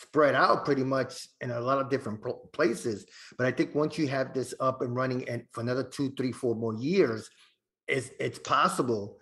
spread 0.00 0.34
out 0.34 0.64
pretty 0.64 0.84
much 0.84 1.28
in 1.40 1.50
a 1.50 1.60
lot 1.60 1.78
of 1.78 1.90
different 1.90 2.20
places. 2.52 3.06
But 3.36 3.46
I 3.46 3.52
think 3.52 3.74
once 3.74 3.98
you 3.98 4.08
have 4.08 4.32
this 4.32 4.54
up 4.60 4.82
and 4.82 4.94
running 4.94 5.28
and 5.28 5.44
for 5.52 5.60
another 5.60 5.84
two, 5.84 6.12
three, 6.16 6.32
four 6.32 6.54
more 6.54 6.74
years, 6.74 7.28
it's 7.86 8.10
it's 8.18 8.38
possible 8.38 9.18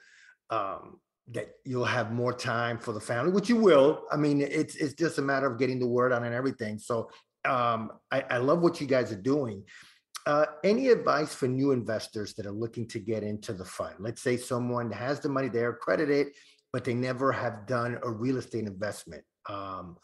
um, 0.51 1.01
that 1.33 1.49
you'll 1.65 1.85
have 1.85 2.13
more 2.13 2.33
time 2.33 2.79
for 2.79 2.93
the 2.93 3.01
family, 3.01 3.33
which 3.33 3.49
you 3.49 3.57
will. 3.57 4.05
I 4.11 4.17
mean, 4.17 4.41
it's 4.41 4.77
it's 4.77 4.95
just 4.95 5.19
a 5.19 5.23
matter 5.23 5.47
of 5.47 5.59
getting 5.59 5.79
the 5.79 5.87
word 5.87 6.13
out 6.13 6.23
and 6.23 6.35
everything. 6.35 6.79
So 6.79 7.11
um, 7.45 7.93
I, 8.11 8.25
I 8.31 8.39
love 8.39 8.61
what 8.61 8.81
you 8.81 8.87
guys 8.87 9.13
are 9.13 9.21
doing. 9.21 9.65
Uh, 10.27 10.45
any 10.63 10.89
advice 10.89 11.35
for 11.35 11.49
new 11.49 11.73
investors 11.73 12.35
that 12.35 12.45
are 12.45 12.53
looking 12.53 12.87
to 12.87 12.99
get 12.99 13.23
into 13.23 13.55
the 13.55 13.65
fund? 13.65 13.95
Let's 13.99 14.21
say 14.21 14.37
someone 14.37 14.91
has 14.91 15.21
the 15.21 15.29
money, 15.31 15.49
they're 15.49 15.71
accredited, 15.71 16.29
but 16.73 16.85
they 16.85 16.93
never 16.93 17.33
have 17.33 17.67
done 17.67 17.99
a 18.03 18.11
real 18.11 18.37
estate 18.37 18.67
investment. 18.67 19.25
Um, 19.49 19.97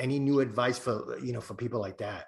any 0.00 0.18
new 0.18 0.40
advice 0.40 0.78
for 0.78 1.18
you 1.22 1.32
know 1.32 1.40
for 1.40 1.54
people 1.54 1.80
like 1.80 1.98
that? 1.98 2.26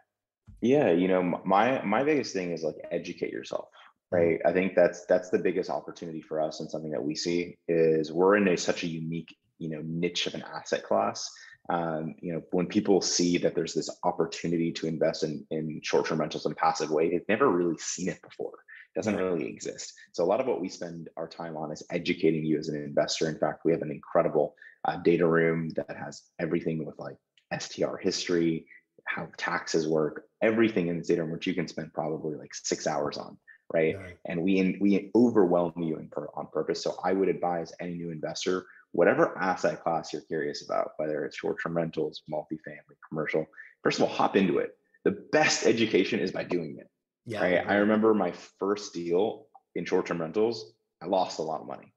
Yeah 0.60 0.90
you 0.90 1.08
know 1.08 1.22
my 1.44 1.82
my 1.82 2.04
biggest 2.04 2.32
thing 2.32 2.52
is 2.52 2.62
like 2.62 2.76
educate 2.90 3.32
yourself 3.32 3.68
mm-hmm. 4.12 4.16
right? 4.16 4.40
I 4.44 4.52
think 4.52 4.74
that's 4.74 5.04
that's 5.06 5.30
the 5.30 5.38
biggest 5.38 5.70
opportunity 5.70 6.20
for 6.20 6.40
us 6.40 6.60
and 6.60 6.70
something 6.70 6.90
that 6.92 7.02
we 7.02 7.14
see 7.14 7.56
is 7.68 8.12
we're 8.12 8.36
in 8.36 8.48
a 8.48 8.56
such 8.56 8.84
a 8.84 8.88
unique 8.88 9.34
you 9.58 9.70
know 9.70 9.82
niche 9.84 10.26
of 10.26 10.34
an 10.34 10.44
asset 10.54 10.84
class. 10.84 11.28
Um, 11.68 12.16
you 12.20 12.32
know 12.32 12.42
when 12.50 12.66
people 12.66 13.00
see 13.00 13.38
that 13.38 13.54
there's 13.54 13.74
this 13.74 13.88
opportunity 14.02 14.72
to 14.72 14.88
invest 14.88 15.22
in 15.22 15.46
in 15.50 15.80
short-term 15.82 16.20
rentals 16.20 16.44
in 16.44 16.52
a 16.52 16.56
passive 16.56 16.90
way 16.90 17.08
they've 17.08 17.28
never 17.28 17.48
really 17.48 17.78
seen 17.78 18.08
it 18.08 18.20
before. 18.22 18.54
It 18.94 18.98
doesn't 18.98 19.16
really 19.16 19.48
exist. 19.48 19.94
So 20.12 20.22
a 20.22 20.26
lot 20.26 20.40
of 20.40 20.46
what 20.46 20.60
we 20.60 20.68
spend 20.68 21.08
our 21.16 21.26
time 21.26 21.56
on 21.56 21.72
is 21.72 21.82
educating 21.90 22.44
you 22.44 22.58
as 22.58 22.68
an 22.68 22.76
investor. 22.76 23.28
In 23.28 23.38
fact 23.38 23.64
we 23.64 23.72
have 23.72 23.80
an 23.82 23.90
incredible 23.90 24.54
uh, 24.84 24.96
data 24.96 25.26
room 25.26 25.70
that 25.76 25.96
has 25.96 26.22
everything 26.40 26.84
with 26.84 26.98
like 26.98 27.16
STR 27.58 27.96
history, 27.96 28.66
how 29.06 29.28
taxes 29.36 29.86
work, 29.86 30.26
everything 30.42 30.88
in 30.88 30.98
the 30.98 31.04
data 31.04 31.24
which 31.24 31.46
you 31.46 31.54
can 31.54 31.68
spend 31.68 31.92
probably 31.92 32.36
like 32.36 32.54
six 32.54 32.86
hours 32.86 33.18
on, 33.18 33.36
right? 33.72 33.96
right. 33.96 34.16
And 34.26 34.42
we 34.42 34.58
in, 34.58 34.78
we 34.80 35.10
overwhelm 35.14 35.74
you 35.76 35.96
in 35.96 36.08
per, 36.08 36.28
on 36.34 36.48
purpose. 36.52 36.82
So 36.82 36.96
I 37.04 37.12
would 37.12 37.28
advise 37.28 37.72
any 37.80 37.94
new 37.94 38.10
investor, 38.10 38.66
whatever 38.92 39.36
asset 39.38 39.82
class 39.82 40.12
you're 40.12 40.22
curious 40.22 40.64
about, 40.64 40.92
whether 40.96 41.24
it's 41.24 41.36
short-term 41.36 41.76
rentals, 41.76 42.22
multifamily, 42.32 42.96
commercial, 43.08 43.46
first 43.82 43.98
of 43.98 44.04
all, 44.04 44.10
hop 44.10 44.36
into 44.36 44.58
it. 44.58 44.76
the 45.04 45.26
best 45.32 45.66
education 45.66 46.20
is 46.20 46.30
by 46.30 46.44
doing 46.44 46.76
it. 46.78 46.88
Yeah. 47.26 47.42
Right. 47.42 47.66
I 47.66 47.74
remember 47.76 48.14
my 48.14 48.32
first 48.58 48.94
deal 48.94 49.46
in 49.74 49.84
short-term 49.84 50.20
rentals, 50.20 50.74
I 51.02 51.06
lost 51.06 51.38
a 51.38 51.42
lot 51.42 51.60
of 51.60 51.66
money. 51.66 51.92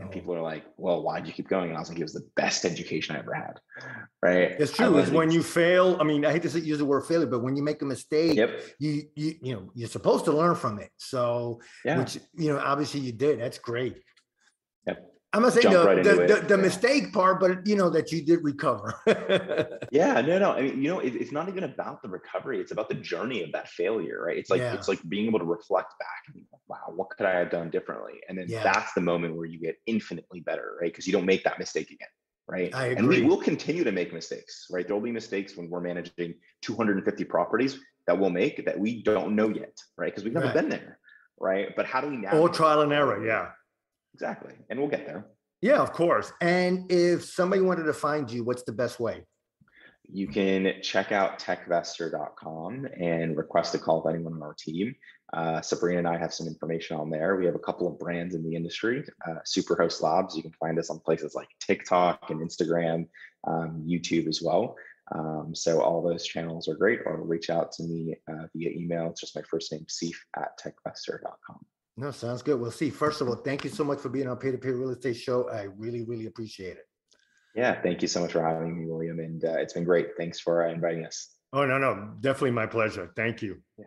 And 0.00 0.08
oh. 0.08 0.12
people 0.12 0.34
are 0.34 0.40
like, 0.40 0.64
well, 0.76 1.02
why'd 1.02 1.26
you 1.26 1.32
keep 1.32 1.48
going? 1.48 1.68
And 1.68 1.76
I 1.76 1.80
was 1.80 1.90
like, 1.90 1.98
it 1.98 2.02
was 2.02 2.14
the 2.14 2.26
best 2.34 2.64
education 2.64 3.14
I 3.14 3.18
ever 3.18 3.34
had. 3.34 3.60
Right. 4.22 4.52
It's 4.58 4.72
true. 4.72 4.96
Is 4.96 5.10
when 5.10 5.30
you 5.30 5.42
fail, 5.42 5.98
I 6.00 6.04
mean, 6.04 6.24
I 6.24 6.32
hate 6.32 6.42
to 6.42 6.60
use 6.60 6.78
the 6.78 6.84
word 6.84 7.04
failure, 7.04 7.26
but 7.26 7.42
when 7.42 7.54
you 7.54 7.62
make 7.62 7.82
a 7.82 7.84
mistake, 7.84 8.36
yep. 8.36 8.60
you, 8.78 9.02
you, 9.14 9.34
you 9.42 9.54
know, 9.54 9.70
you're 9.74 9.88
supposed 9.88 10.24
to 10.24 10.32
learn 10.32 10.54
from 10.54 10.78
it. 10.78 10.90
So, 10.96 11.60
yeah. 11.84 11.98
which, 11.98 12.18
you 12.34 12.52
know, 12.52 12.58
obviously 12.58 13.00
you 13.00 13.12
did. 13.12 13.40
That's 13.40 13.58
great. 13.58 14.02
Yep. 14.86 15.09
I'm 15.32 15.42
not 15.42 15.52
saying 15.52 15.72
the, 15.72 15.84
right 15.84 16.02
the, 16.02 16.14
the, 16.14 16.44
the, 16.48 16.58
mistake 16.58 17.12
part, 17.12 17.38
but 17.38 17.64
you 17.64 17.76
know 17.76 17.88
that 17.90 18.10
you 18.10 18.20
did 18.20 18.42
recover. 18.42 18.94
yeah, 19.92 20.20
no, 20.20 20.40
no. 20.40 20.52
I 20.52 20.62
mean, 20.62 20.82
you 20.82 20.88
know, 20.88 20.98
it, 20.98 21.14
it's 21.14 21.30
not 21.30 21.48
even 21.48 21.62
about 21.64 22.02
the 22.02 22.08
recovery; 22.08 22.58
it's 22.60 22.72
about 22.72 22.88
the 22.88 22.96
journey 22.96 23.44
of 23.44 23.52
that 23.52 23.68
failure, 23.68 24.24
right? 24.24 24.36
It's 24.36 24.50
like 24.50 24.60
yeah. 24.60 24.74
it's 24.74 24.88
like 24.88 24.98
being 25.08 25.26
able 25.26 25.38
to 25.38 25.44
reflect 25.44 25.94
back 26.00 26.34
and 26.34 26.44
like 26.52 26.60
wow, 26.66 26.92
what 26.94 27.10
could 27.10 27.26
I 27.26 27.38
have 27.38 27.50
done 27.50 27.70
differently? 27.70 28.14
And 28.28 28.36
then 28.36 28.46
yeah. 28.48 28.64
that's 28.64 28.92
the 28.92 29.00
moment 29.00 29.36
where 29.36 29.46
you 29.46 29.60
get 29.60 29.76
infinitely 29.86 30.40
better, 30.40 30.76
right? 30.80 30.90
Because 30.90 31.06
you 31.06 31.12
don't 31.12 31.26
make 31.26 31.44
that 31.44 31.60
mistake 31.60 31.90
again, 31.90 32.08
right? 32.48 32.74
I 32.74 32.86
agree. 32.86 32.96
And 32.98 33.08
we 33.08 33.22
will 33.22 33.40
continue 33.40 33.84
to 33.84 33.92
make 33.92 34.12
mistakes, 34.12 34.66
right? 34.68 34.84
There 34.84 34.96
will 34.96 35.02
be 35.02 35.12
mistakes 35.12 35.56
when 35.56 35.70
we're 35.70 35.80
managing 35.80 36.34
250 36.62 37.24
properties 37.24 37.78
that 38.08 38.18
we'll 38.18 38.30
make 38.30 38.64
that 38.64 38.76
we 38.76 39.02
don't 39.04 39.36
know 39.36 39.48
yet, 39.48 39.76
right? 39.96 40.12
Because 40.12 40.24
we've 40.24 40.32
never 40.32 40.46
right. 40.46 40.54
been 40.54 40.68
there, 40.68 40.98
right? 41.38 41.68
But 41.76 41.86
how 41.86 42.00
do 42.00 42.08
we 42.08 42.16
now? 42.16 42.32
All 42.32 42.48
trial 42.48 42.80
and 42.80 42.92
error, 42.92 43.24
yeah. 43.24 43.50
Exactly. 44.14 44.54
And 44.68 44.78
we'll 44.78 44.88
get 44.88 45.06
there. 45.06 45.26
Yeah, 45.62 45.80
of 45.80 45.92
course. 45.92 46.32
And 46.40 46.90
if 46.90 47.24
somebody 47.24 47.62
wanted 47.62 47.84
to 47.84 47.92
find 47.92 48.30
you, 48.30 48.44
what's 48.44 48.62
the 48.62 48.72
best 48.72 48.98
way? 48.98 49.24
You 50.12 50.26
can 50.26 50.74
check 50.82 51.12
out 51.12 51.38
techvestor.com 51.38 52.88
and 52.98 53.36
request 53.36 53.74
a 53.74 53.78
call 53.78 54.02
with 54.02 54.14
anyone 54.14 54.32
on 54.32 54.42
our 54.42 54.54
team. 54.58 54.94
Uh, 55.32 55.60
Sabrina 55.60 55.98
and 55.98 56.08
I 56.08 56.18
have 56.18 56.34
some 56.34 56.48
information 56.48 56.96
on 56.96 57.10
there. 57.10 57.36
We 57.36 57.46
have 57.46 57.54
a 57.54 57.60
couple 57.60 57.86
of 57.86 57.98
brands 57.98 58.34
in 58.34 58.42
the 58.42 58.56
industry. 58.56 59.04
Uh, 59.28 59.36
Superhost 59.46 60.02
Labs, 60.02 60.36
you 60.36 60.42
can 60.42 60.52
find 60.52 60.78
us 60.78 60.90
on 60.90 60.98
places 60.98 61.34
like 61.36 61.48
TikTok 61.60 62.30
and 62.30 62.40
Instagram, 62.40 63.06
um, 63.46 63.84
YouTube 63.86 64.26
as 64.26 64.42
well. 64.42 64.74
Um, 65.14 65.54
so 65.54 65.80
all 65.80 66.02
those 66.02 66.24
channels 66.24 66.68
are 66.68 66.74
great, 66.74 67.00
or 67.04 67.22
reach 67.22 67.50
out 67.50 67.70
to 67.72 67.84
me 67.84 68.16
uh, 68.30 68.46
via 68.54 68.70
email. 68.70 69.10
It's 69.10 69.20
just 69.20 69.36
my 69.36 69.42
first 69.42 69.70
name, 69.72 69.86
Seif 69.88 70.16
at 70.36 70.58
techvestor.com. 70.58 71.60
No, 72.00 72.10
sounds 72.10 72.40
good. 72.40 72.58
We'll 72.58 72.70
see. 72.70 72.88
First 72.88 73.20
of 73.20 73.28
all, 73.28 73.36
thank 73.36 73.62
you 73.62 73.68
so 73.68 73.84
much 73.84 73.98
for 73.98 74.08
being 74.08 74.26
on 74.26 74.38
Peer 74.38 74.52
to 74.52 74.58
Peer 74.58 74.74
Real 74.74 74.88
Estate 74.88 75.18
Show. 75.18 75.50
I 75.50 75.64
really, 75.76 76.02
really 76.02 76.24
appreciate 76.24 76.78
it. 76.78 76.88
Yeah, 77.54 77.78
thank 77.82 78.00
you 78.00 78.08
so 78.08 78.22
much 78.22 78.32
for 78.32 78.40
having 78.40 78.74
me, 78.74 78.90
William. 78.90 79.18
And 79.18 79.44
uh, 79.44 79.58
it's 79.58 79.74
been 79.74 79.84
great. 79.84 80.16
Thanks 80.16 80.40
for 80.40 80.66
uh, 80.66 80.72
inviting 80.72 81.04
us. 81.04 81.36
Oh, 81.52 81.66
no, 81.66 81.76
no, 81.76 82.14
definitely 82.20 82.52
my 82.52 82.64
pleasure. 82.64 83.12
Thank 83.16 83.42
you. 83.42 83.58
Yeah. 83.76 83.84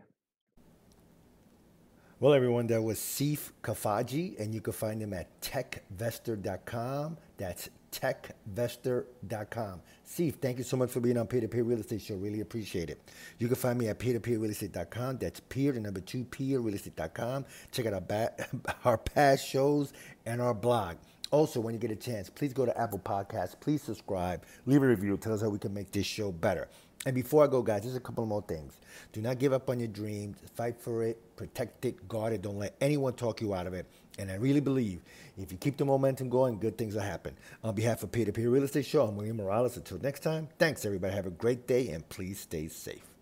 Well, 2.19 2.35
everyone, 2.35 2.67
that 2.67 2.83
was 2.83 2.99
Seif 2.99 3.49
Kafaji, 3.63 4.39
and 4.39 4.53
you 4.53 4.61
can 4.61 4.73
find 4.73 5.01
him 5.01 5.13
at 5.13 5.41
techvestor.com. 5.41 7.17
That's 7.37 7.69
techvestor.com. 7.93 9.81
Steve, 10.03 10.35
thank 10.41 10.57
you 10.57 10.63
so 10.63 10.75
much 10.77 10.89
for 10.89 10.99
being 10.99 11.17
on 11.17 11.27
Peer 11.27 11.41
to 11.41 11.47
Peer 11.47 11.63
Real 11.63 11.79
Estate 11.79 12.01
Show. 12.01 12.15
Really 12.15 12.41
appreciate 12.41 12.89
it. 12.89 12.99
You 13.37 13.47
can 13.47 13.55
find 13.55 13.77
me 13.79 13.87
at 13.87 13.99
peer 13.99 14.13
to 14.13 14.19
peer 14.19 14.39
real 14.39 14.51
estate.com. 14.51 15.17
That's 15.17 15.39
peer, 15.39 15.71
the 15.71 15.79
number 15.79 16.01
two, 16.01 16.23
peer 16.25 16.59
real 16.59 16.75
estate.com. 16.75 17.45
Check 17.71 17.85
out 17.85 17.93
our, 17.93 18.01
ba- 18.01 18.33
our 18.85 18.97
past 18.97 19.47
shows 19.47 19.93
and 20.25 20.41
our 20.41 20.53
blog. 20.53 20.97
Also, 21.31 21.59
when 21.59 21.73
you 21.73 21.79
get 21.79 21.89
a 21.91 21.95
chance, 21.95 22.29
please 22.29 22.53
go 22.53 22.65
to 22.65 22.77
Apple 22.79 22.99
Podcasts. 22.99 23.59
Please 23.59 23.81
subscribe, 23.81 24.43
leave 24.65 24.83
a 24.83 24.87
review, 24.87 25.17
tell 25.17 25.33
us 25.33 25.41
how 25.41 25.49
we 25.49 25.57
can 25.57 25.73
make 25.73 25.91
this 25.91 26.05
show 26.05 26.31
better. 26.31 26.67
And 27.05 27.15
before 27.15 27.43
I 27.43 27.47
go, 27.47 27.61
guys, 27.61 27.81
there's 27.83 27.95
a 27.95 27.99
couple 27.99 28.25
more 28.25 28.43
things. 28.43 28.79
Do 29.11 29.21
not 29.21 29.37
give 29.39 29.51
up 29.51 29.69
on 29.69 29.79
your 29.79 29.89
dreams. 29.89 30.37
Fight 30.55 30.79
for 30.79 31.03
it, 31.03 31.35
protect 31.35 31.83
it, 31.85 32.07
guard 32.07 32.33
it. 32.33 32.41
Don't 32.41 32.59
let 32.59 32.75
anyone 32.79 33.13
talk 33.13 33.41
you 33.41 33.53
out 33.53 33.67
of 33.67 33.73
it. 33.73 33.87
And 34.19 34.29
I 34.29 34.35
really 34.35 34.59
believe 34.59 35.01
if 35.37 35.51
you 35.51 35.57
keep 35.57 35.77
the 35.77 35.85
momentum 35.85 36.29
going, 36.29 36.59
good 36.59 36.77
things 36.77 36.93
will 36.93 37.01
happen. 37.01 37.35
On 37.63 37.73
behalf 37.73 38.03
of 38.03 38.11
Peer 38.11 38.25
to 38.25 38.31
Peer 38.31 38.49
Real 38.49 38.63
Estate 38.63 38.85
Show, 38.85 39.07
I'm 39.07 39.15
William 39.15 39.37
Morales. 39.37 39.77
Until 39.77 39.99
next 39.99 40.21
time, 40.21 40.47
thanks 40.59 40.85
everybody. 40.85 41.13
Have 41.13 41.25
a 41.25 41.31
great 41.31 41.67
day 41.67 41.89
and 41.89 42.07
please 42.09 42.39
stay 42.39 42.67
safe. 42.67 43.12